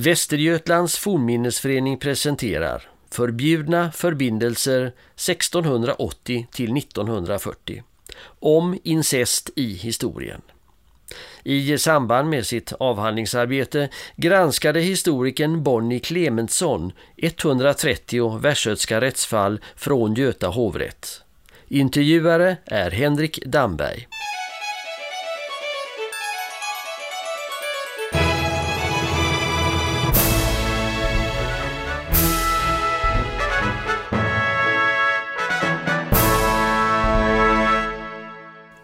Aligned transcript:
Västergötlands 0.00 0.98
fornminnesförening 0.98 1.98
presenterar 1.98 2.90
Förbjudna 3.10 3.92
förbindelser 3.92 4.92
1680 5.14 6.46
till 6.52 6.76
1940 6.76 7.82
om 8.40 8.78
incest 8.84 9.50
i 9.56 9.74
historien. 9.74 10.40
I 11.44 11.78
samband 11.78 12.28
med 12.30 12.46
sitt 12.46 12.72
avhandlingsarbete 12.72 13.88
granskade 14.16 14.80
historikern 14.80 15.62
Bonnie 15.62 16.00
Clementsson 16.00 16.92
130 17.16 18.38
västgötska 18.38 19.00
rättsfall 19.00 19.60
från 19.76 20.14
Göta 20.14 20.46
hovrätt. 20.48 21.22
Intervjuare 21.68 22.56
är 22.64 22.90
Henrik 22.90 23.44
Damberg. 23.46 24.08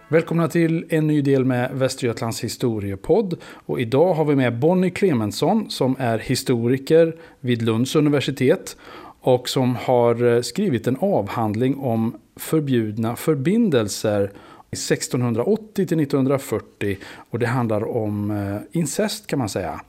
Välkomna 0.09 0.49
till 0.49 0.87
en 0.89 1.07
ny 1.07 1.23
del 1.23 1.45
med 1.45 1.71
Västergötlands 1.73 2.45
historiepodd. 2.45 3.39
Och 3.45 3.81
idag 3.81 4.15
har 4.15 4.25
vi 4.25 4.35
med 4.35 4.59
Bonnie 4.59 4.91
Clemensson 4.91 5.71
som 5.71 5.97
är 5.99 6.19
historiker 6.19 7.17
vid 7.41 7.63
Lunds 7.63 7.97
universitet 7.97 8.77
och 9.21 9.49
som 9.49 9.77
har 9.77 10.25
eh, 10.25 10.43
skrivit 10.43 10.87
en 10.87 10.97
avhandling 11.01 11.77
om 11.79 12.17
förbjudna 12.37 13.17
förbindelser 13.17 14.31
1680 14.71 15.73
till 15.75 16.01
1940 16.01 16.99
och 17.31 17.39
det 17.39 17.47
handlar 17.47 17.97
om 17.97 18.31
eh, 18.31 18.79
incest 18.81 19.27
kan 19.27 19.39
man 19.39 19.49
säga. 19.49 19.81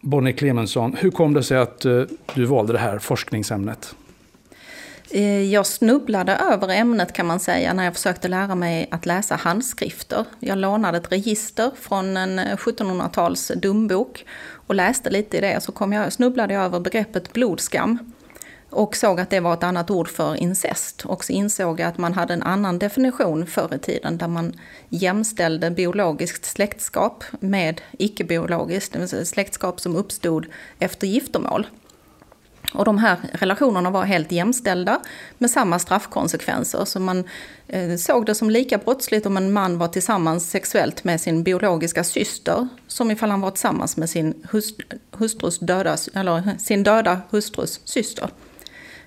Bonnie 0.00 0.32
Clemensson, 0.32 0.96
hur 0.98 1.10
kom 1.10 1.34
det 1.34 1.42
sig 1.42 1.58
att 1.58 1.84
eh, 1.84 2.02
du 2.34 2.44
valde 2.44 2.72
det 2.72 2.78
här 2.78 2.98
forskningsämnet? 2.98 3.94
Eh, 5.10 5.42
jag 5.42 5.66
snubblade 5.66 6.36
över 6.36 6.68
ämnet 6.68 7.12
kan 7.12 7.26
man 7.26 7.40
säga 7.40 7.72
när 7.72 7.84
jag 7.84 7.94
försökte 7.94 8.28
lära 8.28 8.54
mig 8.54 8.88
att 8.90 9.06
läsa 9.06 9.36
handskrifter. 9.36 10.24
Jag 10.40 10.58
lånade 10.58 10.98
ett 10.98 11.12
register 11.12 11.70
från 11.80 12.16
en 12.16 12.38
eh, 12.38 12.56
1700-tals 12.56 13.52
dumbok 13.56 14.24
och 14.66 14.74
läste 14.74 15.10
lite 15.10 15.36
i 15.36 15.40
det. 15.40 15.60
Så 15.60 15.72
kom 15.72 15.92
jag, 15.92 16.12
snubblade 16.12 16.54
jag 16.54 16.64
över 16.64 16.80
begreppet 16.80 17.32
blodskam 17.32 18.12
och 18.70 18.96
såg 18.96 19.20
att 19.20 19.30
det 19.30 19.40
var 19.40 19.54
ett 19.54 19.62
annat 19.62 19.90
ord 19.90 20.08
för 20.08 20.36
incest. 20.36 21.04
Och 21.04 21.24
så 21.24 21.32
insåg 21.32 21.80
jag 21.80 21.88
att 21.88 21.98
man 21.98 22.12
hade 22.12 22.34
en 22.34 22.42
annan 22.42 22.78
definition 22.78 23.46
förr 23.46 23.74
i 23.74 23.78
tiden 23.78 24.18
där 24.18 24.28
man 24.28 24.60
jämställde 24.88 25.70
biologiskt 25.70 26.44
släktskap 26.44 27.24
med 27.40 27.80
icke-biologiskt, 27.98 28.92
det 28.92 28.98
vill 28.98 29.08
säga 29.08 29.24
släktskap 29.24 29.80
som 29.80 29.96
uppstod 29.96 30.46
efter 30.78 31.06
giftermål. 31.06 31.66
Och 32.76 32.84
de 32.84 32.98
här 32.98 33.16
relationerna 33.32 33.90
var 33.90 34.04
helt 34.04 34.32
jämställda 34.32 35.00
med 35.38 35.50
samma 35.50 35.78
straffkonsekvenser. 35.78 36.84
Så 36.84 37.00
man 37.00 37.24
eh, 37.68 37.96
såg 37.96 38.26
det 38.26 38.34
som 38.34 38.50
lika 38.50 38.78
brottsligt 38.78 39.26
om 39.26 39.36
en 39.36 39.52
man 39.52 39.78
var 39.78 39.88
tillsammans 39.88 40.50
sexuellt 40.50 41.04
med 41.04 41.20
sin 41.20 41.42
biologiska 41.42 42.04
syster 42.04 42.68
som 42.86 43.10
ifall 43.10 43.30
han 43.30 43.40
var 43.40 43.50
tillsammans 43.50 43.96
med 43.96 44.10
sin, 44.10 44.34
hustrus 45.10 45.58
döda, 45.58 45.96
eller 46.14 46.58
sin 46.58 46.82
döda 46.82 47.20
hustrus 47.30 47.80
syster. 47.84 48.28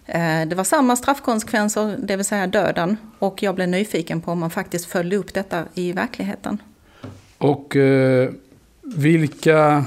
Eh, 0.06 0.48
det 0.48 0.56
var 0.56 0.64
samma 0.64 0.96
straffkonsekvenser, 0.96 1.96
det 2.00 2.16
vill 2.16 2.26
säga 2.26 2.48
döden. 2.48 2.98
Och 3.20 3.44
jag 3.44 3.56
blev 3.56 3.70
nyfiken 3.70 4.22
på 4.22 4.32
om 4.32 4.40
man 4.40 4.50
faktiskt 4.50 4.86
följde 4.86 5.16
upp 5.16 5.34
detta 5.34 5.66
i 5.74 5.92
verkligheten. 5.92 6.62
Och 7.38 7.76
eh, 7.76 8.30
vilka 8.82 9.86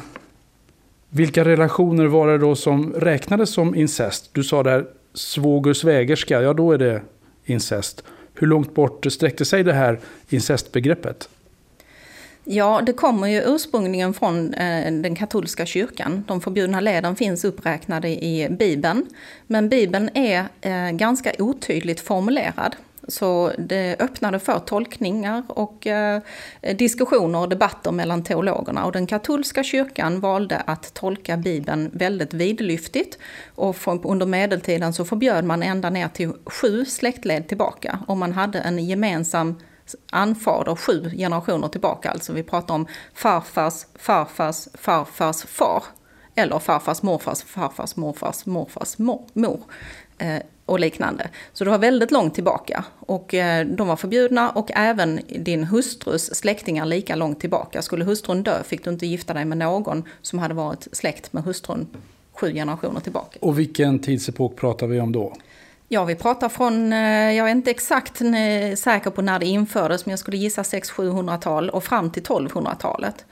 vilka 1.14 1.44
relationer 1.44 2.06
var 2.06 2.28
det 2.28 2.38
då 2.38 2.54
som 2.54 2.92
räknades 2.92 3.50
som 3.50 3.74
incest? 3.74 4.30
Du 4.32 4.44
sa 4.44 4.62
där 4.62 4.86
svåger 5.14 5.72
svägerska, 5.72 6.42
ja 6.42 6.52
då 6.54 6.72
är 6.72 6.78
det 6.78 7.02
incest. 7.44 8.04
Hur 8.34 8.46
långt 8.46 8.74
bort 8.74 9.06
sträckte 9.12 9.44
sig 9.44 9.62
det 9.62 9.72
här 9.72 10.00
incestbegreppet? 10.28 11.28
Ja, 12.44 12.82
det 12.86 12.92
kommer 12.92 13.26
ju 13.26 13.42
ursprungligen 13.42 14.14
från 14.14 14.54
eh, 14.54 14.92
den 14.92 15.14
katolska 15.14 15.66
kyrkan. 15.66 16.24
De 16.28 16.40
förbjudna 16.40 16.80
leden 16.80 17.16
finns 17.16 17.44
uppräknade 17.44 18.08
i 18.08 18.48
Bibeln. 18.50 19.06
Men 19.46 19.68
Bibeln 19.68 20.10
är 20.14 20.44
eh, 20.60 20.90
ganska 20.90 21.32
otydligt 21.38 22.00
formulerad. 22.00 22.76
Så 23.08 23.52
det 23.58 23.96
öppnade 24.00 24.38
för 24.38 24.58
tolkningar 24.58 25.42
och 25.48 25.86
eh, 25.86 26.22
diskussioner 26.76 27.38
och 27.38 27.48
debatter 27.48 27.92
mellan 27.92 28.24
teologerna. 28.24 28.84
Och 28.84 28.92
den 28.92 29.06
katolska 29.06 29.62
kyrkan 29.62 30.20
valde 30.20 30.56
att 30.56 30.94
tolka 30.94 31.36
Bibeln 31.36 31.90
väldigt 31.92 32.34
vidlyftigt. 32.34 33.18
Och 33.54 33.76
under 34.04 34.26
medeltiden 34.26 34.92
så 34.92 35.04
förbjöd 35.04 35.44
man 35.44 35.62
ända 35.62 35.90
ner 35.90 36.08
till 36.08 36.32
sju 36.46 36.84
släktled 36.84 37.48
tillbaka. 37.48 37.98
Om 38.06 38.18
man 38.18 38.32
hade 38.32 38.58
en 38.58 38.78
gemensam 38.78 39.58
anfader 40.10 40.74
sju 40.74 41.10
generationer 41.16 41.68
tillbaka. 41.68 42.10
Alltså 42.10 42.32
vi 42.32 42.42
pratar 42.42 42.74
om 42.74 42.86
farfars, 43.14 43.86
farfars, 43.94 44.68
farfars 44.74 45.42
far. 45.42 45.82
Eller 46.34 46.58
farfars 46.58 47.02
morfars, 47.02 47.42
farfars 47.42 47.96
morfars 47.96 48.46
morfars 48.46 48.98
mor. 48.98 49.26
mor. 49.32 49.60
Eh, 50.66 50.72
och 50.72 50.80
liknande. 50.80 51.28
Så 51.52 51.64
det 51.64 51.70
var 51.70 51.78
väldigt 51.78 52.10
långt 52.10 52.34
tillbaka. 52.34 52.84
Och 53.00 53.34
eh, 53.34 53.66
de 53.66 53.88
var 53.88 53.96
förbjudna 53.96 54.50
och 54.50 54.70
även 54.74 55.20
din 55.28 55.64
hustrus 55.64 56.34
släktingar 56.34 56.86
lika 56.86 57.16
långt 57.16 57.40
tillbaka. 57.40 57.82
Skulle 57.82 58.04
hustrun 58.04 58.42
dö 58.42 58.62
fick 58.62 58.84
du 58.84 58.90
inte 58.90 59.06
gifta 59.06 59.34
dig 59.34 59.44
med 59.44 59.58
någon 59.58 60.02
som 60.22 60.38
hade 60.38 60.54
varit 60.54 60.88
släkt 60.92 61.32
med 61.32 61.44
hustrun 61.44 61.86
sju 62.32 62.52
generationer 62.52 63.00
tillbaka. 63.00 63.38
Och 63.42 63.58
vilken 63.58 63.98
tidsepok 63.98 64.56
pratar 64.56 64.86
vi 64.86 65.00
om 65.00 65.12
då? 65.12 65.32
Ja, 65.88 66.04
vi 66.04 66.14
pratar 66.14 66.48
från, 66.48 66.92
eh, 66.92 67.32
jag 67.32 67.46
är 67.46 67.52
inte 67.52 67.70
exakt 67.70 68.16
säker 68.76 69.10
på 69.10 69.22
när 69.22 69.38
det 69.38 69.46
infördes, 69.46 70.06
men 70.06 70.10
jag 70.10 70.18
skulle 70.18 70.36
gissa 70.36 70.62
600-700-tal 70.62 71.70
och 71.70 71.84
fram 71.84 72.10
till 72.10 72.22
1200-talet 72.22 73.24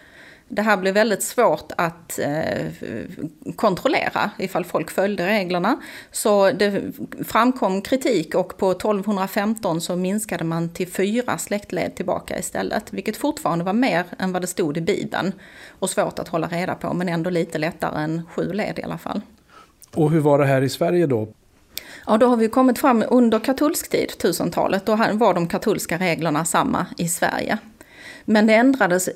det 0.50 0.62
här 0.62 0.76
blev 0.76 0.94
väldigt 0.94 1.22
svårt 1.22 1.72
att 1.76 2.18
eh, 2.18 2.66
kontrollera 3.56 4.30
ifall 4.38 4.64
folk 4.64 4.90
följde 4.90 5.26
reglerna. 5.26 5.80
Så 6.10 6.50
det 6.50 6.82
framkom 7.24 7.82
kritik 7.82 8.34
och 8.34 8.56
på 8.56 8.70
1215 8.70 9.80
så 9.80 9.96
minskade 9.96 10.44
man 10.44 10.68
till 10.68 10.88
fyra 10.88 11.38
släktled 11.38 11.94
tillbaka 11.94 12.38
istället. 12.38 12.92
Vilket 12.92 13.16
fortfarande 13.16 13.64
var 13.64 13.72
mer 13.72 14.04
än 14.18 14.32
vad 14.32 14.42
det 14.42 14.46
stod 14.46 14.76
i 14.76 14.80
Bibeln. 14.80 15.32
Och 15.78 15.90
svårt 15.90 16.18
att 16.18 16.28
hålla 16.28 16.46
reda 16.46 16.74
på 16.74 16.94
men 16.94 17.08
ändå 17.08 17.30
lite 17.30 17.58
lättare 17.58 18.02
än 18.02 18.22
sju 18.34 18.52
led 18.52 18.78
i 18.78 18.82
alla 18.82 18.98
fall. 18.98 19.20
Och 19.94 20.10
hur 20.10 20.20
var 20.20 20.38
det 20.38 20.46
här 20.46 20.62
i 20.62 20.68
Sverige 20.68 21.06
då? 21.06 21.28
Ja, 22.06 22.16
då 22.16 22.26
har 22.26 22.36
vi 22.36 22.48
kommit 22.48 22.78
fram 22.78 23.04
under 23.08 23.38
katolsk 23.38 23.90
tid, 23.90 24.08
1000-talet. 24.18 24.86
Då 24.86 24.96
var 24.96 25.34
de 25.34 25.48
katolska 25.48 25.98
reglerna 25.98 26.44
samma 26.44 26.86
i 26.96 27.08
Sverige. 27.08 27.58
Men 28.32 28.46
det 28.46 28.54
ändrades 28.54 29.08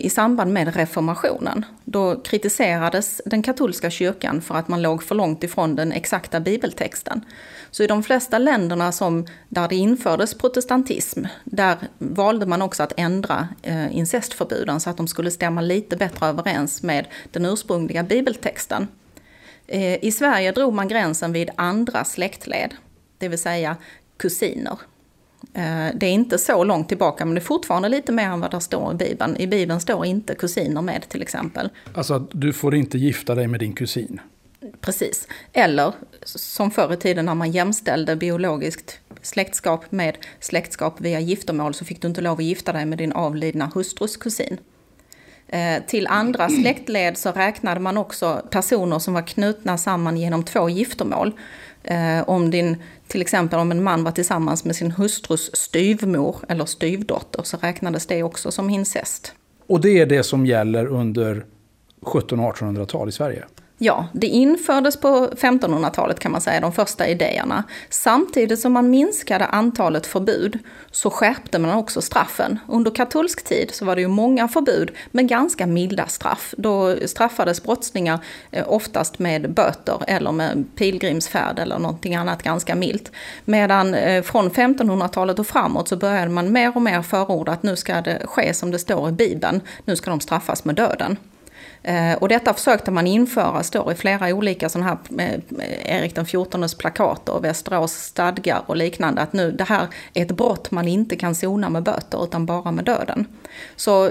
i 0.00 0.10
samband 0.10 0.52
med 0.52 0.76
reformationen. 0.76 1.64
Då 1.84 2.20
kritiserades 2.20 3.22
den 3.24 3.42
katolska 3.42 3.90
kyrkan 3.90 4.40
för 4.40 4.54
att 4.54 4.68
man 4.68 4.82
låg 4.82 5.02
för 5.02 5.14
långt 5.14 5.44
ifrån 5.44 5.76
den 5.76 5.92
exakta 5.92 6.40
bibeltexten. 6.40 7.24
Så 7.70 7.82
i 7.82 7.86
de 7.86 8.02
flesta 8.02 8.38
länderna 8.38 8.92
som, 8.92 9.26
där 9.48 9.68
det 9.68 9.76
infördes 9.76 10.34
protestantism, 10.34 11.24
där 11.44 11.76
valde 11.98 12.46
man 12.46 12.62
också 12.62 12.82
att 12.82 12.92
ändra 12.96 13.48
eh, 13.62 13.96
incestförbuden 13.96 14.80
så 14.80 14.90
att 14.90 14.96
de 14.96 15.08
skulle 15.08 15.30
stämma 15.30 15.60
lite 15.60 15.96
bättre 15.96 16.26
överens 16.26 16.82
med 16.82 17.06
den 17.30 17.46
ursprungliga 17.46 18.02
bibeltexten. 18.02 18.88
Eh, 19.66 20.04
I 20.04 20.12
Sverige 20.12 20.52
drog 20.52 20.74
man 20.74 20.88
gränsen 20.88 21.32
vid 21.32 21.50
andra 21.56 22.04
släktled, 22.04 22.74
det 23.18 23.28
vill 23.28 23.38
säga 23.38 23.76
kusiner. 24.16 24.78
Eh, 25.56 25.88
det 25.94 26.06
är 26.06 26.10
inte 26.10 26.38
så 26.38 26.64
långt 26.64 26.88
tillbaka 26.88 27.24
men 27.24 27.34
det 27.34 27.38
är 27.38 27.42
fortfarande 27.42 27.88
lite 27.88 28.12
mer 28.12 28.24
än 28.24 28.40
vad 28.40 28.50
det 28.50 28.60
står 28.60 28.92
i 28.92 28.94
Bibeln. 28.94 29.36
I 29.36 29.46
Bibeln 29.46 29.80
står 29.80 30.06
inte 30.06 30.34
kusiner 30.34 30.82
med 30.82 31.08
till 31.08 31.22
exempel. 31.22 31.68
Alltså 31.94 32.18
du 32.32 32.52
får 32.52 32.74
inte 32.74 32.98
gifta 32.98 33.34
dig 33.34 33.46
med 33.46 33.60
din 33.60 33.72
kusin? 33.72 34.20
Precis. 34.80 35.28
Eller 35.52 35.92
som 36.24 36.70
förr 36.70 36.92
i 36.92 36.96
tiden 36.96 37.24
när 37.24 37.34
man 37.34 37.50
jämställde 37.50 38.16
biologiskt 38.16 38.98
släktskap 39.22 39.92
med 39.92 40.16
släktskap 40.40 41.00
via 41.00 41.20
giftermål 41.20 41.74
så 41.74 41.84
fick 41.84 42.02
du 42.02 42.08
inte 42.08 42.20
lov 42.20 42.38
att 42.38 42.44
gifta 42.44 42.72
dig 42.72 42.86
med 42.86 42.98
din 42.98 43.12
avlidna 43.12 43.70
hustrus 43.74 44.16
kusin. 44.16 44.58
Eh, 45.48 45.82
till 45.86 46.06
andra 46.06 46.48
släktled 46.48 47.18
så 47.18 47.32
räknade 47.32 47.80
man 47.80 47.96
också 47.96 48.42
personer 48.50 48.98
som 48.98 49.14
var 49.14 49.26
knutna 49.26 49.78
samman 49.78 50.16
genom 50.16 50.44
två 50.44 50.68
giftermål. 50.68 51.32
Eh, 51.86 52.28
om 52.28 52.50
din, 52.50 52.76
till 53.08 53.20
exempel 53.20 53.58
om 53.58 53.70
en 53.70 53.82
man 53.82 54.04
var 54.04 54.12
tillsammans 54.12 54.64
med 54.64 54.76
sin 54.76 54.90
hustrus 54.90 55.56
styvmor 55.56 56.36
eller 56.48 56.64
styvdotter 56.64 57.42
så 57.42 57.56
räknades 57.56 58.06
det 58.06 58.22
också 58.22 58.50
som 58.50 58.70
incest. 58.70 59.32
Och 59.66 59.80
det 59.80 59.98
är 59.98 60.06
det 60.06 60.22
som 60.22 60.46
gäller 60.46 60.86
under 60.86 61.32
1700 61.32 62.46
och 62.46 62.56
1800-tal 62.56 63.08
i 63.08 63.12
Sverige? 63.12 63.44
Ja, 63.78 64.06
det 64.12 64.26
infördes 64.26 64.96
på 64.96 65.28
1500-talet 65.36 66.18
kan 66.18 66.32
man 66.32 66.40
säga, 66.40 66.60
de 66.60 66.72
första 66.72 67.08
idéerna. 67.08 67.64
Samtidigt 67.90 68.58
som 68.58 68.72
man 68.72 68.90
minskade 68.90 69.46
antalet 69.46 70.06
förbud 70.06 70.58
så 70.90 71.10
skärpte 71.10 71.58
man 71.58 71.78
också 71.78 72.02
straffen. 72.02 72.58
Under 72.68 72.90
katolsk 72.90 73.44
tid 73.44 73.70
så 73.74 73.84
var 73.84 73.96
det 73.96 74.02
ju 74.02 74.08
många 74.08 74.48
förbud 74.48 74.90
men 75.10 75.26
ganska 75.26 75.66
milda 75.66 76.06
straff. 76.06 76.54
Då 76.58 76.96
straffades 77.06 77.62
brottslingar 77.62 78.18
eh, 78.50 78.64
oftast 78.68 79.18
med 79.18 79.52
böter 79.52 79.98
eller 80.06 80.32
med 80.32 80.64
pilgrimsfärd 80.76 81.58
eller 81.58 81.78
någonting 81.78 82.14
annat 82.14 82.42
ganska 82.42 82.74
milt. 82.74 83.12
Medan 83.44 83.94
eh, 83.94 84.22
från 84.22 84.50
1500-talet 84.50 85.38
och 85.38 85.46
framåt 85.46 85.88
så 85.88 85.96
började 85.96 86.30
man 86.30 86.52
mer 86.52 86.76
och 86.76 86.82
mer 86.82 87.02
förorda 87.02 87.52
att 87.52 87.62
nu 87.62 87.76
ska 87.76 88.00
det 88.00 88.22
ske 88.26 88.54
som 88.54 88.70
det 88.70 88.78
står 88.78 89.08
i 89.08 89.12
Bibeln. 89.12 89.60
Nu 89.84 89.96
ska 89.96 90.10
de 90.10 90.20
straffas 90.20 90.64
med 90.64 90.74
döden. 90.74 91.16
Eh, 91.82 92.14
och 92.14 92.28
detta 92.28 92.54
försökte 92.54 92.90
man 92.90 93.06
införa, 93.06 93.62
står 93.62 93.92
i 93.92 93.94
flera 93.94 94.34
olika 94.34 94.68
sådana 94.68 94.86
här 94.86 94.98
eh, 95.18 95.96
Erik 95.96 96.14
den 96.14 96.24
XIVs 96.24 96.74
plakat 96.74 97.28
och 97.28 97.44
Västerås 97.44 97.92
stadgar 97.92 98.62
och 98.66 98.76
liknande, 98.76 99.22
att 99.22 99.32
nu 99.32 99.50
det 99.50 99.64
här 99.64 99.86
är 100.14 100.22
ett 100.22 100.36
brott 100.36 100.70
man 100.70 100.88
inte 100.88 101.16
kan 101.16 101.34
sona 101.34 101.68
med 101.68 101.82
böter 101.82 102.24
utan 102.24 102.46
bara 102.46 102.70
med 102.70 102.84
döden. 102.84 103.26
Så 103.76 104.10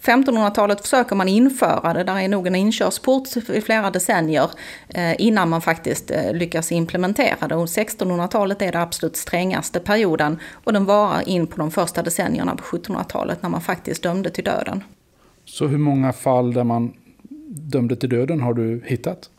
1500-talet 0.00 0.80
försöker 0.80 1.16
man 1.16 1.28
införa 1.28 1.94
det, 1.94 2.04
där 2.04 2.18
är 2.18 2.28
nog 2.28 2.46
en 2.46 2.54
inkörsport 2.54 3.36
i 3.36 3.60
flera 3.60 3.90
decennier 3.90 4.50
eh, 4.88 5.20
innan 5.20 5.48
man 5.48 5.60
faktiskt 5.60 6.10
lyckas 6.32 6.72
implementera 6.72 7.48
det. 7.48 7.54
Och 7.54 7.66
1600-talet 7.66 8.62
är 8.62 8.72
den 8.72 8.82
absolut 8.82 9.16
strängaste 9.16 9.80
perioden 9.80 10.38
och 10.64 10.72
den 10.72 10.84
varar 10.84 11.28
in 11.28 11.46
på 11.46 11.56
de 11.56 11.70
första 11.70 12.02
decennierna 12.02 12.56
på 12.56 12.62
1700-talet 12.62 13.42
när 13.42 13.50
man 13.50 13.60
faktiskt 13.60 14.02
dömde 14.02 14.30
till 14.30 14.44
döden. 14.44 14.84
Så 15.44 15.66
hur 15.66 15.78
många 15.78 16.12
fall 16.12 16.54
där 16.54 16.64
man 16.64 16.92
dömde 17.52 17.96
till 17.96 18.08
döden 18.08 18.40
har 18.40 18.54
du 18.54 18.82
hittat? 18.86 19.30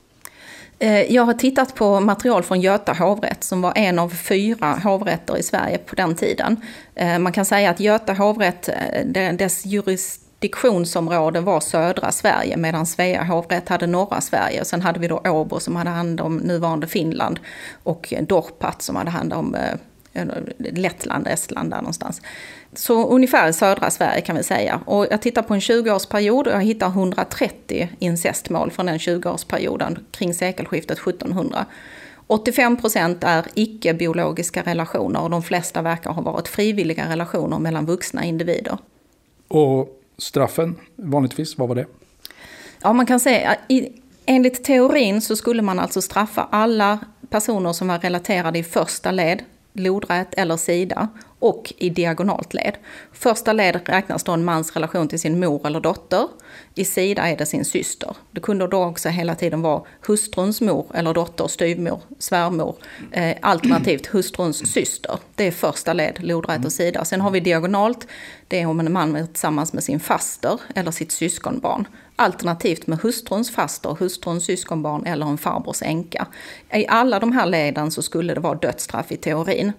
Eh, 0.80 1.14
jag 1.14 1.24
har 1.24 1.34
tittat 1.34 1.76
på 1.76 2.00
material 2.00 2.44
från 2.44 2.62
Göta 2.62 2.94
hovrätt 2.94 3.44
som 3.44 3.62
var 3.62 3.74
en 3.76 4.00
av 4.00 4.10
fyra 4.10 4.80
hovrätter 4.84 5.38
i 5.38 5.44
Sverige 5.44 5.78
på 5.78 5.96
den 5.96 6.16
tiden. 6.16 6.62
Eh, 6.96 7.20
man 7.20 7.32
kan 7.32 7.46
säga 7.46 7.70
att 7.70 7.80
Göta 7.80 8.14
hovrätt, 8.14 8.70
eh, 8.70 9.34
dess 9.34 9.66
jurisdiktionsområde 9.66 11.42
var 11.42 11.60
södra 11.60 12.12
Sverige 12.12 12.58
medan 12.58 12.86
Svea 12.86 13.24
hovrätt 13.24 13.70
hade 13.70 13.88
norra 13.88 14.22
Sverige. 14.22 14.62
Och 14.62 14.68
sen 14.68 14.82
hade 14.82 15.00
vi 15.00 15.08
då 15.08 15.22
Åbo 15.26 15.60
som 15.60 15.76
hade 15.76 15.90
hand 15.90 16.22
om 16.22 16.38
nuvarande 16.38 16.88
Finland 16.88 17.40
och 17.84 18.14
Dorpat 18.22 18.82
som 18.82 18.96
hade 18.96 19.12
hand 19.12 19.34
om 19.34 19.58
Lettland, 20.58 21.28
Estland 21.28 21.72
där 21.72 21.78
någonstans. 21.78 22.22
Så 22.76 23.08
ungefär 23.08 23.50
i 23.50 23.54
södra 23.54 23.92
Sverige 23.92 24.22
kan 24.22 24.36
vi 24.36 24.44
säga. 24.44 24.82
Och 24.86 25.08
jag 25.12 25.22
tittar 25.22 25.42
på 25.42 25.54
en 25.54 25.60
20-årsperiod 25.60 26.48
och 26.48 26.54
jag 26.54 26.62
hittar 26.62 26.88
130 26.88 27.90
incestmål 28.00 28.72
från 28.72 28.86
den 28.86 28.98
20-årsperioden 28.98 30.00
kring 30.12 30.34
sekelskiftet 30.34 30.98
1700. 30.98 31.66
85 32.28 32.78
procent 32.78 33.24
är 33.24 33.46
icke-biologiska 33.54 34.62
relationer 34.62 35.22
och 35.22 35.30
de 35.30 35.44
flesta 35.44 35.82
verkar 35.82 36.12
ha 36.12 36.22
varit 36.22 36.48
frivilliga 36.48 37.10
relationer 37.10 37.60
mellan 37.60 37.86
vuxna 37.86 38.24
individer. 38.24 38.78
Och 39.48 40.02
straffen 40.18 40.76
vanligtvis, 40.96 41.58
vad 41.58 41.68
var 41.68 41.76
det? 41.76 41.86
Ja, 42.82 42.94
man 42.94 43.06
kan 43.06 43.20
säga 43.20 43.58
enligt 44.26 44.64
teorin 44.64 45.22
så 45.22 45.36
skulle 45.36 45.62
man 45.62 45.80
alltså 45.80 46.02
straffa 46.02 46.48
alla 46.52 47.00
personer 47.30 47.74
som 47.74 47.88
var 47.88 48.00
relaterade 48.00 48.60
i 48.60 48.64
första 48.64 49.12
led 49.12 49.44
lodrät 49.74 50.34
eller 50.34 50.58
sida 50.58 51.08
och 51.44 51.74
i 51.78 51.90
diagonalt 51.90 52.54
led. 52.54 52.78
Första 53.12 53.54
led 53.54 53.80
räknas 53.86 54.24
då 54.24 54.32
en 54.32 54.46
mans 54.46 54.76
relation 54.76 55.08
till 55.08 55.20
sin 55.20 55.40
mor 55.40 55.68
eller 55.68 55.80
dotter. 55.80 56.28
I 56.76 56.86
sida 56.86 57.30
är 57.30 57.38
det 57.38 57.46
sin 57.46 57.66
syster. 57.66 58.16
Det 58.32 58.40
kunde 58.40 58.68
då 58.68 58.84
också 58.84 59.10
hela 59.10 59.36
tiden 59.36 59.62
vara 59.62 59.82
hustruns 60.08 60.62
mor 60.62 60.86
eller 60.94 61.14
dotter, 61.14 61.48
styvmor, 61.48 62.02
svärmor, 62.20 62.76
eh, 63.12 63.38
alternativt 63.42 64.06
hustruns 64.08 64.74
syster. 64.74 65.20
Det 65.36 65.48
är 65.48 65.52
första 65.52 65.94
led, 65.94 66.20
lodrät 66.20 66.66
och 66.66 66.72
sida. 66.72 67.06
Sen 67.06 67.22
har 67.22 67.32
vi 67.32 67.40
diagonalt, 67.40 68.08
det 68.48 68.62
är 68.62 68.66
om 68.66 68.80
en 68.80 68.94
man 68.94 69.16
är 69.16 69.26
tillsammans 69.26 69.74
med 69.74 69.84
sin 69.84 70.00
faster 70.00 70.60
eller 70.76 70.92
sitt 70.92 71.12
syskonbarn. 71.12 71.88
Alternativt 72.16 72.88
med 72.88 73.00
hustruns 73.00 73.52
faster, 73.52 73.98
hustruns 74.00 74.46
syskonbarn 74.46 75.06
eller 75.06 75.26
en 75.26 75.38
farbrors 75.38 75.82
änka. 75.82 76.28
I 76.74 76.88
alla 76.88 77.20
de 77.20 77.32
här 77.32 77.46
leden 77.46 77.92
så 77.92 78.02
skulle 78.02 78.34
det 78.34 78.40
vara 78.40 78.56
dödsstraff 78.56 79.12
i 79.12 79.18
teorin. 79.18 79.72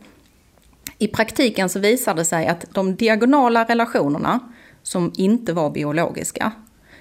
I 0.98 1.08
praktiken 1.08 1.68
så 1.68 1.78
visade 1.78 2.20
det 2.20 2.24
sig 2.24 2.46
att 2.46 2.64
de 2.72 2.96
diagonala 2.96 3.64
relationerna 3.64 4.40
som 4.82 5.12
inte 5.16 5.52
var 5.52 5.70
biologiska, 5.70 6.52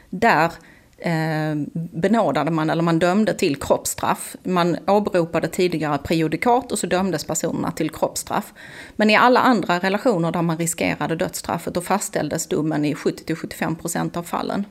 där 0.09 0.51
eh, 0.97 1.55
benådade 1.73 2.51
man, 2.51 2.69
eller 2.69 2.83
man 2.83 2.99
dömde 2.99 3.33
till 3.33 3.55
kroppsstraff. 3.55 4.35
Man 4.43 4.77
åberopade 4.87 5.47
tidigare 5.47 5.97
prejudikat 5.97 6.71
och 6.71 6.79
så 6.79 6.87
dömdes 6.87 7.25
personerna 7.25 7.71
till 7.71 7.89
kroppsstraff. 7.89 8.53
Men 8.95 9.09
i 9.09 9.15
alla 9.15 9.39
andra 9.39 9.79
relationer 9.79 10.31
där 10.31 10.41
man 10.41 10.57
riskerade 10.57 11.15
dödsstraffet, 11.15 11.73
då 11.73 11.81
fastställdes 11.81 12.47
domen 12.47 12.85
i 12.85 12.93
70-75% 12.93 14.17
av 14.17 14.23
fallen. 14.23 14.65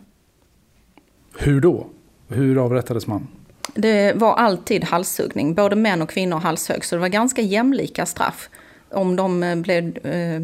Hur 1.38 1.60
då? 1.60 1.86
Hur 2.28 2.64
avrättades 2.64 3.06
man? 3.06 3.28
Det 3.74 4.12
var 4.16 4.34
alltid 4.34 4.84
halshuggning. 4.84 5.54
Både 5.54 5.76
män 5.76 6.02
och 6.02 6.10
kvinnor 6.10 6.36
halshögg, 6.36 6.84
så 6.84 6.94
det 6.94 7.00
var 7.00 7.08
ganska 7.08 7.42
jämlika 7.42 8.06
straff. 8.06 8.48
Om, 8.92 9.16
de 9.16 9.42
eh, 9.42 9.56
blev, 9.56 10.06
eh, 10.06 10.40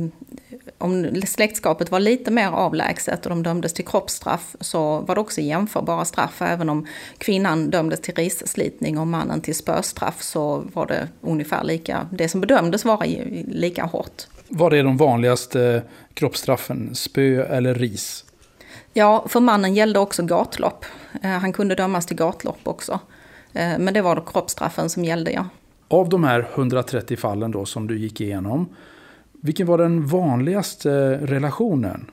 om 0.78 1.22
släktskapet 1.26 1.90
var 1.90 2.00
lite 2.00 2.30
mer 2.30 2.48
avlägset 2.48 3.26
och 3.26 3.30
de 3.30 3.42
dömdes 3.42 3.72
till 3.72 3.84
kroppsstraff 3.84 4.56
så 4.60 5.00
var 5.00 5.14
det 5.14 5.20
också 5.20 5.40
jämförbara 5.40 6.04
straff. 6.04 6.42
Även 6.42 6.68
om 6.68 6.86
kvinnan 7.18 7.70
dömdes 7.70 8.00
till 8.00 8.14
risslitning 8.14 8.98
och 8.98 9.06
mannen 9.06 9.40
till 9.40 9.54
spöstraff 9.54 10.22
så 10.22 10.64
var 10.72 10.86
det 10.86 11.08
ungefär 11.20 11.64
lika, 11.64 12.08
det 12.12 12.28
som 12.28 12.40
bedömdes 12.40 12.84
vara 12.84 13.04
lika 13.48 13.84
hårt. 13.84 14.22
Vad 14.48 14.74
är 14.74 14.84
de 14.84 14.96
vanligaste 14.96 15.82
kroppsstraffen? 16.14 16.94
Spö 16.94 17.42
eller 17.42 17.74
ris? 17.74 18.24
Ja, 18.92 19.24
för 19.28 19.40
mannen 19.40 19.74
gällde 19.74 19.98
också 19.98 20.22
gatlopp. 20.22 20.84
Eh, 21.22 21.30
han 21.30 21.52
kunde 21.52 21.74
dömas 21.74 22.06
till 22.06 22.16
gatlopp 22.16 22.60
också. 22.62 23.00
Men 23.52 23.94
det 23.94 24.02
var 24.02 24.16
då 24.16 24.22
kroppsstraffen 24.22 24.90
som 24.90 25.04
gällde, 25.04 25.32
ja. 25.32 25.46
Av 25.88 26.08
de 26.08 26.24
här 26.24 26.48
130 26.54 27.16
fallen 27.16 27.50
då 27.50 27.64
som 27.64 27.86
du 27.86 27.98
gick 27.98 28.20
igenom, 28.20 28.68
vilken 29.32 29.66
var 29.66 29.78
den 29.78 30.06
vanligaste 30.06 30.92
eh, 30.92 31.26
relationen? 31.26 32.10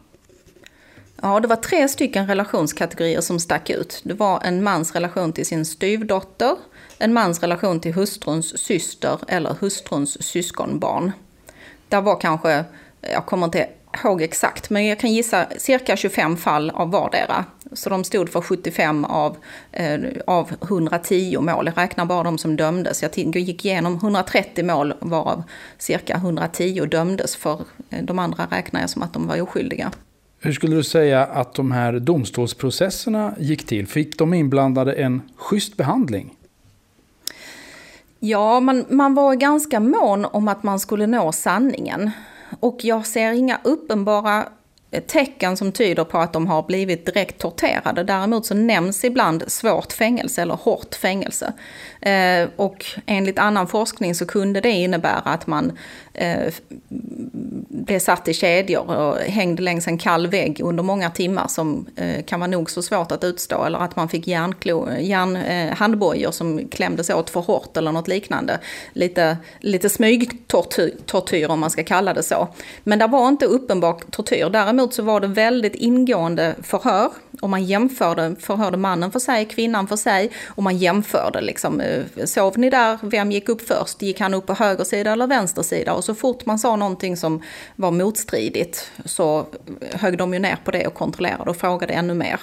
Ja, 1.21 1.39
det 1.39 1.47
var 1.47 1.55
tre 1.55 1.87
stycken 1.87 2.27
relationskategorier 2.27 3.21
som 3.21 3.39
stack 3.39 3.69
ut. 3.69 4.01
Det 4.03 4.13
var 4.13 4.41
en 4.43 4.63
mans 4.63 4.95
relation 4.95 5.33
till 5.33 5.45
sin 5.45 5.65
styvdotter, 5.65 6.55
en 6.97 7.13
mans 7.13 7.41
relation 7.41 7.79
till 7.79 7.93
hustruns 7.93 8.57
syster 8.57 9.19
eller 9.27 9.53
hustruns 9.59 10.23
syskonbarn. 10.23 11.11
Där 11.89 12.01
var 12.01 12.19
kanske, 12.19 12.65
jag 13.01 13.25
kommer 13.25 13.45
inte 13.45 13.69
ihåg 14.03 14.21
exakt, 14.21 14.69
men 14.69 14.85
jag 14.85 14.99
kan 14.99 15.13
gissa 15.13 15.47
cirka 15.57 15.95
25 15.95 16.37
fall 16.37 16.69
av 16.69 16.91
vardera. 16.91 17.45
Så 17.73 17.89
de 17.89 18.03
stod 18.03 18.29
för 18.29 18.41
75 18.41 19.05
av, 19.05 19.37
eh, 19.71 19.99
av 20.27 20.51
110 20.61 21.39
mål. 21.41 21.65
Jag 21.65 21.77
räknar 21.77 22.05
bara 22.05 22.23
de 22.23 22.37
som 22.37 22.55
dömdes. 22.55 23.01
Jag 23.01 23.17
gick 23.17 23.65
igenom 23.65 23.95
130 23.95 24.65
mål 24.65 24.93
varav 24.99 25.43
cirka 25.77 26.15
110 26.15 26.85
dömdes 26.85 27.35
för 27.35 27.61
eh, 27.89 28.03
de 28.03 28.19
andra 28.19 28.47
räknar 28.51 28.81
jag 28.81 28.89
som 28.89 29.01
att 29.01 29.13
de 29.13 29.27
var 29.27 29.41
oskyldiga. 29.41 29.91
Hur 30.39 30.51
skulle 30.51 30.75
du 30.75 30.83
säga 30.83 31.25
att 31.25 31.53
de 31.53 31.71
här 31.71 31.99
domstolsprocesserna 31.99 33.33
gick 33.39 33.67
till? 33.67 33.87
Fick 33.87 34.17
de 34.17 34.33
inblandade 34.33 34.93
en 34.93 35.21
schysst 35.35 35.77
behandling? 35.77 36.33
Ja, 38.19 38.59
man, 38.59 38.85
man 38.89 39.13
var 39.13 39.35
ganska 39.35 39.79
mån 39.79 40.25
om 40.25 40.47
att 40.47 40.63
man 40.63 40.79
skulle 40.79 41.07
nå 41.07 41.31
sanningen. 41.31 42.11
Och 42.65 42.85
jag 42.85 43.05
ser 43.05 43.31
inga 43.31 43.59
uppenbara 43.63 44.49
tecken 45.01 45.57
som 45.57 45.71
tyder 45.71 46.03
på 46.03 46.17
att 46.17 46.33
de 46.33 46.47
har 46.47 46.63
blivit 46.63 47.05
direkt 47.05 47.37
torterade. 47.37 48.03
Däremot 48.03 48.45
så 48.45 48.53
nämns 48.53 49.03
ibland 49.03 49.43
svårt 49.47 49.93
fängelse 49.93 50.41
eller 50.41 50.55
hårt 50.55 50.95
fängelse. 50.95 51.53
Eh, 52.01 52.49
och 52.55 52.85
enligt 53.05 53.39
annan 53.39 53.67
forskning 53.67 54.15
så 54.15 54.25
kunde 54.25 54.61
det 54.61 54.69
innebära 54.69 55.19
att 55.19 55.47
man 55.47 55.77
eh, 56.13 56.53
blev 57.85 57.99
satt 57.99 58.27
i 58.27 58.33
kedjor 58.33 58.95
och 58.95 59.17
hängde 59.17 59.61
längs 59.63 59.87
en 59.87 59.97
kall 59.97 60.27
vägg 60.27 60.61
under 60.63 60.83
många 60.83 61.09
timmar 61.09 61.47
som 61.47 61.85
eh, 61.95 62.23
kan 62.23 62.39
vara 62.39 62.51
nog 62.51 62.69
så 62.69 62.81
svårt 62.81 63.11
att 63.11 63.23
utstå. 63.23 63.63
Eller 63.63 63.79
att 63.79 63.95
man 63.95 64.09
fick 64.09 64.27
järnklo, 64.27 64.89
järn, 64.99 65.35
eh, 65.35 65.75
handbojor 65.75 66.31
som 66.31 66.67
klämdes 66.67 67.09
åt 67.09 67.29
för 67.29 67.39
hårt 67.39 67.77
eller 67.77 67.91
något 67.91 68.07
liknande. 68.07 68.59
Lite, 68.93 69.37
lite 69.59 69.89
smygtortyr 69.89 71.49
om 71.49 71.59
man 71.59 71.69
ska 71.69 71.83
kalla 71.83 72.13
det 72.13 72.23
så. 72.23 72.47
Men 72.83 72.99
det 72.99 73.07
var 73.07 73.27
inte 73.27 73.45
uppenbar 73.45 73.99
tortyr. 74.11 74.49
Däremot 74.49 74.84
så 74.93 75.03
var 75.03 75.19
det 75.19 75.27
väldigt 75.27 75.75
ingående 75.75 76.55
förhör. 76.63 77.11
Och 77.41 77.49
man 77.49 77.63
jämförde, 77.63 78.35
förhörde 78.39 78.77
mannen 78.77 79.11
för 79.11 79.19
sig, 79.19 79.45
kvinnan 79.45 79.87
för 79.87 79.95
sig. 79.95 80.31
Och 80.47 80.63
man 80.63 80.77
jämförde 80.77 81.41
liksom, 81.41 81.81
eh, 81.81 82.25
sov 82.25 82.59
ni 82.59 82.69
där, 82.69 82.99
vem 83.01 83.31
gick 83.31 83.49
upp 83.49 83.67
först? 83.67 84.01
Gick 84.01 84.19
han 84.19 84.33
upp 84.33 84.45
på 84.45 84.53
höger 84.53 84.83
sida 84.83 85.11
eller 85.11 85.27
vänster 85.27 85.61
sida? 85.63 85.93
Och 85.93 86.03
så 86.03 86.15
fort 86.15 86.45
man 86.45 86.59
sa 86.59 86.75
någonting 86.75 87.17
som 87.17 87.41
var 87.75 87.91
motstridigt 87.91 88.91
så 89.05 89.45
högg 89.91 90.17
de 90.17 90.33
ju 90.33 90.39
ner 90.39 90.57
på 90.65 90.71
det 90.71 90.87
och 90.87 90.93
kontrollerade 90.93 91.49
och 91.49 91.57
frågade 91.57 91.93
ännu 91.93 92.13
mer. 92.13 92.39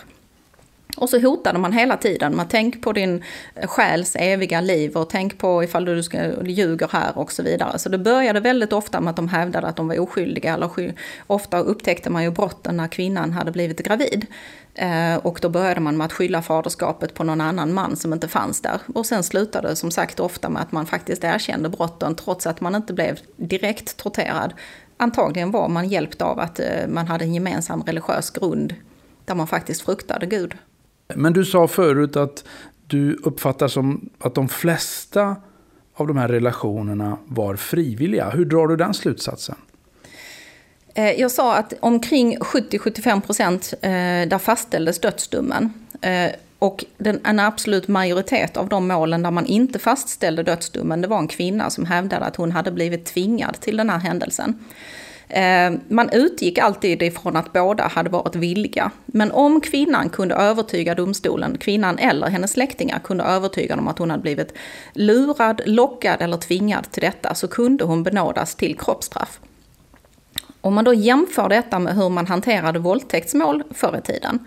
Och 0.97 1.11
så 1.11 1.21
hotade 1.21 1.59
man 1.59 1.73
hela 1.73 1.97
tiden. 1.97 2.37
Man 2.37 2.49
tänk 2.49 2.83
på 2.83 2.93
din 2.93 3.25
eh, 3.55 3.69
själs 3.69 4.17
eviga 4.19 4.61
liv 4.61 4.97
och 4.97 5.11
tänk 5.11 5.39
på 5.39 5.65
ifall 5.65 5.85
du 5.85 6.03
ska, 6.03 6.43
ljuger 6.45 6.89
här 6.93 7.19
och 7.19 7.33
så 7.33 7.43
vidare. 7.43 7.79
Så 7.79 7.89
det 7.89 7.99
började 7.99 8.41
väldigt 8.41 8.73
ofta 8.73 9.01
med 9.01 9.11
att 9.11 9.17
de 9.17 9.29
hävdade 9.29 9.67
att 9.67 9.77
de 9.77 9.89
var 9.89 10.01
oskyldiga. 10.01 10.55
Eller 10.55 10.95
ofta 11.27 11.59
upptäckte 11.59 12.11
man 12.11 12.23
ju 12.23 12.31
brotten 12.31 12.77
när 12.77 12.89
kvinnan 12.89 13.33
hade 13.33 13.53
blivit 13.53 13.81
gravid. 13.81 14.27
Eh, 14.75 15.17
och 15.17 15.39
då 15.43 15.49
började 15.49 15.81
man 15.81 15.97
med 15.97 16.05
att 16.05 16.13
skylla 16.13 16.43
faderskapet 16.43 17.15
på 17.15 17.25
någon 17.25 17.41
annan 17.41 17.75
man 17.75 17.97
som 17.97 18.13
inte 18.13 18.29
fanns 18.29 18.61
där. 18.61 18.81
Och 18.95 19.07
sen 19.07 19.23
slutade 19.23 19.69
det 19.69 19.77
som 19.77 19.91
sagt 19.91 20.21
ofta 20.21 20.49
med 20.49 20.63
att 20.63 20.73
man 20.73 20.87
faktiskt 20.87 21.25
erkände 21.25 21.69
brotten 21.69 22.15
trots 22.15 22.47
att 22.47 22.61
man 22.61 22.75
inte 22.75 22.93
blev 22.93 23.19
direkt 23.37 23.97
torterad. 23.97 24.53
Antagligen 24.97 25.51
var 25.51 25.69
man 25.69 25.89
hjälpt 25.89 26.23
av 26.23 26.41
att 26.41 26.61
eh, 26.61 26.87
man 26.89 27.07
hade 27.07 27.25
en 27.25 27.35
gemensam 27.35 27.83
religiös 27.83 28.31
grund 28.31 28.75
där 29.25 29.35
man 29.35 29.47
faktiskt 29.47 29.83
fruktade 29.83 30.27
Gud. 30.27 30.55
Men 31.15 31.33
du 31.33 31.45
sa 31.45 31.69
förut 31.69 32.17
att 32.17 32.45
du 32.87 33.15
uppfattar 33.15 33.69
som 33.69 34.11
att 34.19 34.35
de 34.35 34.49
flesta 34.49 35.37
av 35.95 36.07
de 36.07 36.17
här 36.17 36.29
relationerna 36.29 37.19
var 37.27 37.57
frivilliga. 37.57 38.31
Hur 38.31 38.45
drar 38.45 38.69
du 38.69 38.77
den 38.77 38.95
slutsatsen? 38.95 39.57
Eh, 40.95 41.21
jag 41.21 41.31
sa 41.31 41.57
att 41.57 41.73
omkring 41.81 42.39
70-75 42.39 43.21
procent 43.21 43.75
eh, 43.83 43.91
där 44.29 44.39
fastställdes 44.39 44.99
dödsdomen. 44.99 45.73
Eh, 46.01 46.31
och 46.59 46.85
den, 46.99 47.21
en 47.25 47.39
absolut 47.39 47.89
majoritet 47.89 48.57
av 48.57 48.69
de 48.69 48.89
målen 48.89 49.23
där 49.23 49.31
man 49.31 49.47
inte 49.47 49.79
fastställde 49.79 50.43
dödsdomen, 50.43 51.01
det 51.01 51.09
var 51.09 51.19
en 51.19 51.29
kvinna 51.29 51.71
som 51.71 51.87
hävdade 51.87 52.25
att 52.25 52.37
hon 52.37 52.53
hade 52.53 52.71
blivit 52.71 53.05
tvingad 53.05 53.61
till 53.61 53.77
den 53.77 53.91
här 53.91 53.99
händelsen. 53.99 54.59
Eh, 55.33 55.73
man 55.89 56.11
utgick 56.13 56.59
alltid 56.59 57.03
ifrån 57.03 57.37
att 57.37 57.53
båda 57.53 57.87
hade 57.87 58.11
varit 58.11 58.37
villiga. 58.37 58.91
Men 59.07 59.33
om 59.33 59.61
kvinnan 59.61 60.09
kunde 60.09 60.35
övertyga 60.35 60.95
domstolen, 60.95 61.59
kvinnan 61.59 61.99
eller 61.99 62.27
hennes 62.27 62.53
släktingar 62.53 62.99
kunde 62.99 63.25
övertyga 63.25 63.77
dem 63.77 63.89
att 63.89 63.99
hon 63.99 64.11
hade 64.11 64.23
blivit 64.23 64.55
lurad, 64.93 65.61
lockad 65.67 66.17
eller 66.23 66.37
tvingad 66.37 66.91
till 66.91 67.01
detta, 67.01 67.35
så 67.35 67.49
kunde 67.49 67.85
hon 67.85 68.03
benådas 68.03 68.55
till 68.55 68.79
kroppsstraff. 68.79 69.41
Om 70.61 70.75
man 70.75 70.85
då 70.85 70.95
jämför 70.95 71.49
detta 71.49 71.79
med 71.79 71.97
hur 71.97 72.09
man 72.09 72.27
hanterade 72.27 72.79
våldtäktsmål 72.79 73.63
förr 73.71 73.99
i 73.99 74.07
tiden, 74.07 74.39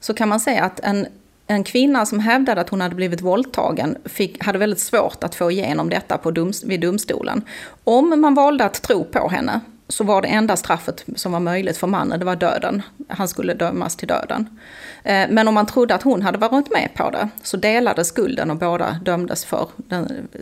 så 0.00 0.14
kan 0.14 0.28
man 0.28 0.40
säga 0.40 0.64
att 0.64 0.80
en, 0.80 1.06
en 1.46 1.64
kvinna 1.64 2.06
som 2.06 2.20
hävdade 2.20 2.60
att 2.60 2.68
hon 2.68 2.80
hade 2.80 2.94
blivit 2.94 3.20
våldtagen 3.20 3.96
fick, 4.04 4.44
hade 4.44 4.58
väldigt 4.58 4.80
svårt 4.80 5.24
att 5.24 5.34
få 5.34 5.50
igenom 5.50 5.90
detta 5.90 6.18
på 6.18 6.30
dom, 6.30 6.52
vid 6.64 6.80
domstolen. 6.80 7.42
Om 7.84 8.20
man 8.20 8.34
valde 8.34 8.64
att 8.64 8.82
tro 8.82 9.04
på 9.04 9.28
henne 9.28 9.60
så 9.88 10.04
var 10.04 10.22
det 10.22 10.28
enda 10.28 10.56
straffet 10.56 11.04
som 11.16 11.32
var 11.32 11.40
möjligt 11.40 11.76
för 11.76 11.86
mannen, 11.86 12.18
det 12.18 12.24
var 12.24 12.36
döden. 12.36 12.82
Han 13.08 13.28
skulle 13.28 13.54
dömas 13.54 13.96
till 13.96 14.08
döden. 14.08 14.58
Eh, 15.04 15.26
men 15.30 15.48
om 15.48 15.54
man 15.54 15.66
trodde 15.66 15.94
att 15.94 16.02
hon 16.02 16.22
hade 16.22 16.38
varit 16.38 16.70
med 16.72 16.90
på 16.94 17.10
det 17.10 17.28
så 17.42 17.56
delades 17.56 18.08
skulden 18.08 18.50
och 18.50 18.56
båda 18.56 19.00
dömdes 19.02 19.44
för 19.44 19.68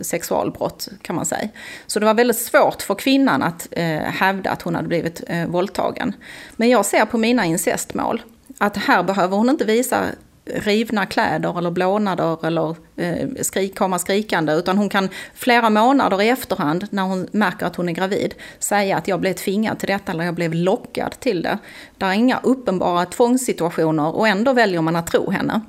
sexualbrott 0.01 0.89
kan 1.01 1.15
man 1.15 1.25
säga. 1.25 1.49
Så 1.87 1.99
det 1.99 2.05
var 2.05 2.13
väldigt 2.13 2.37
svårt 2.37 2.81
för 2.81 2.95
kvinnan 2.95 3.43
att 3.43 3.67
eh, 3.71 3.99
hävda 3.99 4.49
att 4.49 4.61
hon 4.61 4.75
hade 4.75 4.87
blivit 4.87 5.23
eh, 5.27 5.45
våldtagen. 5.47 6.13
Men 6.55 6.69
jag 6.69 6.85
ser 6.85 7.05
på 7.05 7.17
mina 7.17 7.45
incestmål 7.45 8.21
att 8.57 8.77
här 8.77 9.03
behöver 9.03 9.37
hon 9.37 9.49
inte 9.49 9.65
visa 9.65 10.05
rivna 10.45 11.05
kläder 11.05 11.57
eller 11.57 11.71
blånader 11.71 12.45
eller 12.45 12.75
eh, 12.95 13.29
skrik, 13.41 13.77
komma 13.77 13.99
skrikande. 13.99 14.53
Utan 14.53 14.77
hon 14.77 14.89
kan 14.89 15.09
flera 15.33 15.69
månader 15.69 16.21
i 16.21 16.29
efterhand 16.29 16.87
när 16.89 17.03
hon 17.03 17.27
märker 17.31 17.65
att 17.65 17.75
hon 17.75 17.89
är 17.89 17.93
gravid 17.93 18.33
säga 18.59 18.97
att 18.97 19.07
jag 19.07 19.19
blev 19.19 19.33
tvingad 19.33 19.79
till 19.79 19.87
detta 19.87 20.11
eller 20.11 20.23
jag 20.23 20.35
blev 20.35 20.53
lockad 20.53 21.19
till 21.19 21.41
det. 21.41 21.57
Det 21.97 22.05
är 22.05 22.11
inga 22.11 22.39
uppenbara 22.43 23.05
tvångssituationer 23.05 24.15
och 24.15 24.27
ändå 24.27 24.53
väljer 24.53 24.81
man 24.81 24.95
att 24.95 25.07
tro 25.07 25.29
henne. 25.31 25.61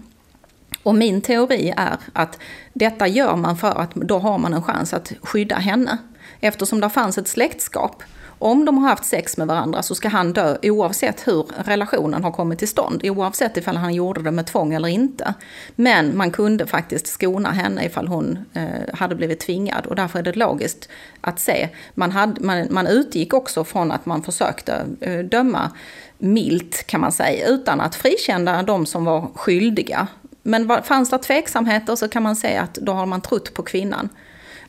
Och 0.83 0.95
min 0.95 1.21
teori 1.21 1.73
är 1.77 1.97
att 2.13 2.39
detta 2.73 3.07
gör 3.07 3.37
man 3.37 3.57
för 3.57 3.81
att 3.81 3.95
då 3.95 4.19
har 4.19 4.39
man 4.39 4.55
en 4.55 4.63
chans 4.63 4.95
att 4.95 5.13
skydda 5.23 5.57
henne. 5.57 5.99
Eftersom 6.41 6.81
det 6.81 6.91
fanns 6.91 7.19
ett 7.19 7.29
släktskap 7.29 8.03
om 8.39 8.65
de 8.65 8.79
har 8.79 8.89
haft 8.89 9.05
sex 9.05 9.37
med 9.37 9.47
varandra 9.47 9.83
så 9.83 9.95
ska 9.95 10.09
han 10.09 10.33
dö 10.33 10.57
oavsett 10.63 11.29
hur 11.29 11.47
relationen 11.65 12.25
har 12.25 12.33
kommit 12.33 12.59
till 12.59 12.69
stånd. 12.69 13.01
Oavsett 13.05 13.57
ifall 13.57 13.77
han 13.77 13.95
gjorde 13.95 14.23
det 14.23 14.31
med 14.31 14.47
tvång 14.47 14.75
eller 14.75 14.89
inte. 14.89 15.35
Men 15.75 16.17
man 16.17 16.31
kunde 16.31 16.67
faktiskt 16.67 17.07
skona 17.07 17.51
henne 17.51 17.85
ifall 17.85 18.09
hon 18.09 18.39
eh, 18.53 18.95
hade 18.95 19.15
blivit 19.15 19.41
tvingad. 19.41 19.87
Och 19.87 19.97
därför 19.97 20.19
är 20.19 20.23
det 20.23 20.37
logiskt 20.37 20.89
att 21.21 21.41
se. 21.41 21.69
Man, 21.95 22.11
hade, 22.11 22.41
man, 22.41 22.67
man 22.71 22.87
utgick 22.87 23.35
också 23.35 23.65
från 23.65 23.93
att 23.93 24.07
man 24.07 24.23
försökte 24.23 24.87
eh, 25.01 25.19
döma 25.19 25.71
milt 26.19 26.87
kan 26.87 27.01
man 27.01 27.13
säga. 27.13 27.47
Utan 27.47 27.81
att 27.81 27.95
frikänna 27.95 28.63
de 28.63 28.87
som 28.87 29.05
var 29.05 29.31
skyldiga. 29.35 30.09
Men 30.43 30.83
fanns 30.83 31.11
det 31.11 31.19
tveksamheter 31.19 31.97
så 31.97 32.09
kan 32.09 32.23
man 32.23 32.37
säga 32.37 32.63
att 32.63 32.75
då 32.75 32.93
har 32.93 33.07
man 33.07 33.21
trott 33.21 33.55
på 33.55 33.63
kvinnan. 33.63 34.09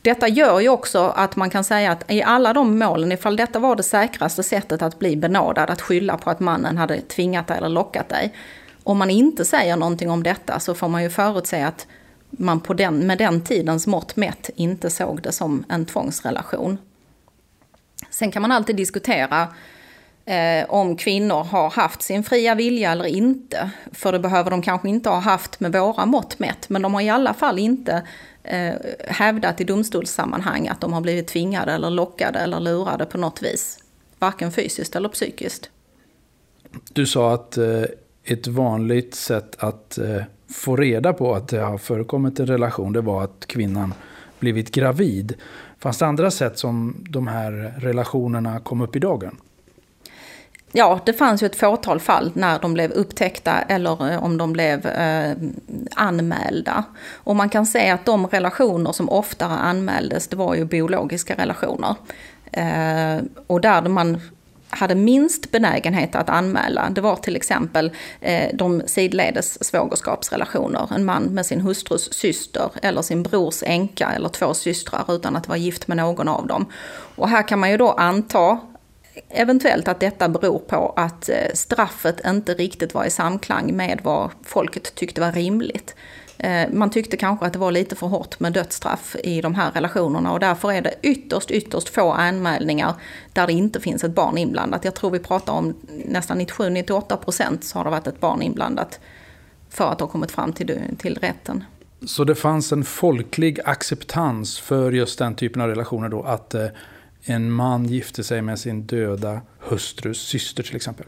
Detta 0.07 0.27
gör 0.27 0.59
ju 0.59 0.69
också 0.69 1.13
att 1.15 1.35
man 1.35 1.49
kan 1.49 1.63
säga 1.63 1.91
att 1.91 2.11
i 2.11 2.23
alla 2.23 2.53
de 2.53 2.79
målen, 2.79 3.11
ifall 3.11 3.35
detta 3.35 3.59
var 3.59 3.75
det 3.75 3.83
säkraste 3.83 4.43
sättet 4.43 4.81
att 4.81 4.99
bli 4.99 5.15
benådad, 5.15 5.69
att 5.69 5.81
skylla 5.81 6.17
på 6.17 6.29
att 6.29 6.39
mannen 6.39 6.77
hade 6.77 7.01
tvingat 7.01 7.47
dig 7.47 7.57
eller 7.57 7.69
lockat 7.69 8.09
dig. 8.09 8.33
Om 8.83 8.97
man 8.97 9.09
inte 9.09 9.45
säger 9.45 9.75
någonting 9.75 10.11
om 10.11 10.23
detta 10.23 10.59
så 10.59 10.75
får 10.75 10.87
man 10.87 11.03
ju 11.03 11.09
förutse 11.09 11.63
att 11.63 11.87
man 12.29 12.59
på 12.59 12.73
den, 12.73 13.07
med 13.07 13.17
den 13.17 13.41
tidens 13.41 13.87
mått 13.87 14.15
mätt 14.15 14.49
inte 14.55 14.89
såg 14.89 15.21
det 15.21 15.31
som 15.31 15.65
en 15.69 15.85
tvångsrelation. 15.85 16.77
Sen 18.09 18.31
kan 18.31 18.41
man 18.41 18.51
alltid 18.51 18.75
diskutera 18.75 19.47
eh, 20.25 20.69
om 20.69 20.95
kvinnor 20.95 21.43
har 21.43 21.69
haft 21.69 22.01
sin 22.01 22.23
fria 22.23 22.55
vilja 22.55 22.91
eller 22.91 23.05
inte. 23.05 23.69
För 23.91 24.11
det 24.11 24.19
behöver 24.19 24.51
de 24.51 24.61
kanske 24.61 24.89
inte 24.89 25.09
ha 25.09 25.19
haft 25.19 25.59
med 25.59 25.71
våra 25.71 26.05
mått 26.05 26.39
mätt, 26.39 26.69
men 26.69 26.81
de 26.81 26.93
har 26.93 27.01
i 27.01 27.09
alla 27.09 27.33
fall 27.33 27.59
inte 27.59 28.03
eh, 28.47 28.73
hävdat 29.07 29.61
i 29.61 29.63
domstolssammanhang 29.63 30.67
att 30.67 30.81
de 30.81 30.93
har 30.93 31.01
blivit 31.01 31.27
tvingade 31.27 31.71
eller 31.71 31.89
lockade 31.89 32.39
eller 32.39 32.59
lurade 32.59 33.05
på 33.05 33.17
något 33.17 33.43
vis. 33.43 33.79
Varken 34.19 34.51
fysiskt 34.51 34.95
eller 34.95 35.09
psykiskt. 35.09 35.69
Du 36.93 37.05
sa 37.05 37.33
att 37.33 37.57
eh, 37.57 37.83
ett 38.23 38.47
vanligt 38.47 39.15
sätt 39.15 39.55
att 39.59 39.97
eh, 39.97 40.21
få 40.49 40.75
reda 40.75 41.13
på 41.13 41.35
att 41.35 41.47
det 41.47 41.59
har 41.59 41.77
förekommit 41.77 42.39
en 42.39 42.47
relation, 42.47 42.93
det 42.93 43.01
var 43.01 43.23
att 43.23 43.45
kvinnan 43.47 43.93
blivit 44.39 44.71
gravid. 44.71 45.33
Fanns 45.79 45.97
det 45.97 46.05
andra 46.05 46.31
sätt 46.31 46.57
som 46.57 47.05
de 47.09 47.27
här 47.27 47.73
relationerna 47.77 48.59
kom 48.59 48.81
upp 48.81 48.95
i 48.95 48.99
dagen? 48.99 49.37
Ja, 50.71 50.99
det 51.05 51.13
fanns 51.13 51.43
ju 51.43 51.45
ett 51.45 51.55
fåtal 51.55 51.99
fall 51.99 52.31
när 52.33 52.59
de 52.59 52.73
blev 52.73 52.91
upptäckta 52.91 53.61
eller 53.61 54.11
eh, 54.11 54.23
om 54.23 54.37
de 54.37 54.53
blev 54.53 54.87
eh, 54.87 55.35
anmälda. 55.95 56.83
Och 57.15 57.35
man 57.35 57.49
kan 57.49 57.65
säga 57.65 57.93
att 57.93 58.05
de 58.05 58.27
relationer 58.27 58.91
som 58.91 59.09
oftare 59.09 59.53
anmäldes, 59.53 60.27
det 60.27 60.35
var 60.35 60.55
ju 60.55 60.65
biologiska 60.65 61.35
relationer. 61.35 61.95
Eh, 62.51 63.23
och 63.47 63.61
där 63.61 63.81
man 63.81 64.21
hade 64.69 64.95
minst 64.95 65.51
benägenhet 65.51 66.15
att 66.15 66.29
anmäla, 66.29 66.89
det 66.89 67.01
var 67.01 67.15
till 67.15 67.35
exempel 67.35 67.91
eh, 68.21 68.49
de 68.53 68.81
sidledes 68.85 69.63
svågerskapsrelationer. 69.63 70.95
En 70.95 71.05
man 71.05 71.23
med 71.23 71.45
sin 71.45 71.61
hustrus 71.61 72.13
syster 72.13 72.69
eller 72.81 73.01
sin 73.01 73.23
brors 73.23 73.63
änka 73.63 74.11
eller 74.11 74.29
två 74.29 74.53
systrar 74.53 75.15
utan 75.15 75.35
att 75.35 75.47
vara 75.47 75.57
gift 75.57 75.87
med 75.87 75.97
någon 75.97 76.27
av 76.27 76.47
dem. 76.47 76.65
Och 77.15 77.29
här 77.29 77.47
kan 77.47 77.59
man 77.59 77.71
ju 77.71 77.77
då 77.77 77.91
anta 77.91 78.59
eventuellt 79.29 79.87
att 79.87 79.99
detta 79.99 80.29
beror 80.29 80.59
på 80.59 80.93
att 80.95 81.29
eh, 81.29 81.35
straffet 81.53 82.27
inte 82.27 82.53
riktigt 82.53 82.93
var 82.93 83.05
i 83.05 83.09
samklang 83.09 83.75
med 83.75 83.99
vad 84.03 84.29
folket 84.43 84.95
tyckte 84.95 85.21
var 85.21 85.31
rimligt. 85.31 85.95
Eh, 86.37 86.69
man 86.71 86.89
tyckte 86.89 87.17
kanske 87.17 87.45
att 87.45 87.53
det 87.53 87.59
var 87.59 87.71
lite 87.71 87.95
för 87.95 88.07
hårt 88.07 88.39
med 88.39 88.53
dödsstraff 88.53 89.15
i 89.23 89.41
de 89.41 89.55
här 89.55 89.71
relationerna 89.71 90.33
och 90.33 90.39
därför 90.39 90.71
är 90.71 90.81
det 90.81 90.93
ytterst, 91.01 91.51
ytterst 91.51 91.89
få 91.89 92.11
anmälningar 92.11 92.93
där 93.33 93.47
det 93.47 93.53
inte 93.53 93.79
finns 93.79 94.03
ett 94.03 94.15
barn 94.15 94.37
inblandat. 94.37 94.85
Jag 94.85 94.95
tror 94.95 95.11
vi 95.11 95.19
pratar 95.19 95.53
om 95.53 95.75
nästan 96.05 96.41
97-98 96.41 97.17
procent 97.17 97.63
så 97.63 97.79
har 97.79 97.83
det 97.83 97.89
varit 97.89 98.07
ett 98.07 98.19
barn 98.19 98.41
inblandat 98.41 98.99
för 99.69 99.91
att 99.91 99.99
ha 99.99 100.07
kommit 100.07 100.31
fram 100.31 100.53
till, 100.53 100.79
till 100.97 101.17
rätten. 101.17 101.63
Så 102.05 102.23
det 102.23 102.35
fanns 102.35 102.71
en 102.71 102.83
folklig 102.83 103.59
acceptans 103.65 104.59
för 104.59 104.91
just 104.91 105.19
den 105.19 105.35
typen 105.35 105.61
av 105.61 105.67
relationer 105.67 106.09
då? 106.09 106.23
Att 106.23 106.53
eh, 106.53 106.65
en 107.29 107.51
man 107.51 107.85
gifte 107.85 108.23
sig 108.23 108.41
med 108.41 108.59
sin 108.59 108.81
döda 108.83 109.41
hustrus 109.59 110.21
syster 110.21 110.63
till 110.63 110.75
exempel? 110.75 111.05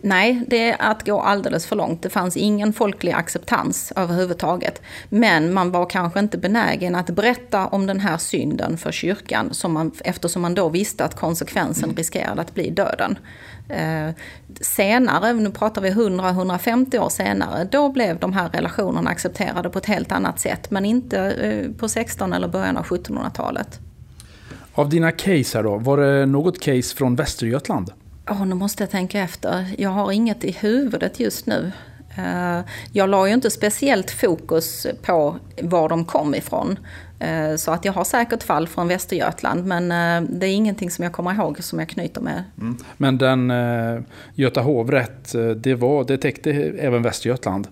Nej, 0.00 0.44
det 0.46 0.70
är 0.70 0.76
att 0.78 1.06
gå 1.06 1.20
alldeles 1.20 1.66
för 1.66 1.76
långt. 1.76 2.02
Det 2.02 2.10
fanns 2.10 2.36
ingen 2.36 2.72
folklig 2.72 3.12
acceptans 3.12 3.92
överhuvudtaget. 3.96 4.82
Men 5.08 5.52
man 5.52 5.70
var 5.70 5.90
kanske 5.90 6.20
inte 6.20 6.38
benägen 6.38 6.94
att 6.94 7.10
berätta 7.10 7.66
om 7.66 7.86
den 7.86 8.00
här 8.00 8.16
synden 8.18 8.78
för 8.78 8.92
kyrkan 8.92 9.54
som 9.54 9.72
man, 9.72 9.92
eftersom 10.04 10.42
man 10.42 10.54
då 10.54 10.68
visste 10.68 11.04
att 11.04 11.14
konsekvensen 11.14 11.84
mm. 11.84 11.96
riskerade 11.96 12.40
att 12.40 12.54
bli 12.54 12.70
döden. 12.70 13.18
Eh, 13.68 14.10
senare, 14.60 15.32
nu 15.32 15.50
pratar 15.50 15.82
vi 15.82 15.90
100-150 15.90 16.98
år 16.98 17.08
senare, 17.08 17.68
då 17.72 17.88
blev 17.88 18.18
de 18.18 18.32
här 18.32 18.48
relationerna 18.48 19.10
accepterade 19.10 19.70
på 19.70 19.78
ett 19.78 19.86
helt 19.86 20.12
annat 20.12 20.40
sätt. 20.40 20.70
Men 20.70 20.84
inte 20.84 21.18
eh, 21.18 21.72
på 21.78 21.88
16 21.88 22.32
eller 22.32 22.48
början 22.48 22.76
av 22.76 22.84
1700-talet. 22.84 23.80
Av 24.76 24.88
dina 24.88 25.12
case 25.12 25.58
här 25.58 25.62
då, 25.62 25.76
var 25.76 25.96
det 25.96 26.26
något 26.26 26.60
case 26.60 26.96
från 26.96 27.16
Västergötland? 27.16 27.92
Oh, 28.30 28.46
nu 28.46 28.54
måste 28.54 28.82
jag 28.82 28.90
tänka 28.90 29.20
efter. 29.20 29.74
Jag 29.78 29.90
har 29.90 30.12
inget 30.12 30.44
i 30.44 30.50
huvudet 30.50 31.20
just 31.20 31.46
nu. 31.46 31.72
Eh, 32.16 32.60
jag 32.92 33.08
la 33.08 33.28
ju 33.28 33.34
inte 33.34 33.50
speciellt 33.50 34.10
fokus 34.10 34.86
på 35.02 35.36
var 35.62 35.88
de 35.88 36.04
kom 36.04 36.34
ifrån. 36.34 36.78
Eh, 37.18 37.56
så 37.56 37.70
att 37.70 37.84
jag 37.84 37.92
har 37.92 38.04
säkert 38.04 38.42
fall 38.42 38.68
från 38.68 38.88
Västergötland 38.88 39.66
men 39.66 39.92
eh, 39.92 40.30
det 40.30 40.46
är 40.46 40.54
ingenting 40.54 40.90
som 40.90 41.04
jag 41.04 41.12
kommer 41.12 41.34
ihåg 41.34 41.62
som 41.62 41.78
jag 41.78 41.88
knyter 41.88 42.20
med. 42.20 42.44
Mm. 42.60 42.76
Men 42.96 43.18
den 43.18 43.52
Göta 44.34 44.60
hovrätt, 44.60 45.34
det, 45.56 45.74
var, 45.74 46.04
det 46.04 46.18
täckte 46.18 46.50
även 46.78 47.02
Västergötland? 47.02 47.68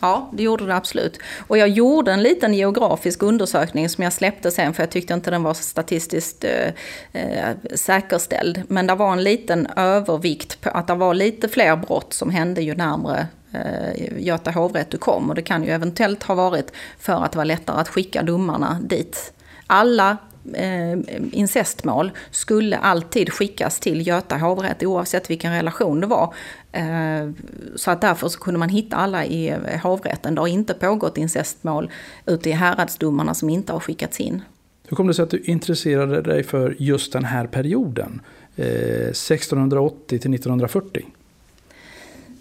Ja, 0.00 0.30
det 0.32 0.42
gjorde 0.42 0.66
det 0.66 0.74
absolut. 0.74 1.18
Och 1.46 1.58
jag 1.58 1.68
gjorde 1.68 2.12
en 2.12 2.22
liten 2.22 2.54
geografisk 2.54 3.22
undersökning 3.22 3.88
som 3.88 4.04
jag 4.04 4.12
släppte 4.12 4.50
sen 4.50 4.74
för 4.74 4.82
jag 4.82 4.90
tyckte 4.90 5.14
inte 5.14 5.30
den 5.30 5.42
var 5.42 5.54
statistiskt 5.54 6.44
eh, 6.44 6.72
eh, 7.12 7.56
säkerställd. 7.74 8.62
Men 8.68 8.86
det 8.86 8.94
var 8.94 9.12
en 9.12 9.24
liten 9.24 9.66
övervikt 9.76 10.60
på 10.60 10.70
att 10.70 10.86
det 10.86 10.94
var 10.94 11.14
lite 11.14 11.48
fler 11.48 11.76
brott 11.76 12.12
som 12.12 12.30
hände 12.30 12.62
ju 12.62 12.74
närmre 12.74 13.26
eh, 13.52 14.18
Göta 14.18 14.50
hovrätt 14.50 14.90
du 14.90 14.98
kom. 14.98 15.28
Och 15.28 15.34
det 15.34 15.42
kan 15.42 15.64
ju 15.64 15.70
eventuellt 15.70 16.22
ha 16.22 16.34
varit 16.34 16.72
för 16.98 17.24
att 17.24 17.32
det 17.32 17.38
var 17.38 17.44
lättare 17.44 17.80
att 17.80 17.88
skicka 17.88 18.22
domarna 18.22 18.80
dit. 18.82 19.32
Alla 19.66 20.16
eh, 20.54 20.98
incestmål 21.32 22.10
skulle 22.30 22.76
alltid 22.76 23.32
skickas 23.32 23.80
till 23.80 24.06
Göta 24.06 24.36
hovrätt 24.36 24.82
oavsett 24.82 25.30
vilken 25.30 25.52
relation 25.52 26.00
det 26.00 26.06
var. 26.06 26.34
Eh, 26.76 27.30
så 27.76 27.90
att 27.90 28.00
därför 28.00 28.28
så 28.28 28.38
kunde 28.38 28.58
man 28.58 28.68
hitta 28.68 28.96
alla 28.96 29.24
i 29.24 29.48
eh, 29.48 29.80
hovrätten. 29.82 30.34
Det 30.34 30.40
har 30.40 30.48
inte 30.48 30.74
pågått 30.74 31.18
incestmål 31.18 31.90
ute 32.26 32.50
i 32.50 32.52
häradsdomarna 32.52 33.34
som 33.34 33.50
inte 33.50 33.72
har 33.72 33.80
skickats 33.80 34.20
in. 34.20 34.42
Hur 34.88 34.96
kom 34.96 35.06
det 35.06 35.14
sig 35.14 35.22
att 35.22 35.30
du 35.30 35.38
intresserade 35.38 36.22
dig 36.22 36.42
för 36.42 36.76
just 36.78 37.12
den 37.12 37.24
här 37.24 37.46
perioden? 37.46 38.20
Eh, 38.56 38.66
1680 38.66 40.18
till 40.18 40.34
1940? 40.34 41.06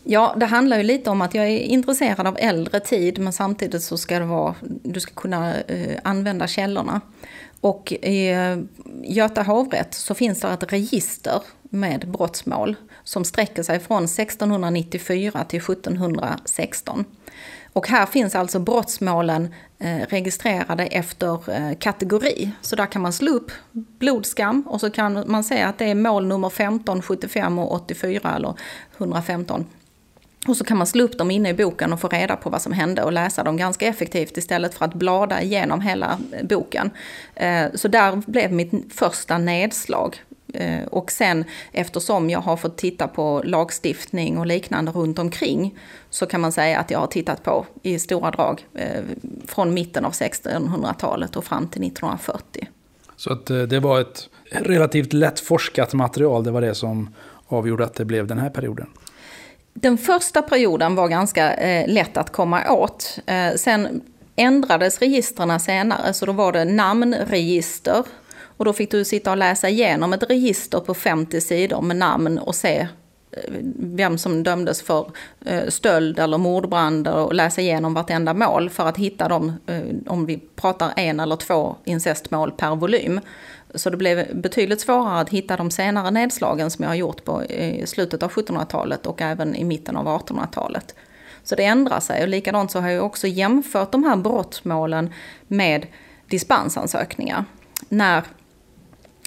Ja, 0.03 0.35
det 0.37 0.45
handlar 0.45 0.77
ju 0.77 0.83
lite 0.83 1.09
om 1.09 1.21
att 1.21 1.35
jag 1.35 1.45
är 1.45 1.59
intresserad 1.59 2.27
av 2.27 2.37
äldre 2.39 2.79
tid 2.79 3.19
men 3.19 3.33
samtidigt 3.33 3.83
så 3.83 3.97
ska 3.97 4.19
det 4.19 4.25
vara, 4.25 4.55
du 4.83 4.99
ska 4.99 5.13
kunna 5.13 5.61
eh, 5.61 5.99
använda 6.03 6.47
källorna. 6.47 7.01
Och 7.61 7.91
i 7.91 8.31
eh, 8.31 8.57
Göta 9.03 9.43
hovrätt 9.43 9.93
så 9.93 10.13
finns 10.13 10.41
det 10.41 10.47
ett 10.47 10.73
register 10.73 11.41
med 11.61 12.07
brottsmål 12.09 12.75
som 13.05 13.25
sträcker 13.25 13.63
sig 13.63 13.79
från 13.79 14.03
1694 14.03 15.45
till 15.47 15.59
1716. 15.59 17.05
Och 17.73 17.87
här 17.87 18.05
finns 18.05 18.35
alltså 18.35 18.59
brottsmålen 18.59 19.53
eh, 19.79 19.97
registrerade 20.09 20.85
efter 20.85 21.51
eh, 21.51 21.77
kategori. 21.77 22.51
Så 22.61 22.75
där 22.75 22.85
kan 22.85 23.01
man 23.01 23.13
slå 23.13 23.31
upp 23.31 23.51
blodskam 23.71 24.61
och 24.61 24.79
så 24.81 24.89
kan 24.89 25.23
man 25.27 25.43
säga 25.43 25.67
att 25.67 25.77
det 25.77 25.85
är 25.85 25.95
mål 25.95 26.25
nummer 26.25 26.49
15, 26.49 27.01
75 27.01 27.59
och 27.59 27.73
84 27.73 28.35
eller 28.35 28.53
115. 28.97 29.65
Och 30.47 30.57
så 30.57 30.63
kan 30.63 30.77
man 30.77 30.87
slå 30.87 31.03
upp 31.03 31.17
dem 31.17 31.31
inne 31.31 31.49
i 31.49 31.53
boken 31.53 31.93
och 31.93 31.99
få 31.99 32.07
reda 32.07 32.35
på 32.35 32.49
vad 32.49 32.61
som 32.61 32.73
hände 32.73 33.03
och 33.03 33.13
läsa 33.13 33.43
dem 33.43 33.57
ganska 33.57 33.87
effektivt 33.87 34.37
istället 34.37 34.73
för 34.73 34.85
att 34.85 34.93
blada 34.93 35.41
igenom 35.41 35.81
hela 35.81 36.19
boken. 36.43 36.91
Eh, 37.35 37.65
så 37.73 37.87
där 37.87 38.21
blev 38.27 38.53
mitt 38.53 38.93
första 38.93 39.37
nedslag. 39.37 40.21
Eh, 40.55 40.87
och 40.87 41.11
sen 41.11 41.45
eftersom 41.71 42.29
jag 42.29 42.39
har 42.39 42.57
fått 42.57 42.77
titta 42.77 43.07
på 43.07 43.41
lagstiftning 43.45 44.37
och 44.37 44.45
liknande 44.45 44.91
runt 44.91 45.19
omkring 45.19 45.77
så 46.09 46.25
kan 46.25 46.41
man 46.41 46.51
säga 46.51 46.79
att 46.79 46.91
jag 46.91 46.99
har 46.99 47.07
tittat 47.07 47.43
på 47.43 47.65
i 47.81 47.99
stora 47.99 48.31
drag 48.31 48.65
eh, 48.73 49.03
från 49.47 49.73
mitten 49.73 50.05
av 50.05 50.11
1600-talet 50.11 51.35
och 51.35 51.45
fram 51.45 51.67
till 51.67 51.83
1940. 51.87 52.67
Så 53.15 53.33
att 53.33 53.45
det 53.45 53.79
var 53.79 54.01
ett 54.01 54.29
relativt 54.51 55.13
lätt 55.13 55.39
forskat 55.39 55.93
material, 55.93 56.43
det 56.43 56.51
var 56.51 56.61
det 56.61 56.75
som 56.75 57.09
avgjorde 57.47 57.83
att 57.83 57.95
det 57.95 58.05
blev 58.05 58.27
den 58.27 58.39
här 58.39 58.49
perioden? 58.49 58.87
Den 59.73 59.97
första 59.97 60.41
perioden 60.41 60.95
var 60.95 61.07
ganska 61.07 61.53
eh, 61.53 61.93
lätt 61.93 62.17
att 62.17 62.31
komma 62.31 62.71
åt. 62.71 63.19
Eh, 63.25 63.53
sen 63.55 64.01
ändrades 64.35 64.99
registren 64.99 65.59
senare, 65.59 66.13
så 66.13 66.25
då 66.25 66.31
var 66.31 66.51
det 66.51 66.65
namnregister. 66.65 68.03
Och 68.57 68.65
då 68.65 68.73
fick 68.73 68.91
du 68.91 69.05
sitta 69.05 69.31
och 69.31 69.37
läsa 69.37 69.69
igenom 69.69 70.13
ett 70.13 70.29
register 70.29 70.79
på 70.79 70.93
50 70.93 71.41
sidor 71.41 71.81
med 71.81 71.97
namn 71.97 72.39
och 72.39 72.55
se 72.55 72.87
eh, 73.31 73.53
vem 73.79 74.17
som 74.17 74.43
dömdes 74.43 74.81
för 74.81 75.11
eh, 75.45 75.67
stöld 75.67 76.19
eller 76.19 76.37
mordbrand 76.37 77.07
och 77.07 77.33
läsa 77.33 77.61
igenom 77.61 77.93
vartenda 77.93 78.33
mål 78.33 78.69
för 78.69 78.85
att 78.85 78.97
hitta 78.97 79.27
dem, 79.27 79.53
eh, 79.65 79.81
om 80.07 80.25
vi 80.25 80.37
pratar 80.55 80.93
en 80.95 81.19
eller 81.19 81.35
två 81.35 81.75
incestmål 81.83 82.51
per 82.51 82.75
volym. 82.75 83.19
Så 83.75 83.89
det 83.89 83.97
blev 83.97 84.41
betydligt 84.41 84.81
svårare 84.81 85.19
att 85.19 85.29
hitta 85.29 85.57
de 85.57 85.71
senare 85.71 86.11
nedslagen 86.11 86.71
som 86.71 86.83
jag 86.83 86.89
har 86.89 86.95
gjort 86.95 87.23
på 87.23 87.43
i 87.43 87.83
slutet 87.85 88.23
av 88.23 88.31
1700-talet 88.31 89.05
och 89.05 89.21
även 89.21 89.55
i 89.55 89.63
mitten 89.63 89.97
av 89.97 90.07
1800-talet. 90.07 90.95
Så 91.43 91.55
det 91.55 91.65
ändrar 91.65 91.99
sig 91.99 92.21
och 92.21 92.27
likadant 92.27 92.71
så 92.71 92.79
har 92.79 92.89
jag 92.89 93.05
också 93.05 93.27
jämfört 93.27 93.91
de 93.91 94.03
här 94.03 94.15
brottmålen 94.15 95.13
med 95.47 95.87
dispensansökningar. 96.27 97.45
När 97.89 98.23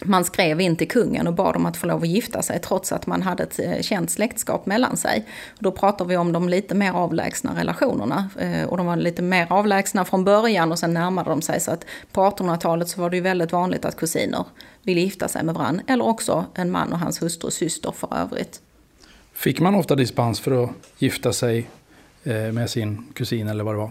man 0.04 0.24
skrev 0.24 0.60
in 0.60 0.76
till 0.76 0.88
kungen 0.88 1.26
och 1.26 1.34
bad 1.34 1.56
om 1.56 1.66
att 1.66 1.76
få 1.76 1.86
lov 1.86 2.02
att 2.02 2.08
gifta 2.08 2.42
sig 2.42 2.60
trots 2.60 2.92
att 2.92 3.06
man 3.06 3.22
hade 3.22 3.42
ett 3.42 3.58
eh, 3.58 3.80
känt 3.80 4.10
släktskap 4.10 4.66
mellan 4.66 4.96
sig. 4.96 5.24
då 5.58 5.72
pratar 5.72 6.04
vi 6.04 6.16
om 6.16 6.32
de 6.32 6.48
lite 6.48 6.74
mer 6.74 6.92
avlägsna 6.92 7.60
relationerna. 7.60 8.30
Eh, 8.38 8.68
och 8.68 8.76
de 8.76 8.86
var 8.86 8.96
lite 8.96 9.22
mer 9.22 9.46
avlägsna 9.50 10.04
från 10.04 10.24
början 10.24 10.72
och 10.72 10.78
sen 10.78 10.94
närmade 10.94 11.30
de 11.30 11.42
sig. 11.42 11.60
Så 11.60 11.70
att 11.70 11.84
på 12.12 12.20
1800-talet 12.20 12.88
så 12.88 13.00
var 13.00 13.10
det 13.10 13.16
ju 13.16 13.22
väldigt 13.22 13.52
vanligt 13.52 13.84
att 13.84 13.96
kusiner 13.96 14.44
ville 14.82 15.00
gifta 15.00 15.28
sig 15.28 15.44
med 15.44 15.54
varandra. 15.54 15.82
Eller 15.86 16.06
också 16.06 16.44
en 16.54 16.70
man 16.70 16.92
och 16.92 16.98
hans 16.98 17.22
hustru 17.22 17.46
och 17.46 17.52
syster 17.52 17.92
för 17.92 18.16
övrigt. 18.16 18.60
Fick 19.32 19.60
man 19.60 19.74
ofta 19.74 19.94
dispens 19.94 20.40
för 20.40 20.64
att 20.64 20.70
gifta 20.98 21.32
sig 21.32 21.68
eh, 22.24 22.34
med 22.34 22.70
sin 22.70 23.04
kusin 23.14 23.48
eller 23.48 23.64
vad 23.64 23.74
det 23.74 23.78
var? 23.78 23.90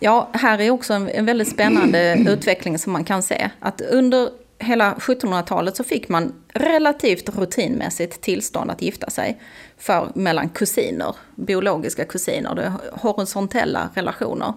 Ja, 0.00 0.28
här 0.32 0.60
är 0.60 0.70
också 0.70 0.92
en 0.94 1.26
väldigt 1.26 1.48
spännande 1.48 2.24
utveckling 2.28 2.78
som 2.78 2.92
man 2.92 3.04
kan 3.04 3.22
se. 3.22 3.50
Att 3.60 3.80
under 3.80 4.28
hela 4.58 4.94
1700-talet 4.94 5.76
så 5.76 5.84
fick 5.84 6.08
man 6.08 6.32
relativt 6.54 7.28
rutinmässigt 7.38 8.20
tillstånd 8.20 8.70
att 8.70 8.82
gifta 8.82 9.10
sig 9.10 9.40
för 9.78 10.12
mellan 10.14 10.48
kusiner, 10.48 11.16
biologiska 11.34 12.04
kusiner, 12.04 12.54
det 12.54 12.72
horisontella 12.92 13.90
relationer. 13.94 14.52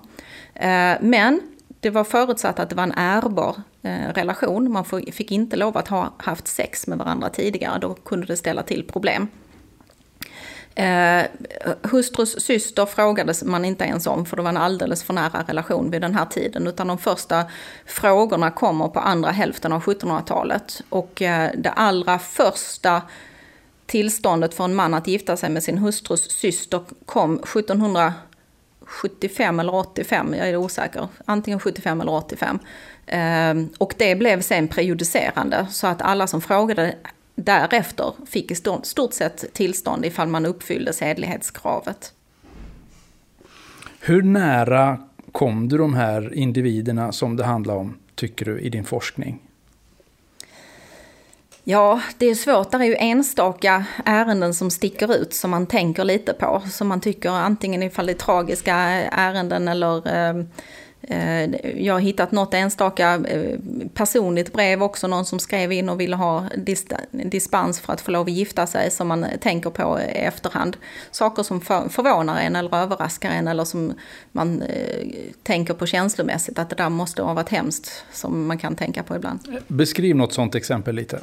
Eh, 0.54 0.96
men 1.02 1.42
det 1.80 1.90
var 1.90 2.04
förutsatt 2.04 2.60
att 2.60 2.70
det 2.70 2.76
var 2.76 2.84
en 2.84 2.94
ärbar 2.98 3.56
eh, 3.82 4.14
relation, 4.14 4.72
man 4.72 4.86
fick 4.86 5.32
inte 5.32 5.56
lov 5.56 5.78
att 5.78 5.88
ha 5.88 6.14
haft 6.18 6.48
sex 6.48 6.88
med 6.88 6.98
varandra 6.98 7.30
tidigare, 7.30 7.80
då 7.80 7.94
kunde 7.94 8.26
det 8.26 8.38
ställa 8.38 8.64
till 8.64 8.88
problem. 8.88 9.28
Eh, 10.78 11.26
hustrus 11.82 12.46
syster 12.46 12.86
frågades 12.86 13.44
man 13.44 13.66
inte 13.66 13.84
ens 13.84 14.08
om 14.08 14.26
för 14.26 14.38
det 14.38 14.44
var 14.44 14.50
en 14.50 14.58
alldeles 14.58 15.04
för 15.04 15.14
nära 15.14 15.44
relation 15.48 15.92
vid 15.92 16.02
den 16.02 16.16
här 16.16 16.26
tiden. 16.26 16.68
Utan 16.68 16.88
de 16.88 16.98
första 16.98 17.46
frågorna 17.86 18.52
kommer 18.52 18.88
på 18.88 19.00
andra 19.00 19.32
hälften 19.32 19.74
av 19.74 19.84
1700-talet. 19.84 20.82
Och 20.90 21.22
eh, 21.22 21.52
det 21.58 21.70
allra 21.70 22.20
första 22.20 23.02
tillståndet 23.86 24.54
för 24.54 24.64
en 24.64 24.76
man 24.76 24.94
att 24.94 25.08
gifta 25.08 25.38
sig 25.38 25.50
med 25.50 25.64
sin 25.64 25.78
hustrus 25.78 26.32
syster 26.32 26.82
kom 27.06 27.36
1775 27.36 29.60
eller 29.60 29.76
85, 29.76 30.36
jag 30.38 30.50
är 30.50 30.56
osäker. 30.56 31.08
Antingen 31.26 31.60
75 31.60 32.02
eller 32.02 32.14
85. 32.14 32.60
Eh, 33.06 33.54
och 33.78 33.94
det 33.98 34.16
blev 34.16 34.42
sen 34.42 34.68
prejudicerande 34.68 35.68
så 35.70 35.88
att 35.88 36.02
alla 36.02 36.28
som 36.28 36.42
frågade 36.42 36.96
därefter 37.38 38.14
fick 38.26 38.52
i 38.52 38.56
stort 38.84 39.14
sett 39.14 39.54
tillstånd 39.54 40.06
ifall 40.06 40.28
man 40.28 40.46
uppfyllde 40.46 40.94
sedlighetskravet. 40.94 42.14
Hur 44.00 44.22
nära 44.22 45.00
kom 45.32 45.70
du 45.70 45.78
de 45.78 45.94
här 45.94 46.34
individerna 46.34 47.12
som 47.12 47.36
det 47.36 47.44
handlar 47.44 47.76
om, 47.76 47.98
tycker 48.16 48.46
du, 48.46 48.60
i 48.60 48.70
din 48.70 48.86
forskning? 48.86 49.40
Ja, 51.64 52.02
det 52.18 52.26
är 52.26 52.36
svårt. 52.36 52.72
Det 52.72 52.78
är 52.78 52.84
ju 52.84 52.96
enstaka 52.96 53.86
ärenden 54.06 54.54
som 54.54 54.72
sticker 54.72 55.16
ut 55.16 55.34
som 55.34 55.52
man 55.52 55.68
tänker 55.68 56.04
lite 56.04 56.34
på. 56.34 56.62
Som 56.72 56.88
man 56.88 57.02
tycker 57.02 57.30
antingen 57.30 57.84
ifall 57.84 58.06
det 58.06 58.12
är 58.12 58.18
tragiska 58.18 58.76
ärenden 58.76 59.68
eller 59.68 60.16
eh, 60.16 60.44
Eh, 61.10 61.84
jag 61.86 61.94
har 61.94 62.00
hittat 62.00 62.32
något 62.32 62.54
enstaka 62.54 63.16
eh, 63.28 63.60
personligt 63.94 64.54
brev 64.54 64.84
också, 64.84 65.08
någon 65.08 65.26
som 65.26 65.40
skrev 65.40 65.72
in 65.72 65.90
och 65.90 66.00
ville 66.00 66.16
ha 66.16 66.46
dispens 67.12 67.80
för 67.80 67.94
att 67.94 68.02
få 68.02 68.12
lov 68.12 68.26
att 68.26 68.32
gifta 68.32 68.68
sig 68.68 68.92
som 68.92 69.08
man 69.08 69.26
tänker 69.42 69.70
på 69.70 70.00
i 70.00 70.04
efterhand. 70.04 70.78
Saker 71.12 71.44
som 71.44 71.62
förvånar 71.62 72.42
en 72.42 72.56
eller 72.56 72.76
överraskar 72.76 73.30
en 73.30 73.48
eller 73.48 73.64
som 73.64 73.94
man 74.32 74.62
eh, 74.62 75.08
tänker 75.44 75.74
på 75.74 75.86
känslomässigt 75.86 76.60
att 76.60 76.70
det 76.70 76.76
där 76.76 76.90
måste 76.90 77.22
ha 77.22 77.34
varit 77.34 77.50
hemskt 77.50 78.06
som 78.12 78.48
man 78.48 78.58
kan 78.58 78.76
tänka 78.76 79.04
på 79.04 79.16
ibland. 79.16 79.40
Beskriv 79.68 80.16
något 80.16 80.34
sånt 80.34 80.56
exempel 80.56 80.96
lite. 80.96 81.20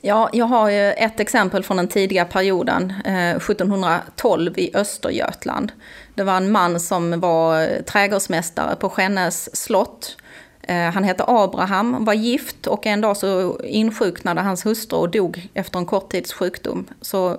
Ja, 0.00 0.30
jag 0.32 0.46
har 0.46 0.70
ett 0.70 1.20
exempel 1.20 1.62
från 1.62 1.76
den 1.76 1.88
tidiga 1.88 2.24
perioden, 2.24 2.92
eh, 3.04 3.38
1712 3.38 4.58
i 4.58 4.70
Östergötland. 4.74 5.72
Det 6.14 6.22
var 6.22 6.36
en 6.36 6.52
man 6.52 6.80
som 6.80 7.20
var 7.20 7.62
eh, 7.62 7.82
trädgårdsmästare 7.82 8.76
på 8.76 8.90
Skännäs 8.90 9.56
slott. 9.56 10.16
Eh, 10.62 10.90
han 10.90 11.04
hette 11.04 11.24
Abraham, 11.26 12.04
var 12.04 12.14
gift 12.14 12.66
och 12.66 12.86
en 12.86 13.00
dag 13.00 13.16
så 13.16 13.60
insjuknade 13.64 14.40
hans 14.40 14.66
hustru 14.66 14.96
och 14.96 15.10
dog 15.10 15.48
efter 15.54 15.78
en 15.78 15.86
kort 15.86 16.10
tids 16.10 16.32
sjukdom. 16.32 16.86
Så 17.00 17.36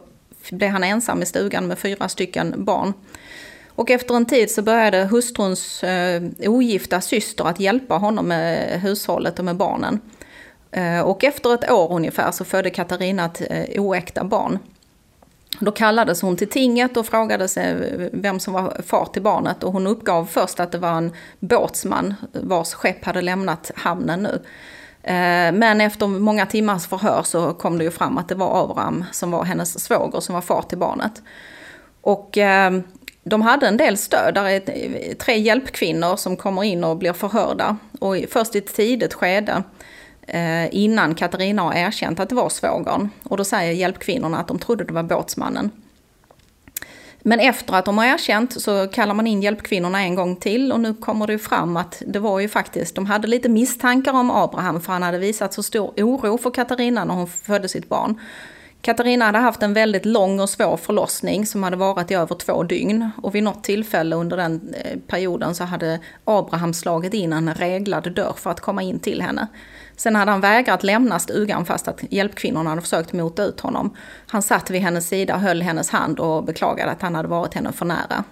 blev 0.52 0.70
han 0.70 0.84
ensam 0.84 1.22
i 1.22 1.26
stugan 1.26 1.68
med 1.68 1.80
fyra 1.80 2.10
stycken 2.10 2.66
barn. 2.66 2.94
Och 3.68 3.92
efter 3.92 4.16
en 4.16 4.26
tid 4.26 4.52
så 4.52 4.62
började 4.62 5.04
hustruns 5.06 5.84
ogifta 6.40 7.02
syster 7.02 7.46
att 7.46 7.60
hjälpa 7.60 7.96
honom 7.96 8.28
med 8.28 8.82
hushållet 8.82 9.40
och 9.40 9.46
med 9.46 9.56
barnen. 9.56 10.00
Eh, 10.72 11.02
och 11.02 11.24
efter 11.24 11.54
ett 11.54 11.72
år 11.72 11.94
ungefär 11.94 12.32
så 12.32 12.46
födde 12.46 12.70
Katarina 12.70 13.26
ett 13.26 13.42
eh, 13.50 13.82
oäkta 13.82 14.24
barn. 14.24 14.60
Då 15.60 15.72
kallades 15.72 16.22
hon 16.22 16.38
till 16.38 16.50
tinget 16.50 16.98
och 16.98 17.06
frågade 17.06 17.48
sig 17.48 17.76
vem 18.14 18.40
som 18.40 18.54
var 18.54 18.82
far 18.86 19.06
till 19.06 19.22
barnet 19.22 19.64
och 19.64 19.74
hon 19.74 19.88
uppgav 19.88 20.26
först 20.26 20.60
att 20.60 20.72
det 20.72 20.78
var 20.78 20.92
en 20.92 21.12
båtsman 21.40 22.14
vars 22.34 22.74
skepp 22.74 23.06
hade 23.06 23.22
lämnat 23.22 23.72
hamnen 23.76 24.24
nu. 24.24 24.42
Eh, 25.04 25.52
men 25.52 25.82
efter 25.82 26.08
många 26.08 26.46
timmars 26.46 26.88
förhör 26.88 27.24
så 27.24 27.54
kom 27.54 27.78
det 27.78 27.84
ju 27.84 27.92
fram 27.92 28.18
att 28.18 28.30
det 28.30 28.36
var 28.36 28.64
Abraham 28.64 29.06
som 29.12 29.32
var 29.32 29.44
hennes 29.44 29.84
svåger 29.84 30.20
som 30.20 30.36
var 30.36 30.42
far 30.42 30.62
till 30.62 30.78
barnet. 30.78 31.22
Och 32.02 32.38
de 33.24 33.42
hade 33.42 33.68
en 33.68 33.78
del 33.78 33.98
stöd. 33.98 34.34
Där 34.34 34.46
är 34.46 35.14
tre 35.14 35.38
hjälpkvinnor 35.38 36.16
som 36.16 36.38
kommer 36.38 36.64
in 36.64 36.84
och 36.84 36.98
blir 36.98 37.14
förhörda. 37.14 37.78
Och 38.00 38.16
först 38.30 38.56
i 38.56 38.58
ett 38.58 38.76
tidigt 38.76 39.14
skede 39.14 39.64
Eh, 40.30 40.76
innan 40.76 41.16
Katarina 41.16 41.62
har 41.62 41.74
erkänt 41.74 42.20
att 42.20 42.30
det 42.30 42.36
var 42.36 42.50
svågern. 42.50 43.10
Och 43.24 43.38
då 43.38 43.44
säger 43.44 43.74
hjälpkvinnorna 43.74 44.40
att 44.40 44.48
de 44.48 44.60
trodde 44.60 44.84
det 44.84 44.94
var 44.94 45.04
båtsmannen. 45.04 45.72
Men 47.22 47.40
efter 47.40 47.74
att 47.74 47.86
de 47.86 47.98
har 47.98 48.06
erkänt 48.06 48.62
så 48.62 48.88
kallar 48.88 49.14
man 49.14 49.28
in 49.28 49.42
hjälpkvinnorna 49.42 50.02
en 50.02 50.16
gång 50.16 50.36
till 50.36 50.72
och 50.72 50.80
nu 50.80 50.94
kommer 50.94 51.28
det 51.28 51.40
fram 51.40 51.78
att 51.78 52.02
det 52.08 52.20
var 52.20 52.40
ju 52.40 52.50
faktiskt, 52.50 52.96
de 52.96 53.06
hade 53.06 53.28
lite 53.28 53.50
misstankar 53.50 54.14
om 54.14 54.32
Abraham 54.32 54.82
för 54.82 54.94
han 54.94 55.04
hade 55.04 55.18
visat 55.18 55.54
så 55.54 55.64
stor 55.64 55.94
oro 55.98 56.38
för 56.38 56.52
Katarina 56.52 57.06
när 57.06 57.14
hon 57.14 57.28
födde 57.28 57.70
sitt 57.70 57.90
barn. 57.90 58.20
Katarina 58.82 59.26
hade 59.26 59.38
haft 59.38 59.64
en 59.64 59.74
väldigt 59.74 60.06
lång 60.06 60.40
och 60.40 60.50
svår 60.50 60.78
förlossning 60.78 61.46
som 61.46 61.64
hade 61.64 61.76
varit 61.76 62.12
i 62.12 62.14
över 62.14 62.36
två 62.36 62.64
dygn. 62.64 63.10
Och 63.22 63.36
vid 63.36 63.44
något 63.44 63.64
tillfälle 63.64 64.16
under 64.16 64.38
den 64.38 64.74
eh, 64.74 65.00
perioden 65.08 65.56
så 65.56 65.64
hade 65.64 66.00
Abraham 66.26 66.74
slagit 66.74 67.14
in 67.14 67.34
en 67.34 67.54
reglad 67.54 68.12
dörr 68.12 68.34
för 68.38 68.52
att 68.52 68.60
komma 68.60 68.84
in 68.84 69.00
till 69.00 69.22
henne. 69.22 69.48
Sen 70.00 70.16
hade 70.16 70.32
han 70.32 70.42
vägrat 70.42 70.84
lämna 70.84 71.20
stugan 71.20 71.66
fast 71.66 71.88
att 71.88 72.04
hjälpkvinnorna 72.10 72.70
hade 72.70 72.82
försökt 72.82 73.14
mota 73.14 73.44
ut 73.44 73.60
honom. 73.60 73.96
Han 74.28 74.42
satt 74.42 74.70
vid 74.70 74.82
hennes 74.82 75.08
sida, 75.08 75.38
höll 75.38 75.62
hennes 75.62 75.90
hand 75.90 76.20
och 76.20 76.44
beklagade 76.44 76.92
att 76.92 77.02
han 77.02 77.16
hade 77.16 77.28
varit 77.28 77.54
henne 77.54 77.72
för 77.72 77.86
nära. 77.86 78.24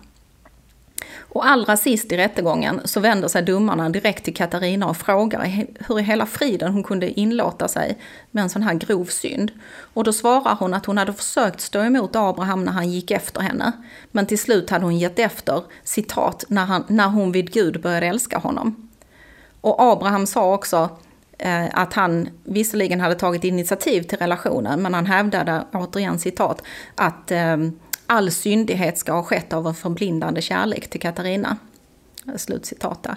Och 1.20 1.48
allra 1.48 1.78
sist 1.78 2.12
i 2.12 2.18
rättegången 2.18 2.82
så 2.86 3.00
vänder 3.00 3.28
sig 3.28 3.42
domarna 3.42 3.90
direkt 3.90 4.24
till 4.24 4.36
Katarina 4.36 4.88
och 4.88 4.98
frågar 4.98 5.66
hur 5.88 6.00
i 6.00 6.04
hela 6.04 6.26
friden 6.26 6.74
hon 6.74 6.84
kunde 6.84 7.20
inlåta 7.20 7.68
sig 7.68 7.98
med 8.32 8.42
en 8.44 8.50
sån 8.50 8.64
här 8.64 8.74
grov 8.74 9.06
synd. 9.06 9.52
Och 9.94 10.04
då 10.04 10.14
svarar 10.14 10.56
hon 10.60 10.74
att 10.74 10.86
hon 10.86 10.98
hade 10.98 11.14
försökt 11.14 11.62
stå 11.62 11.80
emot 11.80 12.16
Abraham 12.16 12.64
när 12.64 12.72
han 12.72 12.92
gick 12.92 13.12
efter 13.12 13.42
henne. 13.42 13.72
Men 14.12 14.26
till 14.26 14.40
slut 14.40 14.70
hade 14.70 14.86
hon 14.86 14.98
gett 14.98 15.20
efter, 15.20 15.64
citat, 15.84 16.46
när, 16.48 16.66
han, 16.66 16.84
när 16.88 17.08
hon 17.08 17.32
vid 17.32 17.54
Gud 17.54 17.82
började 17.82 18.08
älska 18.08 18.38
honom. 18.38 18.90
Och 19.62 19.82
Abraham 19.82 20.28
sa 20.28 20.54
också 20.54 20.90
Eh, 21.40 21.66
att 21.72 21.94
han 21.94 22.30
visserligen 22.44 23.00
hade 23.00 23.16
tagit 23.16 23.44
initiativ 23.44 24.02
till 24.02 24.18
relationen, 24.18 24.82
men 24.82 24.94
han 24.94 25.06
hävdade, 25.06 25.66
återigen 25.74 26.20
citat, 26.20 26.64
att 26.96 27.32
eh, 27.32 27.58
all 28.08 28.32
syndighet 28.32 28.98
ska 28.98 29.12
ha 29.12 29.24
skett 29.24 29.54
av 29.54 29.68
en 29.68 29.76
förblindande 29.76 30.42
kärlek 30.42 30.90
till 30.90 31.02
Katarina. 31.02 31.58
Slutcitat 32.36 33.04
där. 33.04 33.16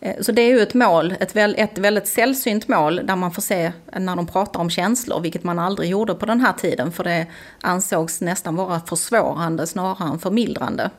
Eh, 0.00 0.14
så 0.20 0.32
det 0.32 0.42
är 0.42 0.48
ju 0.48 0.60
ett 0.60 0.74
mål, 0.74 1.14
ett, 1.20 1.36
ett 1.36 1.78
väldigt 1.78 2.08
sällsynt 2.08 2.68
mål 2.68 3.00
där 3.04 3.16
man 3.16 3.32
får 3.32 3.42
se 3.42 3.72
när 3.92 4.16
de 4.16 4.26
pratar 4.26 4.60
om 4.60 4.70
känslor, 4.70 5.20
vilket 5.20 5.44
man 5.44 5.58
aldrig 5.58 5.90
gjorde 5.90 6.14
på 6.14 6.26
den 6.26 6.40
här 6.40 6.52
tiden, 6.52 6.92
för 6.92 7.04
det 7.04 7.26
ansågs 7.60 8.20
nästan 8.20 8.56
vara 8.56 8.80
försvårande 8.80 9.66
snarare 9.66 10.08
än 10.08 10.18
förmildrande. 10.18 10.90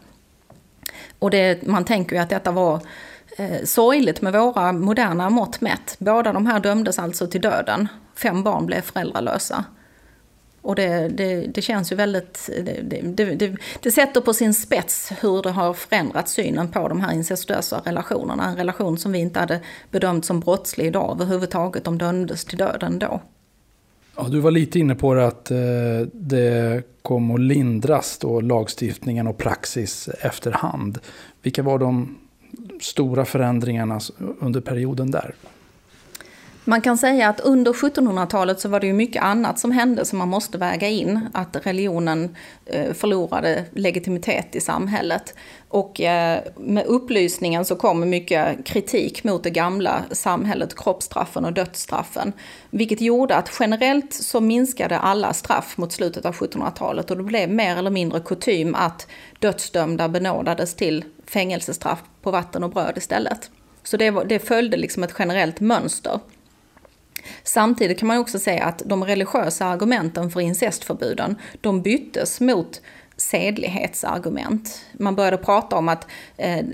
Och 1.19 1.29
det, 1.29 1.67
man 1.67 1.85
tänker 1.85 2.15
ju 2.15 2.21
att 2.21 2.29
detta 2.29 2.51
var 2.51 2.79
eh, 3.37 3.63
sorgligt 3.63 4.21
med 4.21 4.33
våra 4.33 4.71
moderna 4.71 5.29
mått 5.29 5.61
mätt. 5.61 5.95
Båda 5.99 6.33
de 6.33 6.45
här 6.45 6.59
dömdes 6.59 6.99
alltså 6.99 7.27
till 7.27 7.41
döden. 7.41 7.87
Fem 8.15 8.43
barn 8.43 8.65
blev 8.65 8.81
föräldralösa. 8.81 9.65
Och 10.61 10.75
det, 10.75 11.07
det, 11.07 11.47
det, 11.47 11.61
känns 11.61 11.91
ju 11.91 11.95
väldigt, 11.95 12.49
det, 12.83 13.57
det, 13.81 13.91
sätter 13.91 14.21
på 14.21 14.33
sin 14.33 14.53
spets 14.53 15.11
hur 15.21 15.41
det 15.41 15.51
har 15.51 15.73
förändrat 15.73 16.29
synen 16.29 16.71
på 16.71 16.87
de 16.87 17.01
här 17.01 17.13
incestuösa 17.13 17.81
relationerna. 17.85 18.49
En 18.49 18.55
relation 18.55 18.97
som 18.97 19.11
vi 19.11 19.19
inte 19.19 19.39
hade 19.39 19.59
bedömt 19.91 20.25
som 20.25 20.39
brottslig 20.39 20.85
idag 20.85 21.15
överhuvudtaget, 21.15 21.83
de 21.83 21.97
dömdes 21.97 22.45
till 22.45 22.57
döden 22.57 22.99
då. 22.99 23.21
Ja, 24.15 24.23
du 24.23 24.39
var 24.39 24.51
lite 24.51 24.79
inne 24.79 24.95
på 24.95 25.13
det 25.13 25.27
att 25.27 25.51
eh, 25.51 25.57
det 26.13 26.83
kom 27.01 27.31
att 27.31 27.39
lindras 27.39 28.17
då 28.17 28.41
lagstiftningen 28.41 29.27
och 29.27 29.37
praxis 29.37 30.07
efterhand. 30.07 30.99
Vilka 31.41 31.63
var 31.63 31.79
de 31.79 32.17
stora 32.83 33.25
förändringarna 33.25 33.99
under 34.39 34.61
perioden 34.61 35.11
där? 35.11 35.35
Man 36.63 36.81
kan 36.81 36.97
säga 36.97 37.29
att 37.29 37.39
under 37.39 37.73
1700-talet 37.73 38.59
så 38.59 38.69
var 38.69 38.79
det 38.79 38.87
ju 38.87 38.93
mycket 38.93 39.23
annat 39.23 39.59
som 39.59 39.71
hände 39.71 40.05
som 40.05 40.19
man 40.19 40.27
måste 40.27 40.57
väga 40.57 40.87
in. 40.87 41.19
Att 41.33 41.65
religionen 41.65 42.35
eh, 42.65 42.93
förlorade 42.93 43.65
legitimitet 43.71 44.55
i 44.55 44.61
samhället. 44.61 45.35
Och 45.67 46.01
eh, 46.01 46.39
med 46.57 46.85
upplysningen 46.85 47.65
så 47.65 47.75
kom 47.75 48.09
mycket 48.09 48.65
kritik 48.65 49.23
mot 49.23 49.43
det 49.43 49.49
gamla 49.49 50.03
samhället, 50.11 50.75
kroppsstraffen 50.75 51.45
och 51.45 51.53
dödsstraffen. 51.53 52.33
Vilket 52.69 53.01
gjorde 53.01 53.35
att 53.35 53.51
generellt 53.59 54.13
så 54.13 54.41
minskade 54.41 54.99
alla 54.99 55.33
straff 55.33 55.77
mot 55.77 55.91
slutet 55.91 56.25
av 56.25 56.35
1700-talet 56.35 57.11
och 57.11 57.17
det 57.17 57.23
blev 57.23 57.49
mer 57.49 57.77
eller 57.77 57.91
mindre 57.91 58.19
kutym 58.19 58.75
att 58.75 59.07
dödsdömda 59.39 60.09
benådades 60.09 60.75
till 60.75 61.05
fängelsestraff 61.27 61.99
på 62.21 62.31
vatten 62.31 62.63
och 62.63 62.69
bröd 62.69 62.97
istället. 62.97 63.51
Så 63.83 63.97
det, 63.97 64.11
det 64.11 64.39
följde 64.39 64.77
liksom 64.77 65.03
ett 65.03 65.15
generellt 65.19 65.59
mönster. 65.59 66.19
Samtidigt 67.43 67.99
kan 67.99 68.07
man 68.07 68.17
också 68.17 68.39
säga 68.39 68.63
att 68.65 68.81
de 68.85 69.03
religiösa 69.03 69.65
argumenten 69.65 70.31
för 70.31 70.39
incestförbuden, 70.39 71.35
de 71.61 71.81
byttes 71.81 72.41
mot 72.41 72.81
sedlighetsargument. 73.21 74.81
Man 74.93 75.15
började 75.15 75.37
prata 75.37 75.75
om 75.75 75.89
att, 75.89 76.07
eh, 76.37 76.65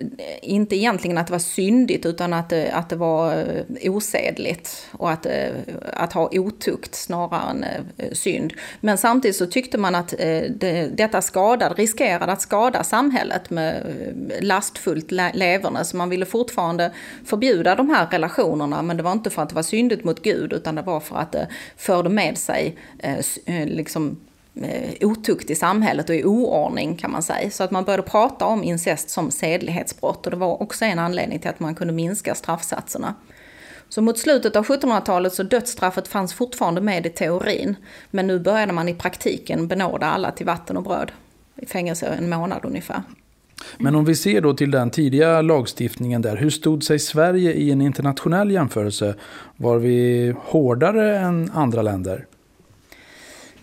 inte 0.42 0.76
egentligen 0.76 1.18
att 1.18 1.28
det 1.28 1.32
var 1.32 1.40
syndigt, 1.40 2.06
utan 2.06 2.34
att, 2.34 2.52
eh, 2.52 2.78
att 2.78 2.90
det 2.90 2.96
var 2.96 3.34
eh, 3.82 3.92
osedligt 3.92 4.88
och 4.92 5.12
att, 5.12 5.26
eh, 5.26 5.50
att 5.94 6.14
ha 6.14 6.30
otukt 6.32 6.96
snarare 6.96 7.50
än 7.50 7.66
synd. 8.16 8.54
Men 8.80 8.98
samtidigt 8.98 9.36
så 9.36 9.46
tyckte 9.46 9.78
man 9.78 9.96
att 9.96 10.14
eh, 10.14 10.42
det, 10.50 10.90
detta 10.98 11.22
skadade, 11.22 11.76
riskerade 11.76 12.32
att 12.32 12.42
skada 12.42 12.84
samhället 12.84 13.50
med 13.50 13.84
lastfullt 14.42 15.12
leverne, 15.12 15.86
så 15.86 15.98
man 15.98 16.10
ville 16.10 16.26
fortfarande 16.26 16.92
förbjuda 17.26 17.76
de 17.76 17.90
här 17.90 18.08
relationerna, 18.12 18.82
men 18.82 18.98
det 18.98 19.04
var 19.04 19.12
inte 19.12 19.30
för 19.30 19.42
att 19.42 19.50
det 19.50 19.56
var 19.56 19.64
syndigt 19.64 20.04
mot 20.04 20.24
Gud, 20.24 20.54
utan 20.54 20.76
det 20.76 20.82
var 20.82 21.00
för 21.00 21.16
att 21.16 21.32
det 21.32 21.48
förde 21.78 22.10
med 22.10 22.38
sig 22.38 22.78
liksom 23.66 24.18
Eh, 24.63 25.08
otukt 25.08 25.50
i 25.50 25.56
samhället 25.56 26.10
och 26.10 26.15
i 26.15 26.24
oordning 26.24 26.96
kan 26.96 27.12
man 27.12 27.24
säga. 27.24 27.50
Så 27.50 27.63
att 27.63 27.72
man 27.72 27.84
började 27.84 28.04
prata 28.04 28.46
om 28.46 28.63
incest 28.63 29.10
som 29.10 29.32
sedlighetsbrott 29.32 30.26
och 30.26 30.32
det 30.32 30.38
var 30.38 30.62
också 30.62 30.86
en 30.86 31.00
anledning 31.00 31.39
till 31.39 31.50
att 31.50 31.60
man 31.60 31.76
kunde 31.76 31.93
minska 31.93 32.36
straffsatserna. 32.36 33.15
Så 33.89 34.02
mot 34.02 34.20
slutet 34.20 34.56
av 34.56 34.65
1700-talet 34.65 35.34
så 35.34 35.43
dödsstraffet 35.43 36.08
fanns 36.08 36.34
fortfarande 36.34 36.82
med 36.82 37.06
i 37.06 37.10
teorin. 37.10 37.76
Men 38.12 38.28
nu 38.28 38.39
började 38.39 38.74
man 38.74 38.89
i 38.89 38.93
praktiken 38.93 39.67
benåda 39.67 40.06
alla 40.06 40.32
till 40.32 40.46
vatten 40.46 40.78
och 40.78 40.84
bröd. 40.84 41.12
I 41.56 41.65
fängelse 41.65 42.08
en 42.08 42.30
månad 42.30 42.60
ungefär. 42.63 43.02
Men 43.78 43.96
om 43.96 44.06
vi 44.06 44.15
ser 44.15 44.41
då 44.41 44.54
till 44.54 44.72
den 44.72 44.89
tidiga 44.89 45.41
lagstiftningen 45.41 46.22
där, 46.22 46.36
hur 46.36 46.50
stod 46.50 46.84
sig 46.84 47.00
Sverige 47.00 47.54
i 47.54 47.72
en 47.72 47.82
internationell 47.82 48.52
jämförelse? 48.52 49.15
Var 49.58 49.78
vi 49.78 50.34
hårdare 50.46 51.20
än 51.20 51.52
andra 51.54 51.82
länder? 51.82 52.26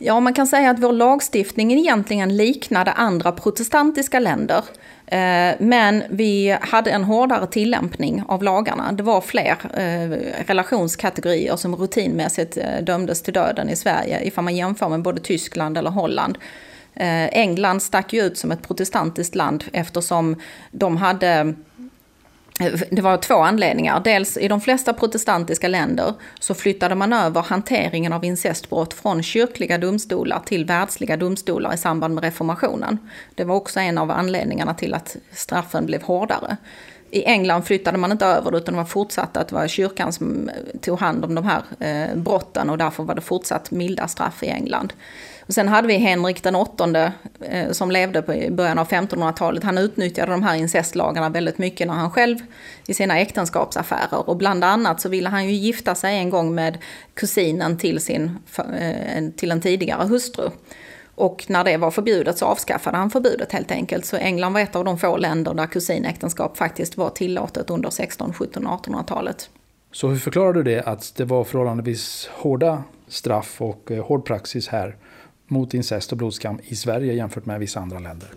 Ja, 0.07 0.21
man 0.21 0.35
kan 0.35 0.47
säga 0.47 0.71
att 0.71 0.79
vår 0.79 0.93
lagstiftning 0.93 1.73
egentligen 1.73 2.37
liknade 2.37 2.93
andra 2.93 3.33
protestantiska 3.33 4.21
länder. 4.21 4.64
Eh, 5.07 5.55
men 5.59 6.03
vi 6.11 6.59
hade 6.61 6.90
en 6.90 7.05
hårdare 7.05 7.47
tillämpning 7.47 8.23
av 8.29 8.43
lagarna. 8.43 8.93
Det 8.93 9.03
var 9.03 9.21
fler 9.21 9.57
eh, 9.75 10.45
relationskategorier 10.47 11.57
som 11.57 11.77
rutinmässigt 11.77 12.57
eh, 12.57 12.85
dömdes 12.85 13.23
till 13.23 13.35
döden 13.35 13.69
i 13.69 13.77
Sverige 13.77 14.23
ifall 14.25 14.45
man 14.45 14.57
jämför 14.57 14.88
med 14.88 15.03
både 15.03 15.21
Tyskland 15.21 15.79
eller 15.79 15.90
Holland. 15.90 16.38
England 16.97 17.83
stack 17.83 18.12
ju 18.12 18.23
ut 18.23 18.38
som 18.38 18.53
ett 18.53 18.62
protestantiskt 18.62 19.35
land 19.35 19.64
eftersom 19.73 20.40
de 20.71 20.97
hade 20.97 21.55
det 22.90 23.03
var 23.03 23.17
två 23.17 23.35
anledningar. 23.35 24.01
Dels 24.05 24.37
i 24.37 24.49
de 24.49 24.61
flesta 24.61 24.93
protestantiska 24.93 25.69
länder 25.69 26.14
så 26.40 26.55
flyttade 26.55 26.95
man 26.95 27.12
över 27.12 27.43
hanteringen 27.43 28.12
av 28.12 28.25
incestbrott 28.25 28.95
från 28.95 29.23
kyrkliga 29.23 29.79
domstolar 29.79 30.40
till 30.47 30.64
världsliga 30.64 31.17
domstolar 31.17 31.75
i 31.75 31.77
samband 31.77 32.14
med 32.14 32.25
reformationen. 32.25 32.99
Det 33.35 33.45
var 33.45 33.55
också 33.55 33.81
en 33.81 33.99
av 33.99 34.11
anledningarna 34.11 34.75
till 34.75 34.95
att 34.95 35.17
straffen 35.33 35.87
blev 35.87 36.03
hårdare. 36.03 36.57
I 37.14 37.24
England 37.24 37.62
flyttade 37.62 37.98
man 37.98 38.12
inte 38.12 38.27
över 38.27 38.50
det 38.50 38.59
utan 38.59 38.74
det 38.74 38.79
var 38.79 38.85
fortsatt 38.85 39.37
att 39.37 39.48
det 39.48 39.55
var 39.55 39.68
kyrkan 39.68 40.12
som 40.12 40.48
eh, 40.48 40.81
tog 40.81 40.98
hand 40.98 41.24
om 41.24 41.35
de 41.35 41.44
här 41.44 41.62
eh, 41.81 42.16
brotten 42.16 42.70
och 42.70 42.79
därför 42.79 43.03
var 43.03 43.14
det 43.14 43.20
fortsatt 43.20 43.70
milda 43.70 44.09
straff 44.09 44.42
i 44.42 44.46
England. 44.46 44.92
Och 45.46 45.55
sen 45.55 45.68
hade 45.68 45.88
vi 45.88 45.94
Henrik 45.94 46.42
den 46.42 46.55
åttonde 46.55 47.12
eh, 47.40 47.70
som 47.70 47.90
levde 47.90 48.22
på, 48.22 48.35
i 48.35 48.50
början 48.50 48.79
av 48.79 48.88
1500-talet. 48.88 49.64
Han 49.64 49.79
utnyttjade 49.79 50.33
de 50.33 50.42
här 50.42 50.55
incestlagarna 50.55 51.29
väldigt 51.29 51.59
mycket 51.59 51.87
när 51.87 51.94
han 51.94 52.11
själv 52.11 52.38
i 52.87 52.94
sina 52.94 53.18
äktenskapsaffärer. 53.18 54.29
Och 54.29 54.37
bland 54.37 54.64
annat 54.64 55.00
så 55.00 55.09
ville 55.09 55.29
han 55.29 55.44
ju 55.44 55.53
gifta 55.53 55.94
sig 55.94 56.18
en 56.18 56.31
gång 56.31 56.55
med 56.55 56.79
kusinen 57.14 57.79
till, 57.79 58.00
sin, 58.00 58.38
eh, 58.79 59.24
till 59.37 59.50
en 59.50 59.61
tidigare 59.61 60.07
hustru. 60.07 60.50
Och 61.14 61.44
när 61.48 61.64
det 61.64 61.77
var 61.77 61.90
förbjudet 61.90 62.38
så 62.38 62.46
avskaffade 62.46 62.96
han 62.96 63.11
förbudet 63.11 63.53
helt 63.53 63.70
enkelt. 63.70 64.05
Så 64.05 64.16
England 64.16 64.53
var 64.53 64.61
ett 64.61 64.77
av 64.77 64.85
de 64.85 64.98
få 64.98 65.16
länder 65.16 65.55
där 65.55 65.66
kusinäktenskap 65.66 66.57
faktiskt 66.57 66.96
var 66.96 67.11
tillåtet 67.11 67.70
under 67.70 67.90
16, 67.90 68.33
17, 68.33 68.66
1800-talet. 68.66 69.50
Så 69.92 70.09
hur 70.09 70.18
förklarar 70.18 70.53
du 70.53 70.62
det 70.62 70.83
att 70.83 71.12
det 71.16 71.24
var 71.24 71.44
förhållandevis 71.44 72.31
hårda 72.33 72.83
straff 73.09 73.62
och 73.62 73.90
eh, 73.90 74.07
hård 74.07 74.24
praxis 74.24 74.68
här 74.68 74.96
mot 75.46 75.74
incest 75.74 76.12
och 76.12 76.18
blodskam 76.18 76.61
i 76.62 76.77
Sverige 76.77 77.12
jämfört 77.12 77.46
med 77.46 77.61
vissa 77.61 77.81
andra 77.81 77.98
länder? 77.98 78.29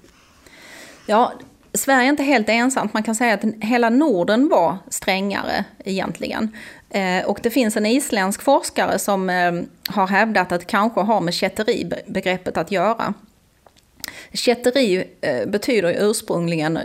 Ja, 1.06 1.34
Sverige 1.78 2.08
är 2.08 2.10
inte 2.10 2.24
helt 2.24 2.50
ensamt. 2.50 2.94
Man 2.94 3.04
kan 3.04 3.16
säga 3.16 3.34
att 3.34 3.44
hela 3.62 3.90
Norden 3.90 4.50
var 4.50 4.78
strängare 4.90 5.66
egentligen. 5.86 6.52
Eh, 6.90 7.26
och 7.26 7.40
det 7.44 7.50
finns 7.50 7.78
en 7.78 7.86
isländsk 7.86 8.42
forskare 8.42 9.00
som 9.00 9.30
eh, 9.30 9.52
har 9.88 10.08
hävdat 10.08 10.52
att 10.52 10.60
det 10.60 10.66
kanske 10.66 11.02
har 11.02 11.22
med 11.22 11.34
kätteribegreppet 11.34 12.58
att 12.58 12.72
göra. 12.72 13.14
Kätteri 14.34 15.04
eh, 15.22 15.50
betyder 15.50 16.10
ursprungligen 16.10 16.80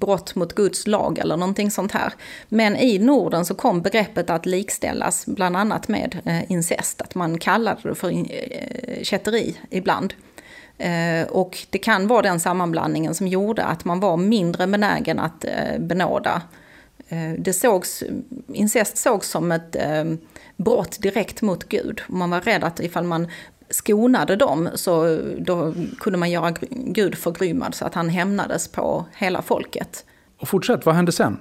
brott 0.00 0.34
mot 0.34 0.54
Guds 0.54 0.86
lag 0.86 1.18
eller 1.18 1.36
någonting 1.36 1.70
sånt 1.70 1.92
här. 1.92 2.12
Men 2.48 2.76
i 2.76 2.98
Norden 2.98 3.46
så 3.46 3.54
kom 3.54 3.82
begreppet 3.82 4.30
att 4.30 4.46
likställas 4.46 5.26
bland 5.26 5.56
annat 5.56 5.88
med 5.88 6.44
incest, 6.48 7.00
att 7.02 7.14
man 7.14 7.38
kallade 7.38 7.80
det 7.82 7.94
för 7.94 8.24
kätteri 9.04 9.56
ibland. 9.70 10.14
Eh, 10.80 11.28
och 11.28 11.58
det 11.70 11.78
kan 11.78 12.06
vara 12.06 12.22
den 12.22 12.40
sammanblandningen 12.40 13.14
som 13.14 13.26
gjorde 13.26 13.64
att 13.64 13.84
man 13.84 14.00
var 14.00 14.16
mindre 14.16 14.66
benägen 14.66 15.18
att 15.18 15.44
eh, 15.44 15.78
benåda 15.78 16.42
eh, 17.08 17.32
det 17.38 17.52
sågs, 17.52 18.02
incest 18.52 18.98
sågs 18.98 19.28
som 19.28 19.52
ett 19.52 19.76
brott 20.56 21.02
direkt 21.02 21.42
mot 21.42 21.68
Gud. 21.68 22.02
Man 22.06 22.30
var 22.30 22.40
rädd 22.40 22.64
att 22.64 22.80
ifall 22.80 23.04
man 23.04 23.28
skonade 23.70 24.36
dem 24.36 24.68
så 24.74 25.18
då 25.38 25.74
kunde 25.98 26.18
man 26.18 26.30
göra 26.30 26.54
Gud 26.70 27.14
förgrymmad 27.14 27.74
så 27.74 27.84
att 27.84 27.94
han 27.94 28.08
hämnades 28.08 28.68
på 28.68 29.04
hela 29.16 29.42
folket. 29.42 30.04
Och 30.38 30.48
fortsätt, 30.48 30.86
vad 30.86 30.94
hände 30.94 31.12
sen? 31.12 31.38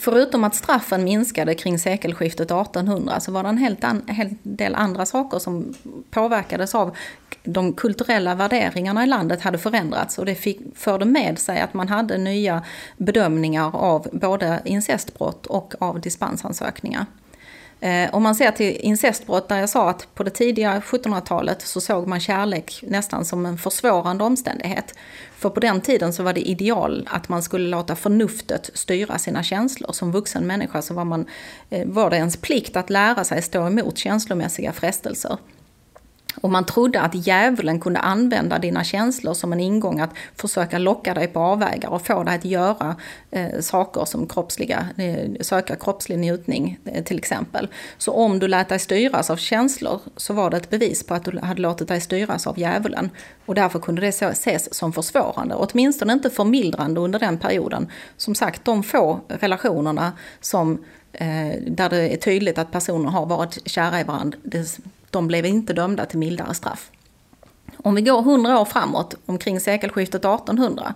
Förutom 0.00 0.44
att 0.44 0.54
straffen 0.54 1.04
minskade 1.04 1.54
kring 1.54 1.78
sekelskiftet 1.78 2.50
1800 2.50 3.20
så 3.20 3.32
var 3.32 3.42
det 3.42 3.48
en 3.48 3.58
helt, 3.58 3.84
an, 3.84 4.02
hel 4.08 4.34
del 4.42 4.74
andra 4.74 5.06
saker 5.06 5.38
som 5.38 5.74
påverkades 6.10 6.74
av 6.74 6.96
de 7.44 7.72
kulturella 7.72 8.34
värderingarna 8.34 9.04
i 9.04 9.06
landet 9.06 9.40
hade 9.40 9.58
förändrats 9.58 10.18
och 10.18 10.26
det 10.26 10.34
fick, 10.34 10.60
förde 10.74 11.04
med 11.04 11.38
sig 11.38 11.60
att 11.60 11.74
man 11.74 11.88
hade 11.88 12.18
nya 12.18 12.62
bedömningar 12.96 13.76
av 13.76 14.08
både 14.12 14.62
incestbrott 14.64 15.46
och 15.46 15.74
av 15.78 16.00
dispensansökningar. 16.00 17.06
Eh, 17.80 18.14
om 18.14 18.22
man 18.22 18.34
ser 18.34 18.50
till 18.50 18.76
incestbrott, 18.76 19.48
där 19.48 19.60
jag 19.60 19.68
sa 19.68 19.90
att 19.90 20.14
på 20.14 20.22
det 20.22 20.30
tidiga 20.30 20.80
1700-talet 20.80 21.62
så 21.62 21.80
såg 21.80 22.06
man 22.06 22.20
kärlek 22.20 22.84
nästan 22.88 23.24
som 23.24 23.46
en 23.46 23.58
försvårande 23.58 24.24
omständighet. 24.24 24.94
För 25.36 25.50
på 25.50 25.60
den 25.60 25.80
tiden 25.80 26.12
så 26.12 26.22
var 26.22 26.32
det 26.32 26.48
ideal 26.48 27.08
att 27.12 27.28
man 27.28 27.42
skulle 27.42 27.68
låta 27.68 27.96
förnuftet 27.96 28.70
styra 28.74 29.18
sina 29.18 29.42
känslor. 29.42 29.92
Som 29.92 30.12
vuxen 30.12 30.46
människa 30.46 30.82
så 30.82 30.94
var, 30.94 31.04
man, 31.04 31.26
eh, 31.70 31.86
var 31.86 32.10
det 32.10 32.16
ens 32.16 32.36
plikt 32.36 32.76
att 32.76 32.90
lära 32.90 33.24
sig 33.24 33.42
stå 33.42 33.66
emot 33.66 33.98
känslomässiga 33.98 34.72
frestelser. 34.72 35.38
Och 36.40 36.50
man 36.50 36.66
trodde 36.66 37.00
att 37.00 37.26
djävulen 37.26 37.80
kunde 37.80 38.00
använda 38.00 38.58
dina 38.58 38.84
känslor 38.84 39.34
som 39.34 39.52
en 39.52 39.60
ingång 39.60 40.00
att 40.00 40.10
försöka 40.36 40.78
locka 40.78 41.14
dig 41.14 41.26
på 41.26 41.40
avvägar 41.40 41.88
och 41.88 42.06
få 42.06 42.22
dig 42.22 42.34
att 42.34 42.44
göra 42.44 42.96
eh, 43.30 43.60
saker 43.60 44.04
som 44.04 44.26
kroppsliga, 44.26 44.88
eh, 44.96 45.30
söka 45.40 45.76
kroppslig 45.76 46.18
njutning 46.18 46.78
eh, 46.84 47.04
till 47.04 47.18
exempel. 47.18 47.68
Så 47.98 48.12
om 48.12 48.38
du 48.38 48.48
lät 48.48 48.68
dig 48.68 48.78
styras 48.78 49.30
av 49.30 49.36
känslor 49.36 50.00
så 50.16 50.34
var 50.34 50.50
det 50.50 50.56
ett 50.56 50.70
bevis 50.70 51.06
på 51.06 51.14
att 51.14 51.24
du 51.24 51.38
hade 51.38 51.60
låtit 51.60 51.88
dig 51.88 52.00
styras 52.00 52.46
av 52.46 52.58
djävulen. 52.58 53.10
Och 53.46 53.54
därför 53.54 53.78
kunde 53.78 54.00
det 54.00 54.08
ses 54.08 54.74
som 54.74 54.92
försvårande, 54.92 55.54
åtminstone 55.54 56.12
inte 56.12 56.30
förmildrande 56.30 57.00
under 57.00 57.18
den 57.18 57.38
perioden. 57.38 57.88
Som 58.16 58.34
sagt, 58.34 58.64
de 58.64 58.82
få 58.82 59.20
relationerna 59.28 60.12
som 60.40 60.84
eh, 61.12 61.62
där 61.66 61.88
det 61.90 62.14
är 62.14 62.16
tydligt 62.16 62.58
att 62.58 62.72
personer 62.72 63.10
har 63.10 63.26
varit 63.26 63.68
kära 63.68 64.00
i 64.00 64.04
varandra, 64.04 64.38
de 65.10 65.28
blev 65.28 65.46
inte 65.46 65.72
dömda 65.72 66.06
till 66.06 66.18
mildare 66.18 66.54
straff. 66.54 66.90
Om 67.76 67.94
vi 67.94 68.02
går 68.02 68.22
hundra 68.22 68.60
år 68.60 68.64
framåt, 68.64 69.14
omkring 69.26 69.60
sekelskiftet 69.60 70.24
1800, 70.24 70.94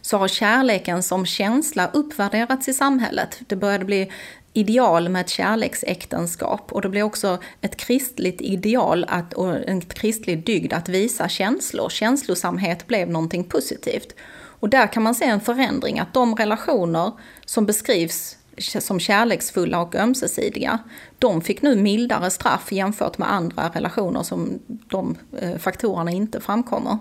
så 0.00 0.18
har 0.18 0.28
kärleken 0.28 1.02
som 1.02 1.26
känsla 1.26 1.90
uppvärderats 1.92 2.68
i 2.68 2.74
samhället. 2.74 3.40
Det 3.46 3.56
började 3.56 3.84
bli 3.84 4.10
ideal 4.52 5.08
med 5.08 5.20
ett 5.20 5.28
kärleksäktenskap 5.28 6.72
och 6.72 6.80
det 6.80 6.88
blev 6.88 7.04
också 7.04 7.38
ett 7.60 7.76
kristligt 7.76 8.40
ideal 8.40 9.04
att, 9.08 9.34
och 9.34 9.68
en 9.68 9.80
kristlig 9.80 10.46
dygd 10.46 10.72
att 10.72 10.88
visa 10.88 11.28
känslor. 11.28 11.88
Känslosamhet 11.88 12.86
blev 12.86 13.10
någonting 13.10 13.44
positivt. 13.44 14.14
Och 14.60 14.68
där 14.68 14.92
kan 14.92 15.02
man 15.02 15.14
se 15.14 15.24
en 15.24 15.40
förändring, 15.40 15.98
att 15.98 16.14
de 16.14 16.36
relationer 16.36 17.12
som 17.44 17.66
beskrivs 17.66 18.37
som 18.60 19.00
kärleksfulla 19.00 19.80
och 19.80 19.94
ömsesidiga, 19.94 20.78
de 21.18 21.42
fick 21.42 21.62
nu 21.62 21.76
mildare 21.76 22.30
straff 22.30 22.72
jämfört 22.72 23.18
med 23.18 23.32
andra 23.32 23.68
relationer 23.68 24.22
som 24.22 24.58
de 24.68 25.16
eh, 25.40 25.58
faktorerna 25.58 26.10
inte 26.10 26.40
framkommer. 26.40 26.98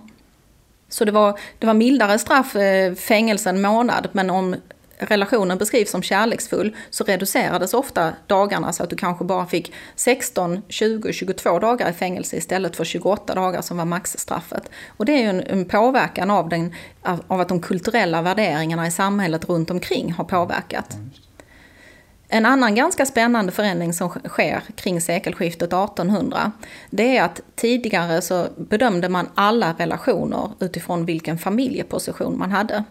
Så 0.89 1.05
det 1.05 1.11
var, 1.11 1.39
det 1.59 1.67
var 1.67 1.73
mildare 1.73 2.19
straff, 2.19 2.55
eh, 2.55 2.93
fängelse 2.93 3.49
en 3.49 3.61
månad, 3.61 4.09
men 4.11 4.29
om 4.29 4.55
relationen 4.99 5.57
beskrivs 5.57 5.91
som 5.91 6.01
kärleksfull 6.01 6.75
så 6.89 7.03
reducerades 7.03 7.73
ofta 7.73 8.13
dagarna 8.27 8.73
så 8.73 8.83
att 8.83 8.89
du 8.89 8.95
kanske 8.95 9.25
bara 9.25 9.45
fick 9.45 9.73
16, 9.95 10.61
20, 10.69 11.13
22 11.13 11.59
dagar 11.59 11.89
i 11.89 11.93
fängelse 11.93 12.37
istället 12.37 12.75
för 12.75 12.83
28 12.83 13.35
dagar 13.35 13.61
som 13.61 13.77
var 13.77 13.85
maxstraffet. 13.85 14.69
Och 14.87 15.05
det 15.05 15.11
är 15.11 15.21
ju 15.21 15.29
en, 15.29 15.41
en 15.41 15.65
påverkan 15.65 16.31
av, 16.31 16.49
den, 16.49 16.73
av 17.27 17.41
att 17.41 17.49
de 17.49 17.61
kulturella 17.61 18.21
värderingarna 18.21 18.87
i 18.87 18.91
samhället 18.91 19.49
runt 19.49 19.71
omkring 19.71 20.13
har 20.13 20.23
påverkat. 20.23 20.97
En 22.29 22.45
annan 22.45 22.75
ganska 22.75 23.05
spännande 23.05 23.51
förändring 23.51 23.93
som 23.93 24.09
sker 24.09 24.61
kring 24.75 25.01
sekelskiftet 25.01 25.73
1800, 25.73 26.51
det 26.89 27.17
är 27.17 27.23
att 27.23 27.41
tidigare 27.55 28.21
så 28.21 28.47
bedömde 28.57 29.09
man 29.09 29.29
alla 29.35 29.73
relationer 29.73 30.51
utifrån 30.59 31.05
vilken 31.05 31.37
familjeposition 31.37 32.37
man 32.37 32.51
hade. 32.51 32.83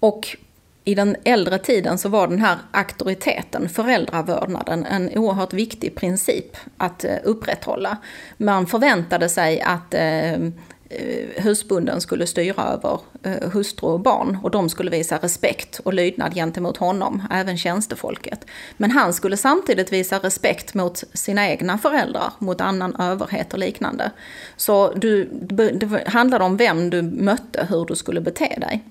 Och 0.00 0.36
i 0.84 0.94
den 0.94 1.16
äldre 1.24 1.58
tiden 1.58 1.98
så 1.98 2.08
var 2.08 2.28
den 2.28 2.40
här 2.40 2.58
auktoriteten, 2.70 3.68
föräldravördnaden, 3.68 4.84
en 4.84 5.18
oerhört 5.18 5.52
viktig 5.52 5.94
princip 5.94 6.56
att 6.76 7.04
eh, 7.04 7.16
upprätthålla. 7.24 7.96
Man 8.36 8.66
förväntade 8.66 9.28
sig 9.28 9.60
att 9.60 9.94
eh, 9.94 10.50
husbunden 11.36 11.94
husbonden 11.94 12.00
skulle 12.00 12.26
styra 12.26 12.62
över 12.62 13.00
eh, 13.22 13.50
hustru 13.50 13.88
och 13.88 14.00
barn 14.00 14.38
och 14.42 14.50
de 14.50 14.68
skulle 14.68 14.90
visa 14.90 15.18
respekt 15.18 15.80
och 15.84 15.94
lydnad 15.94 16.34
gentemot 16.34 16.76
honom, 16.76 17.22
även 17.30 17.56
tjänstefolket. 17.56 18.46
Men 18.76 18.90
han 18.90 19.12
skulle 19.12 19.36
samtidigt 19.36 19.92
visa 19.92 20.18
respekt 20.18 20.74
mot 20.74 21.04
sina 21.14 21.48
egna 21.48 21.78
föräldrar, 21.78 22.32
mot 22.38 22.60
annan 22.60 22.96
överhet 22.96 23.52
och 23.52 23.58
liknande. 23.58 24.10
Så 24.56 24.92
du, 24.92 25.24
det 25.50 26.08
handlade 26.08 26.44
om 26.44 26.56
vem 26.56 26.90
du 26.90 27.02
mötte, 27.02 27.66
hur 27.70 27.84
du 27.84 27.96
skulle 27.96 28.20
bete 28.20 28.54
dig. 28.58 28.84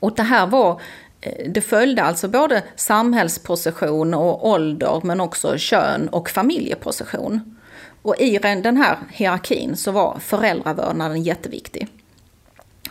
Och 0.00 0.14
det 0.14 0.22
här 0.22 0.46
var 0.46 0.80
eh, 1.20 1.50
det 1.50 1.60
följde 1.60 2.02
alltså 2.02 2.28
både 2.28 2.62
samhällsposition 2.76 4.14
och 4.14 4.48
ålder 4.48 5.00
men 5.04 5.20
också 5.20 5.58
kön 5.58 6.08
och 6.08 6.30
familjeposition. 6.30 7.56
Och 8.02 8.16
i 8.18 8.38
den 8.38 8.76
här 8.76 8.98
hierarkin 9.10 9.76
så 9.76 9.90
var 9.90 10.18
föräldravördnaden 10.18 11.22
jätteviktig. 11.22 11.88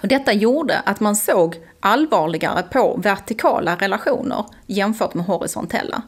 Och 0.01 0.07
detta 0.07 0.33
gjorde 0.33 0.79
att 0.79 0.99
man 0.99 1.15
såg 1.15 1.55
allvarligare 1.79 2.63
på 2.63 2.99
vertikala 3.03 3.75
relationer 3.75 4.45
jämfört 4.65 5.13
med 5.13 5.25
horisontella. 5.25 6.01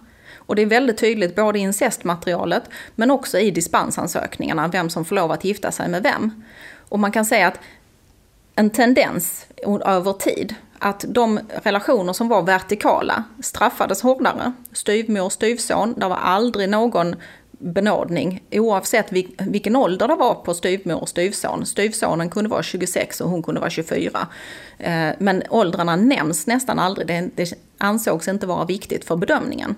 Och 0.46 0.56
det 0.56 0.62
är 0.62 0.66
väldigt 0.66 0.98
tydligt 0.98 1.36
både 1.36 1.60
i 1.60 1.62
incestmaterialet 1.62 2.64
men 2.96 3.12
också 3.12 3.40
i 3.40 3.52
dispensansökningarna, 3.52 4.68
vem 4.68 4.90
som 4.90 5.06
får 5.06 5.16
lov 5.16 5.32
att 5.32 5.44
gifta 5.44 5.72
sig 5.72 5.90
med 5.90 6.04
vem. 6.04 6.44
Och 6.90 7.00
man 7.00 7.12
kan 7.12 7.26
säga 7.26 7.48
att 7.48 7.60
en 8.56 8.70
tendens 8.70 9.46
över 9.86 10.14
tid 10.14 10.56
att 10.80 11.06
de 11.08 11.40
relationer 11.64 12.14
som 12.14 12.28
var 12.28 12.42
vertikala 12.42 13.24
straffades 13.44 14.02
hårdare. 14.02 14.54
Styvmor, 14.72 15.30
styvson, 15.30 15.94
det 15.98 16.08
var 16.08 16.16
aldrig 16.16 16.70
någon 16.70 17.16
benådning 17.64 18.44
oavsett 18.52 19.12
vilken 19.38 19.76
ålder 19.76 20.08
det 20.08 20.16
var 20.16 20.36
på 20.36 20.54
styvmor 20.54 21.02
och 21.02 21.10
styvson. 21.10 21.66
Styvsonen 21.66 22.30
kunde 22.30 22.50
vara 22.50 22.64
26 22.64 23.22
och 23.22 23.30
hon 23.30 23.44
kunde 23.44 23.60
vara 23.60 23.70
24. 23.70 24.28
Eh, 24.78 25.10
men 25.20 25.44
åldrarna 25.50 25.96
nämns 25.96 26.48
nästan 26.48 26.80
aldrig, 26.80 27.08
det, 27.36 27.54
ansågs 27.78 28.28
inte 28.28 28.48
vara 28.48 28.66
viktigt 28.66 29.06
för 29.06 29.16
bedömningen. 29.16 29.76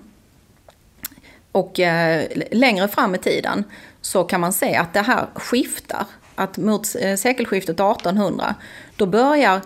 Och 1.52 1.80
eh, 1.80 2.26
längre 2.50 2.88
fram 2.88 3.14
i 3.14 3.18
tiden 3.18 3.64
så 4.00 4.24
kan 4.24 4.40
man 4.40 4.52
se 4.52 4.76
att 4.76 4.94
det 4.94 5.02
här 5.02 5.26
skiftar. 5.34 6.06
Att 6.34 6.58
mot 6.58 6.96
eh, 7.00 7.16
sekelskiftet 7.16 7.80
1800 7.80 8.54
då 8.96 9.06
börjar 9.06 9.60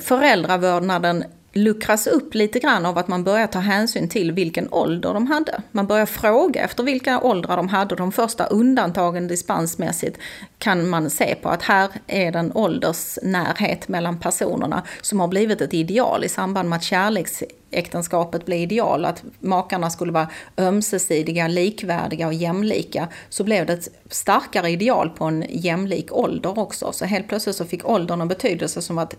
föräldravördnaden 0.00 1.24
luckras 1.52 2.06
upp 2.06 2.34
lite 2.34 2.58
grann 2.58 2.86
av 2.86 2.98
att 2.98 3.08
man 3.08 3.24
börjar 3.24 3.46
ta 3.46 3.58
hänsyn 3.58 4.08
till 4.08 4.32
vilken 4.32 4.72
ålder 4.72 5.14
de 5.14 5.26
hade. 5.26 5.62
Man 5.70 5.86
börjar 5.86 6.06
fråga 6.06 6.64
efter 6.64 6.82
vilka 6.82 7.20
åldrar 7.20 7.56
de 7.56 7.68
hade. 7.68 7.94
De 7.94 8.12
första 8.12 8.46
undantagen 8.46 9.28
dispensmässigt 9.28 10.18
kan 10.58 10.88
man 10.88 11.10
se 11.10 11.34
på 11.42 11.48
att 11.48 11.62
här 11.62 11.90
är 12.06 12.32
den 12.32 12.52
åldersnärhet 12.54 13.88
mellan 13.88 14.18
personerna 14.18 14.82
som 15.00 15.20
har 15.20 15.28
blivit 15.28 15.60
ett 15.60 15.74
ideal 15.74 16.24
i 16.24 16.28
samband 16.28 16.68
med 16.68 16.76
att 16.76 16.82
kärleksäktenskapet 16.82 18.46
blev 18.46 18.58
ideal, 18.58 19.04
att 19.04 19.22
makarna 19.40 19.90
skulle 19.90 20.12
vara 20.12 20.28
ömsesidiga, 20.58 21.48
likvärdiga 21.48 22.26
och 22.26 22.34
jämlika, 22.34 23.08
så 23.28 23.44
blev 23.44 23.66
det 23.66 23.72
ett 23.72 23.88
starkare 24.10 24.70
ideal 24.70 25.10
på 25.10 25.24
en 25.24 25.44
jämlik 25.48 26.12
ålder 26.12 26.58
också. 26.58 26.92
Så 26.92 27.04
helt 27.04 27.28
plötsligt 27.28 27.56
så 27.56 27.64
fick 27.64 27.88
åldern 27.88 28.20
en 28.20 28.28
betydelse 28.28 28.82
som, 28.82 28.98
att, 28.98 29.16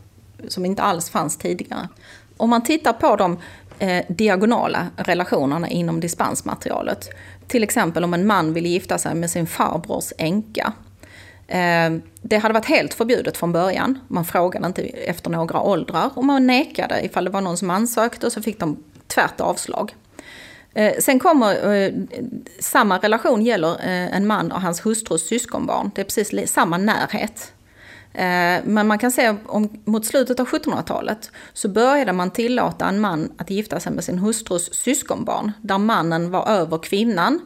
som 0.47 0.65
inte 0.65 0.81
alls 0.81 1.09
fanns 1.09 1.37
tidigare. 1.37 1.87
Om 2.37 2.49
man 2.49 2.63
tittar 2.63 2.93
på 2.93 3.15
de 3.15 3.37
eh, 3.79 4.05
diagonala 4.09 4.87
relationerna 4.95 5.69
inom 5.69 5.99
dispensmaterialet. 5.99 7.09
Till 7.47 7.63
exempel 7.63 8.03
om 8.03 8.13
en 8.13 8.27
man 8.27 8.53
vill 8.53 8.65
gifta 8.65 8.97
sig 8.97 9.15
med 9.15 9.29
sin 9.29 9.47
farbrors 9.47 10.13
änka. 10.17 10.73
Eh, 11.47 11.91
det 12.21 12.37
hade 12.37 12.53
varit 12.53 12.65
helt 12.65 12.93
förbjudet 12.93 13.37
från 13.37 13.51
början. 13.51 13.99
Man 14.07 14.25
frågade 14.25 14.67
inte 14.67 14.81
efter 14.81 15.29
några 15.29 15.61
åldrar 15.61 16.09
och 16.13 16.25
man 16.25 16.47
nekade 16.47 17.05
ifall 17.05 17.25
det 17.25 17.31
var 17.31 17.41
någon 17.41 17.57
som 17.57 17.69
ansökte 17.69 18.25
och 18.25 18.31
så 18.31 18.41
fick 18.41 18.59
de 18.59 18.83
tvärt 19.07 19.41
avslag. 19.41 19.95
Eh, 20.73 20.93
sen 20.99 21.19
kommer, 21.19 21.73
eh, 21.75 21.93
samma 22.59 22.97
relation 22.97 23.41
gäller 23.41 23.71
eh, 23.71 24.15
en 24.15 24.27
man 24.27 24.51
och 24.51 24.61
hans 24.61 24.85
hustrus 24.85 25.27
syskonbarn. 25.27 25.91
Det 25.95 26.01
är 26.01 26.05
precis 26.05 26.51
samma 26.51 26.77
närhet. 26.77 27.53
Eh, 28.13 28.61
men 28.63 28.87
man 28.87 28.97
kan 28.97 29.11
se 29.11 29.35
om, 29.45 29.69
mot 29.85 30.05
slutet 30.05 30.39
av 30.39 30.47
1700-talet 30.47 31.31
så 31.53 31.69
började 31.69 32.13
man 32.13 32.31
tillåta 32.31 32.87
en 32.87 32.99
man 32.99 33.31
att 33.37 33.49
gifta 33.49 33.79
sig 33.79 33.91
med 33.91 34.03
sin 34.03 34.19
hustrus 34.19 34.73
syskonbarn, 34.73 35.51
där 35.61 35.77
mannen 35.77 36.31
var 36.31 36.47
över 36.47 36.77
kvinnan. 36.77 37.39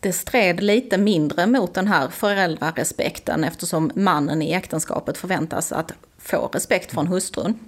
Det 0.00 0.12
stred 0.12 0.62
lite 0.62 0.98
mindre 0.98 1.46
mot 1.46 1.74
den 1.74 1.88
här 1.88 2.08
föräldrarespekten 2.08 3.44
eftersom 3.44 3.90
mannen 3.94 4.42
i 4.42 4.52
äktenskapet 4.52 5.18
förväntas 5.18 5.72
att 5.72 5.92
få 6.18 6.50
respekt 6.52 6.90
från 6.90 7.06
hustrun. 7.06 7.58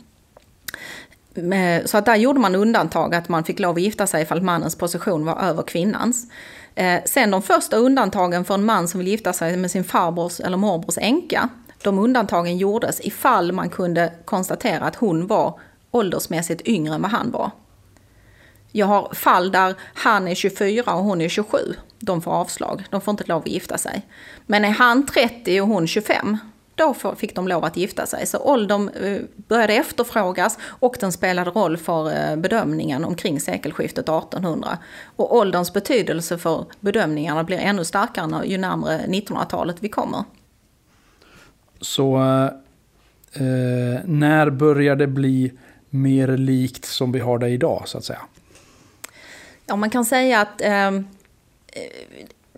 Eh, 1.35 1.85
så 1.85 1.99
att 1.99 2.05
där 2.05 2.17
gjorde 2.17 2.41
man 2.41 2.55
undantag 2.55 3.15
att 3.15 3.29
man 3.29 3.45
fick 3.45 3.59
lov 3.59 3.77
att 3.77 3.83
gifta 3.83 4.07
sig 4.07 4.23
ifall 4.23 4.43
mannens 4.43 4.77
position 4.77 5.25
var 5.25 5.43
över 5.43 5.63
kvinnans. 5.63 6.27
Eh, 6.75 7.01
sen 7.05 7.31
de 7.31 7.43
första 7.43 7.77
undantagen 7.77 8.45
för 8.45 8.55
en 8.55 8.65
man 8.65 8.89
som 8.89 8.99
vill 8.99 9.09
gifta 9.09 9.33
sig 9.33 9.57
med 9.57 9.71
sin 9.71 9.85
farbrors 9.85 10.41
eller 10.41 10.57
morbrors 10.57 10.99
änka 10.99 11.49
de 11.87 11.99
undantagen 11.99 12.59
gjordes 12.59 13.01
ifall 13.01 13.53
man 13.53 13.69
kunde 13.69 14.13
konstatera 14.25 14.85
att 14.85 14.97
hon 14.97 15.27
var 15.27 15.61
åldersmässigt 15.91 16.69
yngre 16.69 16.95
än 16.95 17.03
vad 17.03 17.11
han 17.11 17.31
var. 17.31 17.51
Jag 18.73 18.87
har 18.87 19.15
fall 19.15 19.53
där 19.53 19.75
han 19.95 20.29
är 20.29 20.35
24 20.35 20.95
och 20.95 21.05
hon 21.05 21.21
är 21.21 21.29
27. 21.29 21.59
De 21.99 22.23
får 22.23 22.31
avslag. 22.31 22.87
De 22.91 23.01
får 23.01 23.13
inte 23.13 23.25
lov 23.27 23.43
att 23.43 23.49
gifta 23.49 23.79
sig. 23.79 24.07
Men 24.47 24.65
är 24.65 24.71
han 24.71 25.07
30 25.07 25.61
och 25.61 25.69
hon 25.69 25.87
25, 25.87 26.39
då 26.75 26.95
fick 27.17 27.35
de 27.35 27.49
lov 27.49 27.65
att 27.65 27.77
gifta 27.77 28.07
sig. 28.07 28.27
Så 28.27 28.39
åldern 28.39 28.89
eh, 28.89 29.21
började 29.37 29.75
efterfrågas 29.75 30.59
och 30.63 30.97
den 31.01 31.13
spelade 31.13 31.51
roll 31.51 31.77
för 31.77 32.13
eh, 32.13 32.37
bedömningen 32.37 33.05
omkring 33.05 33.41
sekelskiftet 33.41 34.09
1800. 34.09 34.79
Och 35.17 35.37
ålderns 35.37 35.73
betydelse 35.73 36.39
för 36.39 36.65
bedömningarna 36.81 37.45
blir 37.45 37.59
ännu 37.59 37.85
starkare 37.85 38.47
ju 38.47 38.59
närmare 38.59 38.99
1900-talet 39.07 39.77
vi 39.81 39.89
kommer. 39.89 40.25
Så 41.81 42.17
eh, 43.33 44.05
när 44.05 44.51
börjar 44.51 44.97
det 44.97 45.07
bli 45.07 45.53
mer 45.91 46.29
likt 46.29 46.85
som 46.85 47.13
vi 47.13 47.21
har 47.21 47.39
det 47.39 47.49
idag 47.49 47.83
så 47.87 47.99
att 47.99 48.05
säga? 48.05 48.21
Ja, 49.67 49.77
man 49.77 49.91
kan 49.91 50.05
säga 50.05 50.41
att 50.41 50.61
eh, 50.61 50.91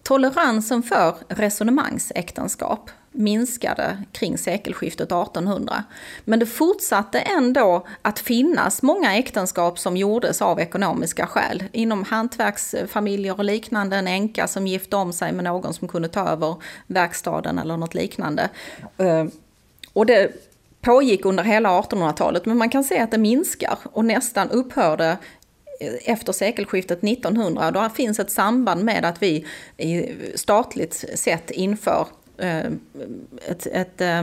toleransen 0.03 0.83
för 0.83 1.15
resonemangsäktenskap 1.29 2.91
minskade 3.19 3.99
kring 4.13 4.39
sekelskiftet 4.39 5.13
1800. 5.13 5.85
Men 6.25 6.39
det 6.39 6.47
fortsatte 6.47 7.19
ändå 7.19 7.87
att 8.03 8.19
finnas 8.19 8.83
många 8.83 9.17
äktenskap 9.17 9.79
som 9.79 9.97
gjordes 9.97 10.43
av 10.43 10.61
ekonomiska 10.61 11.27
skäl. 11.27 11.65
Inom 11.73 12.05
hantverksfamiljer 12.05 13.39
och 13.39 13.45
liknande, 13.45 13.97
en 13.97 14.07
änka 14.07 14.49
som 14.49 14.67
gifte 14.67 14.97
om 14.97 15.13
sig 15.13 15.33
med 15.33 15.45
någon 15.45 15.75
som 15.75 15.89
kunde 15.89 16.09
ta 16.09 16.29
över 16.29 16.57
verkstaden 16.87 17.59
eller 17.59 17.77
något 17.77 17.95
liknande. 17.95 18.49
Eh, 18.99 19.25
och 19.93 20.07
det 20.07 20.33
pågick 20.81 21.25
under 21.25 21.45
hela 21.45 21.81
1800-talet, 21.81 22.47
men 22.47 22.57
man 22.57 22.71
kan 22.71 22.85
se 22.85 22.99
att 22.99 23.11
det 23.11 23.19
minskar 23.19 23.79
och 23.93 24.05
nästan 24.05 24.51
upphörde 24.51 25.17
efter 26.05 26.33
sekelskiftet 26.33 27.05
1900. 27.05 27.71
Då 27.71 27.89
finns 27.89 28.19
ett 28.19 28.31
samband 28.31 28.85
med 28.85 29.05
att 29.05 29.23
vi 29.23 29.47
statligt 30.35 31.05
sett 31.15 31.51
inför 31.51 32.07
Eh, 32.39 32.73
ett, 33.47 33.67
ett, 33.67 34.01
eh, 34.01 34.23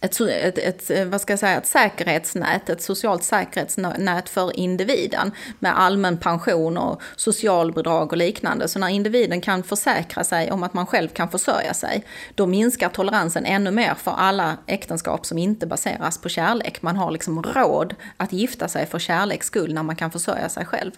ett, 0.00 0.20
ett, 0.20 0.90
ett, 0.90 1.08
vad 1.08 1.20
ska 1.20 1.32
jag 1.32 1.40
säga, 1.40 1.56
ett 1.56 1.66
säkerhetsnät, 1.66 2.68
ett 2.68 2.82
socialt 2.82 3.24
säkerhetsnät 3.24 4.28
för 4.28 4.56
individen 4.56 5.32
med 5.58 5.78
allmän 5.78 6.18
pension 6.18 6.78
och 6.78 7.02
socialbidrag 7.16 8.12
och 8.12 8.18
liknande. 8.18 8.68
Så 8.68 8.78
när 8.78 8.88
individen 8.88 9.40
kan 9.40 9.62
försäkra 9.62 10.24
sig 10.24 10.52
om 10.52 10.62
att 10.62 10.74
man 10.74 10.86
själv 10.86 11.08
kan 11.08 11.30
försörja 11.30 11.74
sig, 11.74 12.04
då 12.34 12.46
minskar 12.46 12.88
toleransen 12.88 13.46
ännu 13.46 13.70
mer 13.70 13.94
för 13.94 14.12
alla 14.12 14.56
äktenskap 14.66 15.26
som 15.26 15.38
inte 15.38 15.66
baseras 15.66 16.18
på 16.18 16.28
kärlek. 16.28 16.82
Man 16.82 16.96
har 16.96 17.10
liksom 17.10 17.42
råd 17.42 17.94
att 18.16 18.32
gifta 18.32 18.68
sig 18.68 18.86
för 18.86 18.98
kärleks 18.98 19.46
skull 19.46 19.74
när 19.74 19.82
man 19.82 19.96
kan 19.96 20.10
försörja 20.10 20.48
sig 20.48 20.64
själv. 20.64 20.92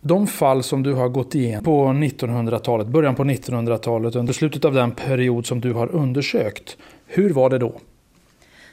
De 0.00 0.26
fall 0.26 0.62
som 0.62 0.82
du 0.82 0.94
har 0.94 1.08
gått 1.08 1.34
igenom 1.34 1.64
på 1.64 1.86
1900-talet, 1.86 2.86
början 2.86 3.14
på 3.14 3.24
1900-talet, 3.24 4.16
under 4.16 4.32
slutet 4.32 4.64
av 4.64 4.74
den 4.74 4.90
period 4.90 5.46
som 5.46 5.60
du 5.60 5.72
har 5.72 5.94
undersökt, 5.94 6.76
hur 7.06 7.30
var 7.30 7.50
det 7.50 7.58
då? 7.58 7.80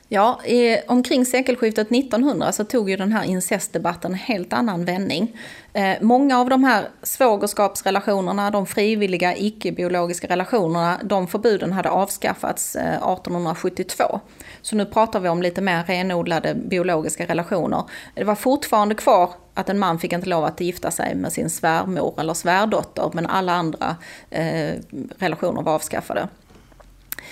Ja, 0.09 0.39
eh, 0.43 0.79
omkring 0.87 1.25
sekelskiftet 1.25 1.91
1900 1.91 2.51
så 2.51 2.63
tog 2.63 2.89
ju 2.89 2.97
den 2.97 3.11
här 3.11 3.23
incestdebatten 3.23 4.11
en 4.11 4.17
helt 4.17 4.53
annan 4.53 4.85
vändning. 4.85 5.37
Eh, 5.73 5.95
många 6.01 6.39
av 6.39 6.49
de 6.49 6.63
här 6.63 6.87
svågerskapsrelationerna, 7.03 8.51
de 8.51 8.65
frivilliga 8.65 9.37
icke-biologiska 9.37 10.27
relationerna, 10.27 10.99
de 11.03 11.27
förbuden 11.27 11.73
hade 11.73 11.89
avskaffats 11.89 12.75
eh, 12.75 12.95
1872. 12.95 14.19
Så 14.65 14.75
nu 14.75 14.85
pratar 14.85 15.19
vi 15.19 15.29
om 15.29 15.41
lite 15.41 15.61
mer 15.61 15.83
renodlade 15.83 16.55
biologiska 16.55 17.25
relationer. 17.25 17.83
Det 18.13 18.23
var 18.23 18.35
fortfarande 18.35 18.95
kvar 18.95 19.29
att 19.53 19.69
en 19.69 19.79
man 19.79 19.99
fick 19.99 20.13
inte 20.13 20.29
lov 20.29 20.45
att 20.45 20.61
gifta 20.61 20.91
sig 20.91 21.15
med 21.15 21.33
sin 21.33 21.49
svärmor 21.49 22.13
eller 22.19 22.33
svärdotter, 22.33 23.11
men 23.13 23.25
alla 23.25 23.53
andra 23.53 23.95
eh, 24.29 24.73
relationer 25.17 25.61
var 25.61 25.73
avskaffade. 25.73 26.27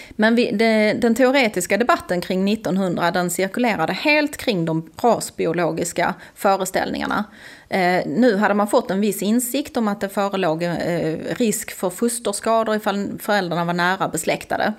Men 0.10 0.36
vi, 0.36 0.52
de, 0.52 0.93
den 0.93 1.15
teoretiska 1.15 1.78
debatten 1.78 2.22
kring 2.22 2.54
1900 2.54 3.12
den 3.12 3.30
cirkulerade 3.30 3.93
helt 3.93 4.38
kring 4.38 4.65
de 4.65 4.89
rasbiologiska 5.02 6.13
föreställningarna. 6.36 7.24
Eh, 7.69 8.02
nu 8.06 8.38
hade 8.38 8.54
man 8.54 8.67
fått 8.67 8.91
en 8.91 9.02
viss 9.02 9.22
insikt 9.22 9.78
om 9.78 9.88
att 9.88 10.02
det 10.02 10.10
förelåg 10.10 10.63
eh, 10.63 11.17
risk 11.30 11.72
för 11.72 11.89
fosterskador 11.89 12.76
ifall 12.76 13.19
föräldrarna 13.19 13.65
var 13.65 13.74
nära 13.74 14.08
besläktade. 14.08 14.74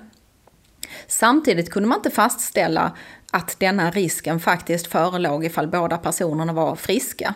Samtidigt 1.07 1.69
kunde 1.69 1.89
man 1.89 1.97
inte 1.97 2.09
fastställa 2.09 2.91
att 3.31 3.59
denna 3.59 3.91
risken 3.91 4.39
faktiskt 4.39 4.87
förelåg 4.87 5.45
ifall 5.45 5.67
båda 5.67 5.97
personerna 5.97 6.53
var 6.53 6.75
friska. 6.75 7.35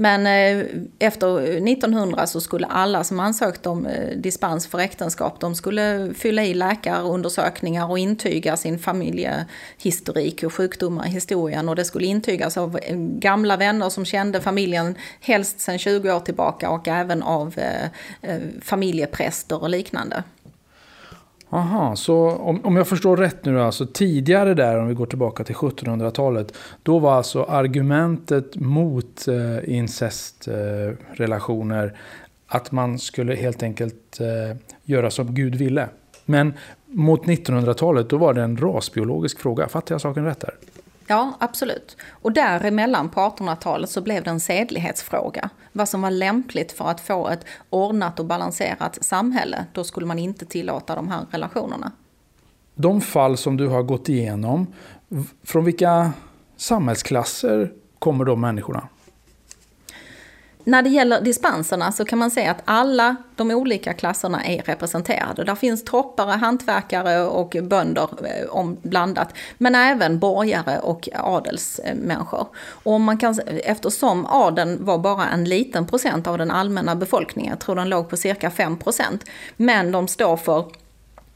Men 0.00 0.26
eh, 0.26 0.66
efter 0.98 1.40
1900 1.40 2.26
så 2.26 2.40
skulle 2.40 2.66
alla 2.66 3.04
som 3.04 3.20
ansökte 3.20 3.68
om 3.68 3.86
eh, 3.86 4.16
dispens 4.16 4.66
för 4.66 4.78
äktenskap, 4.78 5.40
de 5.40 5.54
skulle 5.54 6.14
fylla 6.14 6.44
i 6.44 6.54
läkarundersökningar 6.54 7.90
och 7.90 7.98
intyga 7.98 8.56
sin 8.56 8.78
familjehistorik 8.78 10.42
och 10.42 10.54
sjukdomar 10.54 11.06
i 11.06 11.10
historien. 11.10 11.68
Och 11.68 11.76
det 11.76 11.84
skulle 11.84 12.06
intygas 12.06 12.56
av 12.56 12.78
eh, 12.82 12.96
gamla 12.96 13.56
vänner 13.56 13.88
som 13.88 14.04
kände 14.04 14.40
familjen 14.40 14.94
helst 15.20 15.60
sedan 15.60 15.78
20 15.78 16.12
år 16.12 16.20
tillbaka 16.20 16.70
och 16.70 16.88
även 16.88 17.22
av 17.22 17.54
familjepräster 18.62 19.62
och 19.62 19.70
liknande. 19.70 20.22
Aha, 21.52 21.96
så 21.96 22.30
om, 22.30 22.64
om 22.64 22.76
jag 22.76 22.88
förstår 22.88 23.16
rätt 23.16 23.44
nu 23.44 23.60
alltså 23.60 23.86
tidigare 23.86 24.54
där 24.54 24.78
om 24.78 24.88
vi 24.88 24.94
går 24.94 25.06
tillbaka 25.06 25.44
till 25.44 25.54
1700-talet. 25.54 26.54
Då 26.82 26.98
var 26.98 27.12
alltså 27.12 27.44
argumentet 27.44 28.56
mot 28.56 29.28
eh, 29.28 29.74
incestrelationer 29.74 31.84
eh, 31.84 31.90
att 32.46 32.72
man 32.72 32.98
skulle 32.98 33.34
helt 33.34 33.62
enkelt 33.62 34.20
eh, 34.20 34.56
göra 34.84 35.10
som 35.10 35.34
Gud 35.34 35.54
ville. 35.54 35.88
Men 36.24 36.54
mot 36.86 37.24
1900-talet 37.24 38.10
då 38.10 38.16
var 38.16 38.34
det 38.34 38.42
en 38.42 38.56
rasbiologisk 38.56 39.40
fråga. 39.40 39.68
Fattar 39.68 39.94
jag 39.94 40.00
saken 40.00 40.24
rätt 40.24 40.40
där? 40.40 40.54
Ja, 41.10 41.32
absolut. 41.38 41.96
Och 42.10 42.32
däremellan 42.32 43.08
på 43.08 43.20
1800-talet 43.20 43.90
så 43.90 44.00
blev 44.00 44.24
det 44.24 44.30
en 44.30 44.40
sedlighetsfråga. 44.40 45.50
Vad 45.72 45.88
som 45.88 46.02
var 46.02 46.10
lämpligt 46.10 46.72
för 46.72 46.84
att 46.88 47.00
få 47.00 47.28
ett 47.28 47.44
ordnat 47.70 48.20
och 48.20 48.26
balanserat 48.26 48.98
samhälle. 49.04 49.64
Då 49.72 49.84
skulle 49.84 50.06
man 50.06 50.18
inte 50.18 50.46
tillåta 50.46 50.94
de 50.94 51.08
här 51.08 51.26
relationerna. 51.30 51.92
De 52.74 53.00
fall 53.00 53.36
som 53.36 53.56
du 53.56 53.68
har 53.68 53.82
gått 53.82 54.08
igenom, 54.08 54.66
från 55.42 55.64
vilka 55.64 56.12
samhällsklasser 56.56 57.72
kommer 57.98 58.24
de 58.24 58.40
människorna? 58.40 58.88
När 60.70 60.82
det 60.82 60.88
gäller 60.88 61.20
dispenserna 61.20 61.92
så 61.92 62.04
kan 62.04 62.18
man 62.18 62.30
säga 62.30 62.50
att 62.50 62.62
alla 62.64 63.16
de 63.36 63.50
olika 63.50 63.92
klasserna 63.92 64.44
är 64.44 64.62
representerade. 64.62 65.44
Där 65.44 65.54
finns 65.54 65.84
troppare, 65.84 66.30
hantverkare 66.30 67.20
och 67.20 67.56
bönder 67.62 68.08
eh, 68.24 68.50
om 68.50 68.76
blandat. 68.82 69.34
Men 69.58 69.74
även 69.74 70.18
borgare 70.18 70.78
och 70.78 71.08
adelsmänniskor. 71.14 72.46
Och 72.82 73.00
man 73.00 73.18
kan, 73.18 73.40
eftersom 73.64 74.26
adeln 74.26 74.84
var 74.84 74.98
bara 74.98 75.28
en 75.28 75.44
liten 75.44 75.86
procent 75.86 76.26
av 76.26 76.38
den 76.38 76.50
allmänna 76.50 76.94
befolkningen, 76.96 77.50
jag 77.50 77.60
tror 77.60 77.76
den 77.76 77.88
låg 77.88 78.08
på 78.08 78.16
cirka 78.16 78.50
5 78.50 78.76
procent. 78.76 79.24
Men 79.56 79.92
de 79.92 80.08
står 80.08 80.36
för 80.36 80.64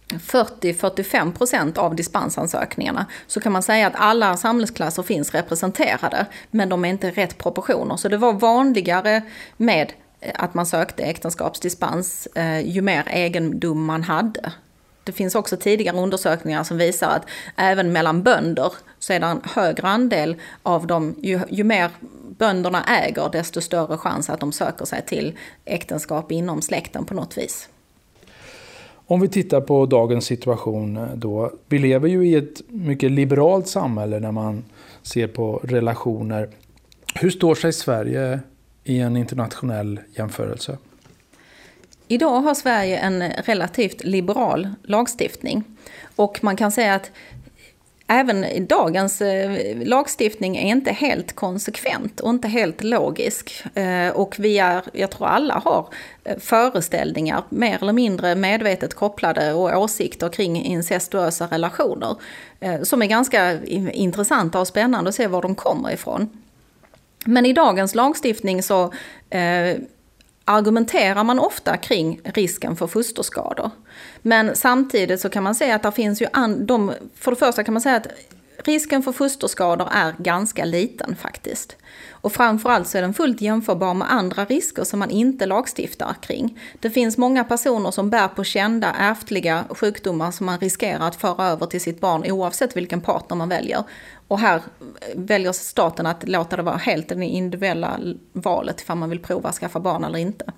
40-45 0.09 1.33
procent 1.33 1.79
av 1.79 1.97
dispensansökningarna 1.97 3.07
så 3.27 3.41
kan 3.41 3.53
man 3.53 3.63
säga 3.63 3.87
att 3.87 3.95
alla 3.97 4.37
samhällsklasser 4.37 5.03
finns 5.03 5.35
representerade 5.35 6.27
men 6.51 6.69
de 6.69 6.85
är 6.85 6.89
inte 6.89 7.11
rätt 7.11 7.39
proportioner. 7.39 7.97
Så 7.97 8.09
det 8.09 8.17
var 8.17 8.33
vanligare 8.33 9.23
med 9.57 9.93
eh, 10.21 10.33
att 10.35 10.55
man 10.55 10.67
sökte 10.67 11.03
äktenskapsdispens 11.03 12.27
eh, 12.27 12.61
ju 12.61 12.83
mer 12.83 13.05
egendom 13.09 13.85
man 13.85 14.03
hade. 14.03 14.53
Det 15.05 15.13
finns 15.13 15.35
också 15.35 15.57
tidigare 15.57 15.97
undersökningar 15.97 16.65
som 16.65 16.79
visar 16.79 17.09
att 17.09 17.27
även 17.57 17.93
mellan 17.93 18.23
bönder 18.23 18.73
så 18.99 19.13
är 19.13 19.21
det 19.21 19.27
en 19.27 19.43
högre 19.45 19.89
andel 19.89 20.37
av 20.63 20.87
dem, 20.87 21.15
ju, 21.23 21.41
ju 21.51 21.65
mer 21.65 21.91
bönderna 22.39 22.85
äger 22.85 23.29
desto 23.33 23.61
större 23.61 23.99
chans 23.99 24.31
att 24.31 24.41
de 24.41 24.53
söker 24.53 24.85
sig 24.85 25.03
till 25.07 25.39
äktenskap 25.65 26.33
inom 26.33 26.63
släkten 26.63 27.05
på 27.05 27.15
något 27.15 27.39
vis. 27.39 27.69
Om 29.07 29.21
vi 29.21 29.29
tittar 29.29 29.61
på 29.61 29.87
dagens 29.87 30.25
situation 30.25 30.97
eh, 30.97 31.09
då. 31.15 31.53
Vi 31.69 31.79
lever 31.79 32.09
ju 32.09 32.29
i 32.29 32.35
ett 32.35 32.63
mycket 32.69 33.11
liberalt 33.11 33.69
samhälle 33.69 34.21
när 34.21 34.33
man 34.33 34.65
ser 35.03 35.27
på 35.27 35.61
relationer. 35.65 36.49
Hur 37.15 37.31
står 37.31 37.55
sig 37.55 37.73
Sverige 37.73 38.41
i 38.85 38.99
en 38.99 39.17
internationell 39.17 40.01
jämförelse? 40.17 40.79
Idag 42.09 42.41
har 42.41 42.55
Sverige 42.55 42.99
en 42.99 43.23
relativt 43.31 44.05
liberal 44.05 44.69
lagstiftning. 44.83 45.65
Och 46.17 46.39
man 46.43 46.57
kan 46.57 46.73
säga 46.73 46.95
att 46.95 47.11
även 48.07 48.67
dagens 48.67 49.21
eh, 49.21 49.77
lagstiftning 49.87 50.57
är 50.57 50.71
inte 50.71 50.93
helt 50.93 51.33
konsekvent 51.33 52.21
och 52.21 52.31
inte 52.31 52.49
helt 52.49 52.85
logisk. 52.85 53.65
Eh, 53.75 54.09
och 54.09 54.37
vi 54.39 54.59
är, 54.59 54.83
jag 54.93 55.11
tror 55.11 55.27
alla 55.27 55.55
har 55.65 55.89
eh, 56.25 56.39
föreställningar, 56.39 57.43
mer 57.49 57.79
eller 57.83 57.93
mindre 57.93 58.35
medvetet 58.35 58.95
kopplade 58.95 59.53
och 59.53 59.79
åsikter 59.83 60.29
kring 60.29 60.65
incestuösa 60.65 61.47
relationer. 61.47 62.17
Som 62.83 63.03
är 63.03 63.07
ganska 63.07 63.65
intressanta 63.93 64.61
och 64.61 64.69
spännande 64.69 65.09
att 65.09 65.15
se 65.15 65.27
var 65.27 65.43
de 65.43 65.55
kommer 65.55 65.93
ifrån. 65.93 66.29
Men 67.25 67.47
i 67.47 67.53
dagens 67.53 67.95
lagstiftning 67.95 68.63
så 68.63 68.93
argumenterar 70.45 71.25
man 71.25 71.39
ofta 71.39 71.77
kring 71.77 72.21
risken 72.25 72.77
för 72.77 72.87
fosterskador. 72.87 73.71
Men 74.23 74.57
samtidigt 74.57 75.21
så 75.21 75.29
kan 75.29 75.43
man 75.43 75.55
säga 75.55 75.75
att 75.75 75.83
det 75.83 75.93
finns 75.93 76.23
ju, 76.23 76.27
an, 76.33 76.67
de, 76.67 76.93
för 77.15 77.31
det 77.31 77.37
första 77.37 77.65
kan 77.65 77.75
man 77.75 77.81
säga 77.81 77.97
att 77.97 78.07
risken 78.65 79.03
för 79.03 79.12
fosterskador 79.12 79.89
är 79.93 80.15
ganska 80.19 80.65
liten 80.65 81.17
faktiskt. 81.17 81.77
Och 82.11 82.33
framförallt 82.33 82.89
så 82.89 82.99
är 82.99 83.03
den 83.03 83.15
fullt 83.15 83.41
jämförbar 83.41 83.95
med 83.95 84.12
andra 84.12 84.45
risker 84.45 84.85
som 84.85 84.99
man 84.99 85.11
inte 85.11 85.47
lagstiftar 85.47 86.15
kring. 86.21 86.61
Det 86.81 86.91
finns 86.91 87.19
många 87.19 87.45
personer 87.45 87.91
som 87.91 88.11
bär 88.11 88.29
på 88.29 88.45
kända 88.45 88.95
ärftliga 88.99 89.65
sjukdomar 89.71 90.31
som 90.31 90.47
man 90.47 90.59
riskerar 90.59 91.09
att 91.09 91.17
föra 91.17 91.47
över 91.47 91.67
till 91.67 91.81
sitt 91.81 92.01
barn 92.01 92.25
oavsett 92.33 92.77
vilken 92.77 93.01
partner 93.01 93.37
man 93.37 93.49
väljer. 93.49 93.85
Och 94.29 94.39
här 94.39 94.57
eh, 94.57 94.62
väljer 95.15 95.53
staten 95.53 96.07
att 96.07 96.29
låta 96.29 96.57
det 96.57 96.62
vara 96.62 96.77
helt 96.77 97.09
det 97.09 97.25
individuella 97.25 97.99
valet 98.33 98.81
ifall 98.81 98.99
man 98.99 99.11
vill 99.11 99.21
prova 99.21 99.49
att 99.49 99.55
skaffa 99.55 99.81
barn 99.81 100.05
eller 100.05 100.19
inte. 100.19 100.53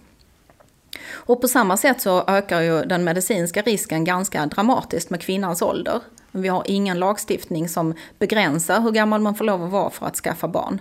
Och 1.12 1.40
på 1.40 1.48
samma 1.48 1.76
sätt 1.76 2.00
så 2.00 2.24
ökar 2.26 2.60
ju 2.60 2.82
den 2.82 3.04
medicinska 3.04 3.62
risken 3.62 4.04
ganska 4.04 4.46
dramatiskt 4.46 5.10
med 5.10 5.20
kvinnans 5.20 5.62
ålder. 5.62 6.00
Vi 6.42 6.48
har 6.48 6.62
ingen 6.66 6.98
lagstiftning 6.98 7.68
som 7.68 7.94
begränsar 8.18 8.80
hur 8.80 8.90
gammal 8.90 9.20
man 9.20 9.34
får 9.34 9.44
lov 9.44 9.64
att 9.64 9.70
vara 9.70 9.90
för 9.90 10.06
att 10.06 10.16
skaffa 10.16 10.48
barn. 10.48 10.80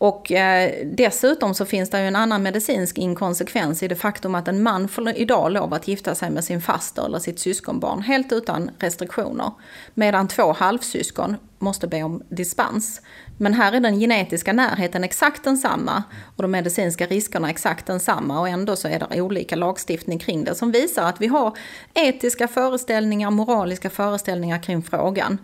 Och 0.00 0.32
eh, 0.32 0.86
dessutom 0.86 1.54
så 1.54 1.64
finns 1.64 1.90
det 1.90 2.00
ju 2.00 2.06
en 2.06 2.16
annan 2.16 2.42
medicinsk 2.42 2.98
inkonsekvens 2.98 3.82
i 3.82 3.88
det 3.88 3.96
faktum 3.96 4.34
att 4.34 4.48
en 4.48 4.62
man 4.62 4.88
får 4.88 5.08
idag 5.08 5.52
lov 5.52 5.74
att 5.74 5.88
gifta 5.88 6.14
sig 6.14 6.30
med 6.30 6.44
sin 6.44 6.60
faster 6.60 7.04
eller 7.04 7.18
sitt 7.18 7.38
syskonbarn 7.38 8.02
helt 8.02 8.32
utan 8.32 8.70
restriktioner. 8.78 9.50
Medan 9.94 10.28
två 10.28 10.52
halvsyskon 10.52 11.36
måste 11.58 11.86
be 11.86 12.02
om 12.02 12.22
dispens. 12.28 13.02
Men 13.38 13.54
här 13.54 13.72
är 13.72 13.80
den 13.80 14.00
genetiska 14.00 14.52
närheten 14.52 15.04
exakt 15.04 15.44
densamma 15.44 16.02
och 16.36 16.42
de 16.42 16.50
medicinska 16.50 17.06
riskerna 17.06 17.50
exakt 17.50 17.86
densamma 17.86 18.40
och 18.40 18.48
ändå 18.48 18.76
så 18.76 18.88
är 18.88 18.98
det 18.98 19.20
olika 19.20 19.56
lagstiftning 19.56 20.18
kring 20.18 20.44
det 20.44 20.54
som 20.54 20.72
visar 20.72 21.04
att 21.04 21.20
vi 21.20 21.26
har 21.26 21.56
etiska 21.94 22.48
föreställningar, 22.48 23.30
moraliska 23.30 23.90
föreställningar 23.90 24.62
kring 24.62 24.82
frågan. 24.82 25.38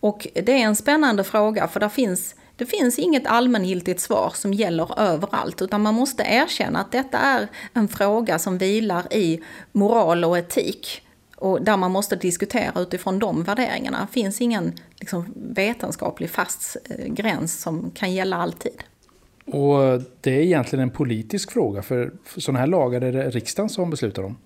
Och 0.00 0.26
det 0.34 0.52
är 0.52 0.66
en 0.66 0.76
spännande 0.76 1.24
fråga 1.24 1.68
för 1.68 1.80
där 1.80 1.88
finns 1.88 2.34
det 2.62 2.66
finns 2.66 2.98
inget 2.98 3.26
allmängiltigt 3.26 4.00
svar 4.00 4.32
som 4.34 4.54
gäller 4.54 5.00
överallt, 5.00 5.62
utan 5.62 5.80
man 5.80 5.94
måste 5.94 6.22
erkänna 6.22 6.78
att 6.78 6.92
detta 6.92 7.18
är 7.18 7.48
en 7.72 7.88
fråga 7.88 8.38
som 8.38 8.58
vilar 8.58 9.12
i 9.12 9.40
moral 9.72 10.24
och 10.24 10.38
etik. 10.38 11.02
Och 11.36 11.62
där 11.62 11.76
man 11.76 11.90
måste 11.90 12.16
diskutera 12.16 12.80
utifrån 12.80 13.18
de 13.18 13.42
värderingarna. 13.42 14.00
Det 14.00 14.12
finns 14.12 14.40
ingen 14.40 14.72
liksom, 15.00 15.32
vetenskaplig 15.34 16.30
fast 16.30 16.76
eh, 16.90 17.06
gräns 17.06 17.60
som 17.60 17.90
kan 17.90 18.12
gälla 18.12 18.36
alltid. 18.36 18.82
Och 19.46 19.82
eh, 19.82 20.00
det 20.20 20.30
är 20.30 20.40
egentligen 20.40 20.82
en 20.82 20.90
politisk 20.90 21.52
fråga, 21.52 21.82
för 21.82 22.12
sådana 22.36 22.58
här 22.58 22.66
lagar 22.66 23.00
är 23.00 23.12
det 23.12 23.30
riksdagen 23.30 23.68
som 23.68 23.90
beslutar 23.90 24.22
om. 24.22 24.36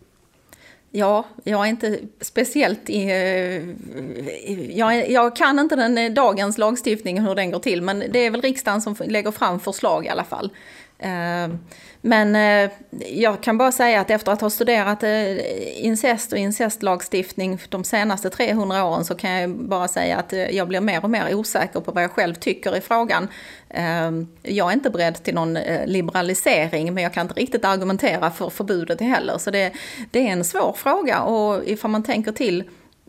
Ja, 0.91 1.25
jag 1.45 1.61
är 1.61 1.71
inte 1.71 1.99
speciellt... 2.21 2.91
I, 2.91 3.03
eh, 3.03 4.79
jag, 4.79 5.11
jag, 5.11 5.37
kan 5.37 5.59
inte 5.59 5.77
den 5.77 5.99
eh, 5.99 6.13
dagens 6.13 6.59
lagstiftning 6.59 7.21
hur 7.21 7.35
den 7.35 7.51
går 7.51 7.59
till, 7.59 7.83
men 7.83 8.05
det 8.11 8.19
är 8.19 8.31
väl 8.31 8.43
riksdagen 8.43 8.83
som 8.83 8.97
lägger 9.05 9.31
fram 9.31 9.61
förslag 9.61 10.07
i 10.07 10.09
alla 10.09 10.25
fall. 10.25 10.51
Ehm, 10.99 11.59
men 12.01 12.37
eh, 12.37 12.71
jag 13.07 13.41
kan 13.41 13.59
bara 13.59 13.73
säga 13.73 14.01
att 14.01 14.11
efter 14.11 14.33
att 14.33 14.41
ha 14.41 14.51
studerat 14.51 15.03
eh, 15.03 15.85
incest 15.87 16.33
och 16.33 16.39
incestlagstiftning 16.39 17.59
de 17.69 17.85
senaste 17.85 18.31
300 18.31 18.85
åren 18.85 19.05
så 19.05 19.15
kan 19.15 19.31
jag 19.31 19.51
bara 19.51 19.89
säga 19.89 20.17
att 20.17 20.33
eh, 20.33 20.51
jag 20.51 20.69
blir 20.69 20.81
mer 20.81 21.05
och 21.05 21.11
mer 21.11 21.35
osäker 21.35 21.81
på 21.81 21.93
vad 21.93 22.03
jag 22.03 22.11
själv 22.11 22.35
tycker 22.35 22.77
i 22.77 22.81
frågan. 22.81 23.29
Ehm, 23.71 24.29
jag 24.43 24.69
är 24.69 24.73
inte 24.73 24.91
beredd 24.91 25.23
till 25.23 25.35
någon 25.35 25.59
liberalisering 25.87 26.95
men 26.95 27.03
jag 27.03 27.15
kan 27.15 27.27
inte 27.27 27.41
riktigt 27.41 27.65
argumentera 27.65 28.31
för 28.31 28.51
förbudet 28.51 29.01
heller. 29.01 29.39
Så 29.39 29.51
det, 29.51 29.73
det 30.11 30.29
är 30.29 30.33
en 30.33 30.45
svår 30.45 30.73
fråga 30.73 31.23
och 31.23 31.65
ifall 31.65 31.91
man 31.91 32.03
tänker 32.03 32.33
till 32.33 32.65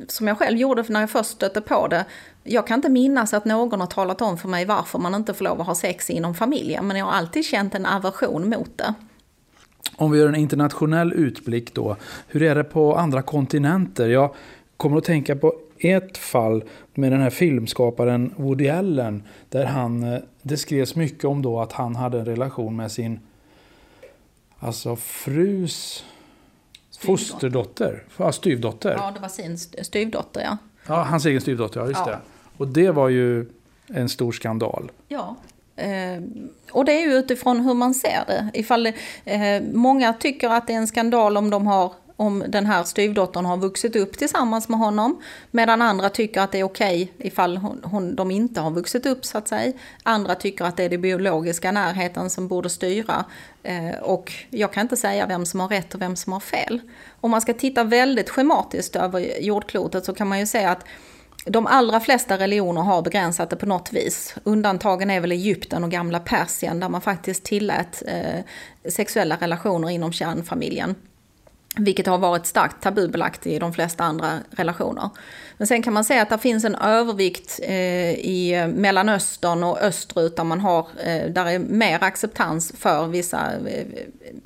som 0.08 0.28
jag 0.28 0.38
själv 0.38 0.58
gjorde 0.58 0.84
när 0.88 1.00
jag 1.00 1.10
först 1.10 1.30
stötte 1.30 1.62
på 1.62 1.88
det. 1.88 2.06
Jag 2.48 2.68
kan 2.68 2.76
inte 2.76 2.90
minnas 2.90 3.34
att 3.34 3.46
någon 3.46 3.80
har 3.80 3.88
talat 3.88 4.22
om 4.22 4.38
för 4.38 4.50
mig 4.50 4.66
varför 4.66 5.00
man 5.00 5.16
inte 5.16 5.34
får 5.34 5.46
lov 5.46 5.62
att 5.62 5.68
ha 5.68 5.76
sex 5.76 6.10
inom 6.10 6.36
familjen, 6.36 6.88
men 6.88 6.98
jag 6.98 7.06
har 7.06 7.12
alltid 7.12 7.46
känt 7.46 7.76
en 7.76 7.86
aversion 7.86 8.50
mot 8.50 8.78
det. 8.78 8.94
Om 9.96 10.12
vi 10.12 10.20
gör 10.20 10.28
en 10.28 10.36
internationell 10.36 11.14
utblick 11.14 11.74
då, 11.74 11.96
hur 12.28 12.44
är 12.44 12.56
det 12.56 12.64
på 12.64 12.96
andra 12.96 13.22
kontinenter? 13.22 14.08
Jag 14.08 14.34
kommer 14.78 14.98
att 14.98 15.04
tänka 15.04 15.36
på 15.36 15.54
ett 15.80 16.18
fall 16.18 16.64
med 16.94 17.12
den 17.12 17.22
här 17.22 17.30
filmskaparen 17.30 18.34
Woody 18.38 18.70
Allen, 18.70 19.24
där 19.50 19.66
han, 19.66 20.14
eh, 20.14 20.20
det 20.42 20.58
skrevs 20.58 20.96
mycket 20.96 21.26
om 21.26 21.42
då 21.42 21.60
att 21.60 21.72
han 21.72 21.96
hade 21.96 22.20
en 22.20 22.26
relation 22.26 22.76
med 22.76 22.92
sin 22.92 23.20
alltså 24.60 24.96
frus 24.96 26.04
Fosterdotter? 27.00 28.04
Ja, 28.18 28.32
styvdotter. 28.32 28.96
Ja, 28.98 29.12
det 29.16 29.20
var 29.20 29.30
sin 29.30 29.58
styvdotter, 29.58 30.42
ja. 30.42 30.58
Ja, 30.88 31.04
hans 31.04 31.26
egen 31.26 31.42
styvdotter, 31.42 31.80
ja 31.80 31.88
just 31.88 32.00
ja. 32.06 32.12
det. 32.12 32.20
Och 32.58 32.68
det 32.68 32.92
var 32.92 33.10
ju 33.10 33.46
en 33.88 34.10
stor 34.10 34.32
skandal. 34.32 34.92
Ja. 35.08 35.36
Eh, 35.76 36.22
och 36.72 36.86
det 36.86 36.92
är 36.92 37.02
ju 37.02 37.14
utifrån 37.14 37.60
hur 37.60 37.74
man 37.74 37.94
ser 37.94 38.24
det. 38.28 38.50
Ifall, 38.54 38.88
eh, 39.26 39.62
många 39.74 40.14
tycker 40.14 40.50
att 40.50 40.68
det 40.68 40.74
är 40.74 40.78
en 40.78 40.88
skandal 40.88 41.38
om 41.38 41.50
de 41.50 41.68
har 41.68 41.94
om 42.20 42.44
den 42.48 42.66
här 42.66 42.84
styvdottern 42.84 43.46
har 43.46 43.58
vuxit 43.58 43.96
upp 43.96 44.18
tillsammans 44.18 44.70
med 44.70 44.80
honom. 44.80 45.22
Medan 45.52 45.82
andra 45.82 46.10
tycker 46.10 46.42
att 46.42 46.52
det 46.52 46.60
är 46.60 46.64
okej 46.64 47.04
okay 47.04 47.28
ifall 47.28 47.58
hon, 47.58 47.82
hon, 47.84 48.16
de 48.16 48.32
inte 48.32 48.62
har 48.62 48.72
vuxit 48.72 49.06
upp 49.06 49.26
så 49.26 49.38
att 49.38 49.48
säga. 49.48 49.74
Andra 50.04 50.36
tycker 50.36 50.66
att 50.66 50.78
det 50.78 50.84
är 50.84 50.90
den 50.90 51.02
biologiska 51.02 51.72
närheten 51.72 52.30
som 52.30 52.48
borde 52.48 52.70
styra. 52.70 53.26
Eh, 53.64 54.00
och 54.02 54.34
jag 54.50 54.74
kan 54.74 54.82
inte 54.82 54.98
säga 54.98 55.26
vem 55.26 55.46
som 55.46 55.60
har 55.60 55.68
rätt 55.68 55.96
och 55.96 56.02
vem 56.02 56.16
som 56.16 56.34
har 56.34 56.40
fel. 56.40 56.82
Om 57.22 57.32
man 57.32 57.42
ska 57.42 57.54
titta 57.54 57.84
väldigt 57.84 58.30
schematiskt 58.30 58.96
över 58.96 59.42
jordklotet 59.42 60.06
så 60.06 60.14
kan 60.14 60.28
man 60.28 60.40
ju 60.40 60.46
säga 60.46 60.72
att 60.72 60.86
de 61.50 61.68
allra 61.68 62.00
flesta 62.00 62.38
religioner 62.38 62.82
har 62.82 63.02
begränsat 63.02 63.50
det 63.50 63.56
på 63.56 63.66
något 63.66 63.94
vis. 63.94 64.36
Undantagen 64.44 65.10
är 65.10 65.20
väl 65.20 65.32
Egypten 65.32 65.84
och 65.84 65.92
gamla 65.92 66.20
Persien 66.20 66.80
där 66.80 66.90
man 66.90 67.02
faktiskt 67.02 67.44
tillät 67.44 68.04
eh, 68.08 68.44
sexuella 68.92 69.36
relationer 69.36 69.90
inom 69.90 70.12
kärnfamiljen. 70.12 70.96
Vilket 71.80 72.08
har 72.08 72.18
varit 72.18 72.46
starkt 72.46 72.84
tabubelagt 72.84 73.48
i 73.48 73.60
de 73.60 73.74
flesta 73.74 74.04
andra 74.04 74.40
relationer. 74.52 75.10
Men 75.58 75.68
sen 75.68 75.84
kan 75.84 75.94
man 75.94 76.04
säga 76.04 76.22
att 76.22 76.30
det 76.30 76.38
finns 76.38 76.66
en 76.66 76.76
övervikt 76.76 77.60
eh, 77.64 78.12
i 78.12 78.54
eh, 78.54 78.68
Mellanöstern 78.68 79.64
och 79.64 79.82
österut 79.82 80.36
där 80.36 80.44
man 80.44 80.60
har, 80.60 80.88
eh, 81.04 81.30
där 81.30 81.46
är 81.46 81.60
mer 81.60 82.04
acceptans 82.04 82.74
för 82.78 83.08
vissa 83.08 83.54
eh, 83.68 83.86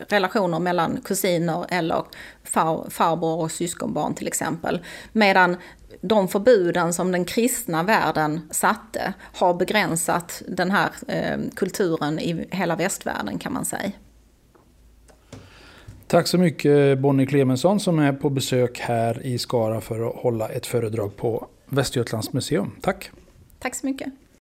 relationer 0.08 0.60
mellan 0.60 1.02
kusiner 1.02 1.66
eller 1.70 2.04
far, 2.43 2.89
farbror 2.89 3.39
och 3.39 3.52
syskonbarn 3.52 4.14
till 4.16 4.28
exempel. 4.28 4.80
Medan 5.12 5.58
de 6.02 6.28
förbuden 6.28 6.93
som 6.93 7.12
den 7.12 7.26
kristna 7.26 7.84
världen 7.84 8.41
satte 8.52 9.14
har 9.20 9.54
begränsat 9.54 10.41
den 10.47 10.72
här 10.72 10.89
eh, 11.08 11.39
kulturen 11.56 12.20
i 12.20 12.47
hela 12.52 12.76
västvärlden 12.76 13.39
kan 13.39 13.54
man 13.54 13.66
säga. 13.66 13.91
Tack 16.08 16.28
så 16.28 16.38
mycket 16.38 16.99
Bonnie 16.99 17.26
Clemensson 17.26 17.80
som 17.80 17.99
är 17.99 18.14
på 18.14 18.30
besök 18.30 18.80
här 18.80 19.26
i 19.26 19.38
Skara 19.38 19.82
för 19.82 20.10
att 20.10 20.16
hålla 20.16 20.49
ett 20.49 20.66
föredrag 20.66 21.18
på 21.18 21.47
Västergötlands 21.70 22.34
museum. 22.34 22.72
Tack! 22.82 23.12
Tack 23.60 23.76
så 23.76 23.86
mycket! 23.86 24.14